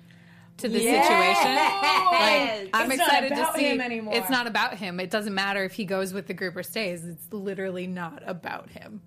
to 0.58 0.68
the 0.68 0.78
situation. 0.78 1.54
Like, 1.54 2.70
I'm 2.74 2.90
It's 2.90 2.98
not 2.98 3.08
excited 3.08 3.30
to 3.30 3.52
see. 3.54 3.64
him 3.64 3.80
anymore. 3.80 4.14
It's 4.14 4.28
not 4.28 4.46
about 4.46 4.74
him. 4.74 5.00
It 5.00 5.10
doesn't 5.10 5.34
matter 5.34 5.64
if 5.64 5.72
he 5.72 5.86
goes 5.86 6.12
with 6.12 6.26
the 6.26 6.34
group 6.34 6.54
or 6.56 6.62
stays. 6.62 7.02
It's 7.04 7.32
literally 7.32 7.86
not 7.86 8.22
about 8.26 8.70
him. 8.70 9.00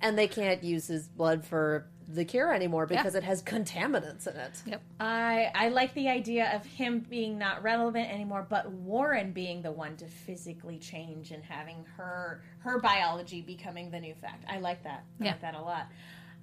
And 0.00 0.18
they 0.18 0.26
can't 0.26 0.64
use 0.64 0.88
his 0.88 1.08
blood 1.08 1.44
for 1.44 1.86
the 2.08 2.24
cure 2.24 2.52
anymore 2.52 2.86
because 2.86 3.14
Yeah. 3.14 3.18
it 3.18 3.24
has 3.24 3.42
contaminants 3.42 4.26
in 4.26 4.36
it. 4.36 4.62
Yep. 4.66 4.82
I 5.00 5.50
I 5.54 5.68
like 5.68 5.94
the 5.94 6.08
idea 6.08 6.54
of 6.54 6.64
him 6.66 7.00
being 7.00 7.38
not 7.38 7.62
relevant 7.62 8.10
anymore, 8.10 8.46
but 8.48 8.70
Warren 8.70 9.32
being 9.32 9.62
the 9.62 9.72
one 9.72 9.96
to 9.98 10.06
physically 10.06 10.78
change 10.78 11.30
and 11.30 11.42
having 11.44 11.84
her 11.96 12.42
her 12.60 12.78
biology 12.80 13.40
becoming 13.42 13.90
the 13.90 14.00
new 14.00 14.14
fact. 14.14 14.44
I 14.48 14.58
like 14.58 14.82
that. 14.84 15.04
I 15.20 15.24
Yeah. 15.24 15.30
like 15.32 15.40
that 15.42 15.54
a 15.54 15.60
lot. 15.62 15.86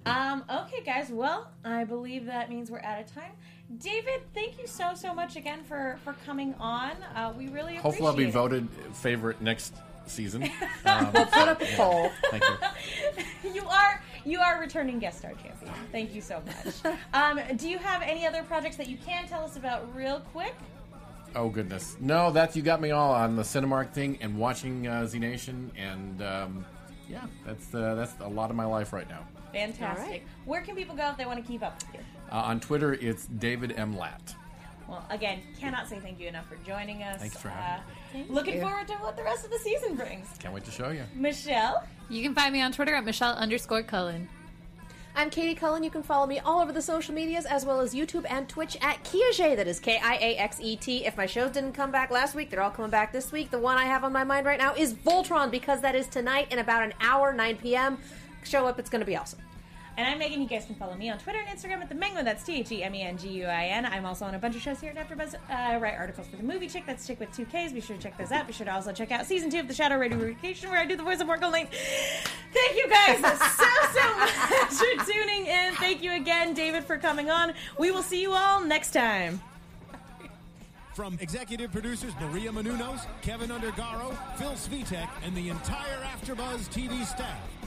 Um, 0.06 0.44
okay, 0.48 0.82
guys. 0.82 1.10
Well, 1.10 1.50
I 1.62 1.84
believe 1.84 2.24
that 2.26 2.48
means 2.48 2.70
we're 2.70 2.80
out 2.80 3.00
of 3.00 3.12
time. 3.14 3.32
David, 3.78 4.22
thank 4.34 4.58
you 4.58 4.66
so 4.66 4.94
so 4.94 5.12
much 5.12 5.36
again 5.36 5.62
for 5.62 5.98
for 6.04 6.14
coming 6.24 6.54
on. 6.54 6.92
Uh, 7.14 7.32
we 7.36 7.48
really 7.48 7.76
appreciate 7.76 7.82
Hopefully, 7.82 8.08
I'll 8.08 8.16
be 8.16 8.24
it. 8.24 8.32
voted 8.32 8.68
favorite 8.94 9.40
next 9.42 9.74
season. 10.10 10.48
Um, 10.82 11.12
Put 11.12 11.34
up 11.34 11.60
a 11.60 11.66
poll. 11.76 12.10
thank 12.30 12.42
you. 12.42 13.52
You 13.54 13.62
are 13.66 14.02
you 14.24 14.40
are 14.40 14.60
returning 14.60 14.98
guest 14.98 15.18
star 15.18 15.32
champion. 15.32 15.72
Thank 15.92 16.14
you 16.14 16.20
so 16.20 16.42
much. 16.46 16.96
um, 17.14 17.40
do 17.56 17.68
you 17.68 17.78
have 17.78 18.02
any 18.02 18.26
other 18.26 18.42
projects 18.42 18.76
that 18.76 18.88
you 18.88 18.96
can 18.96 19.26
tell 19.28 19.44
us 19.44 19.56
about 19.56 19.94
real 19.94 20.20
quick? 20.32 20.54
Oh 21.34 21.48
goodness, 21.48 21.96
no! 22.00 22.30
That's 22.32 22.56
you 22.56 22.62
got 22.62 22.80
me 22.80 22.90
all 22.90 23.12
on 23.12 23.36
the 23.36 23.42
Cinemark 23.42 23.92
thing 23.92 24.18
and 24.20 24.36
watching 24.38 24.86
uh, 24.86 25.06
Z 25.06 25.18
Nation, 25.18 25.70
and 25.76 26.22
um, 26.22 26.64
yeah, 27.08 27.24
that's 27.46 27.72
uh, 27.74 27.94
that's 27.94 28.14
a 28.20 28.28
lot 28.28 28.50
of 28.50 28.56
my 28.56 28.64
life 28.64 28.92
right 28.92 29.08
now. 29.08 29.26
Fantastic. 29.52 30.04
All 30.04 30.10
right. 30.10 30.22
Where 30.44 30.60
can 30.62 30.76
people 30.76 30.96
go 30.96 31.10
if 31.10 31.16
they 31.16 31.26
want 31.26 31.40
to 31.40 31.46
keep 31.50 31.62
up 31.62 31.80
with 31.82 31.94
you? 31.94 32.00
Uh, 32.30 32.36
on 32.36 32.60
Twitter, 32.60 32.94
it's 32.94 33.26
David 33.26 33.74
M 33.76 33.96
Latt. 33.96 34.34
Well, 34.88 35.06
again, 35.10 35.40
cannot 35.58 35.88
say 35.88 36.00
thank 36.00 36.18
you 36.18 36.26
enough 36.26 36.48
for 36.48 36.56
joining 36.66 37.02
us. 37.02 37.20
Thanks 37.20 37.36
for 37.36 37.48
having 37.48 37.86
me. 37.86 37.92
Looking 38.28 38.54
you. 38.56 38.60
forward 38.60 38.88
to 38.88 38.94
what 38.94 39.16
the 39.16 39.22
rest 39.22 39.44
of 39.44 39.50
the 39.50 39.58
season 39.58 39.94
brings. 39.94 40.26
Can't 40.38 40.54
wait 40.54 40.64
to 40.64 40.70
show 40.70 40.90
you. 40.90 41.04
Michelle, 41.14 41.84
You 42.08 42.22
can 42.22 42.34
find 42.34 42.52
me 42.52 42.60
on 42.60 42.72
Twitter 42.72 42.94
at 42.94 43.04
Michelle 43.04 43.34
underscore 43.34 43.82
Cullen. 43.82 44.28
I'm 45.16 45.28
Katie 45.28 45.54
Cullen. 45.56 45.82
You 45.82 45.90
can 45.90 46.02
follow 46.04 46.26
me 46.26 46.38
all 46.38 46.60
over 46.60 46.72
the 46.72 46.80
social 46.80 47.14
medias 47.14 47.44
as 47.44 47.64
well 47.66 47.80
as 47.80 47.94
YouTube 47.94 48.24
and 48.30 48.48
Twitch 48.48 48.76
at 48.80 49.02
Kiaxet. 49.04 49.56
That 49.56 49.66
is 49.66 49.80
K 49.80 49.98
I 50.02 50.14
A 50.16 50.36
X 50.36 50.58
E 50.60 50.76
T. 50.76 51.04
If 51.04 51.16
my 51.16 51.26
shows 51.26 51.50
didn't 51.50 51.72
come 51.72 51.90
back 51.90 52.10
last 52.10 52.34
week, 52.34 52.48
they're 52.48 52.62
all 52.62 52.70
coming 52.70 52.90
back 52.92 53.12
this 53.12 53.32
week. 53.32 53.50
The 53.50 53.58
one 53.58 53.76
I 53.76 53.86
have 53.86 54.04
on 54.04 54.12
my 54.12 54.24
mind 54.24 54.46
right 54.46 54.58
now 54.58 54.74
is 54.74 54.94
Voltron 54.94 55.50
because 55.50 55.80
that 55.80 55.94
is 55.96 56.06
tonight 56.06 56.52
in 56.52 56.60
about 56.60 56.84
an 56.84 56.94
hour, 57.00 57.32
9 57.32 57.56
p.m. 57.56 57.98
Show 58.44 58.66
up, 58.66 58.78
it's 58.78 58.88
going 58.88 59.00
to 59.00 59.06
be 59.06 59.16
awesome. 59.16 59.40
And 59.96 60.08
I'm 60.08 60.18
Megan. 60.18 60.40
You 60.40 60.48
guys 60.48 60.64
can 60.64 60.74
follow 60.76 60.94
me 60.94 61.10
on 61.10 61.18
Twitter 61.18 61.38
and 61.38 61.48
Instagram 61.58 61.82
at 61.82 61.88
the 61.88 61.94
Menguin. 61.94 62.24
That's 62.24 62.42
T 62.42 62.60
H 62.60 62.72
E 62.72 62.82
M 62.82 62.94
E 62.94 63.02
N 63.02 63.18
G 63.18 63.28
U 63.28 63.46
I 63.46 63.66
N. 63.66 63.84
I'm 63.84 64.06
also 64.06 64.24
on 64.24 64.34
a 64.34 64.38
bunch 64.38 64.56
of 64.56 64.62
shows 64.62 64.80
here 64.80 64.92
at 64.96 65.08
AfterBuzz. 65.08 65.34
Uh, 65.34 65.38
I 65.48 65.76
write 65.76 65.94
articles 65.98 66.26
for 66.28 66.36
the 66.36 66.42
Movie 66.42 66.68
Chick. 66.68 66.84
That's 66.86 67.06
Chick 67.06 67.20
with 67.20 67.34
two 67.36 67.44
Ks. 67.44 67.72
Be 67.72 67.80
sure 67.80 67.96
to 67.96 68.02
check 68.02 68.16
those 68.16 68.32
out. 68.32 68.46
Be 68.46 68.52
sure 68.52 68.64
to 68.66 68.72
also 68.72 68.92
check 68.92 69.10
out 69.12 69.26
season 69.26 69.50
two 69.50 69.60
of 69.60 69.68
the 69.68 69.74
Shadow 69.74 69.98
Radio 69.98 70.16
Vacation, 70.18 70.70
where 70.70 70.78
I 70.78 70.86
do 70.86 70.96
the 70.96 71.02
voice 71.02 71.20
of 71.20 71.26
Morgan 71.26 71.50
Link. 71.52 71.70
Thank 71.70 72.76
you 72.76 72.88
guys 72.88 73.18
so 73.18 73.64
so 73.92 74.18
much 74.18 74.30
for 74.70 75.12
tuning 75.12 75.46
in. 75.46 75.74
Thank 75.74 76.02
you 76.02 76.12
again, 76.12 76.54
David, 76.54 76.84
for 76.84 76.96
coming 76.96 77.30
on. 77.30 77.52
We 77.78 77.90
will 77.90 78.02
see 78.02 78.22
you 78.22 78.32
all 78.32 78.64
next 78.64 78.92
time. 78.92 79.40
From 80.94 81.16
executive 81.20 81.72
producers 81.72 82.12
Maria 82.20 82.50
Menounos, 82.50 83.06
Kevin 83.22 83.50
Undergaro, 83.50 84.16
Phil 84.36 84.52
Svitek, 84.52 85.08
and 85.24 85.34
the 85.36 85.48
entire 85.48 85.98
AfterBuzz 86.04 86.68
TV 86.68 87.06
staff, 87.06 87.38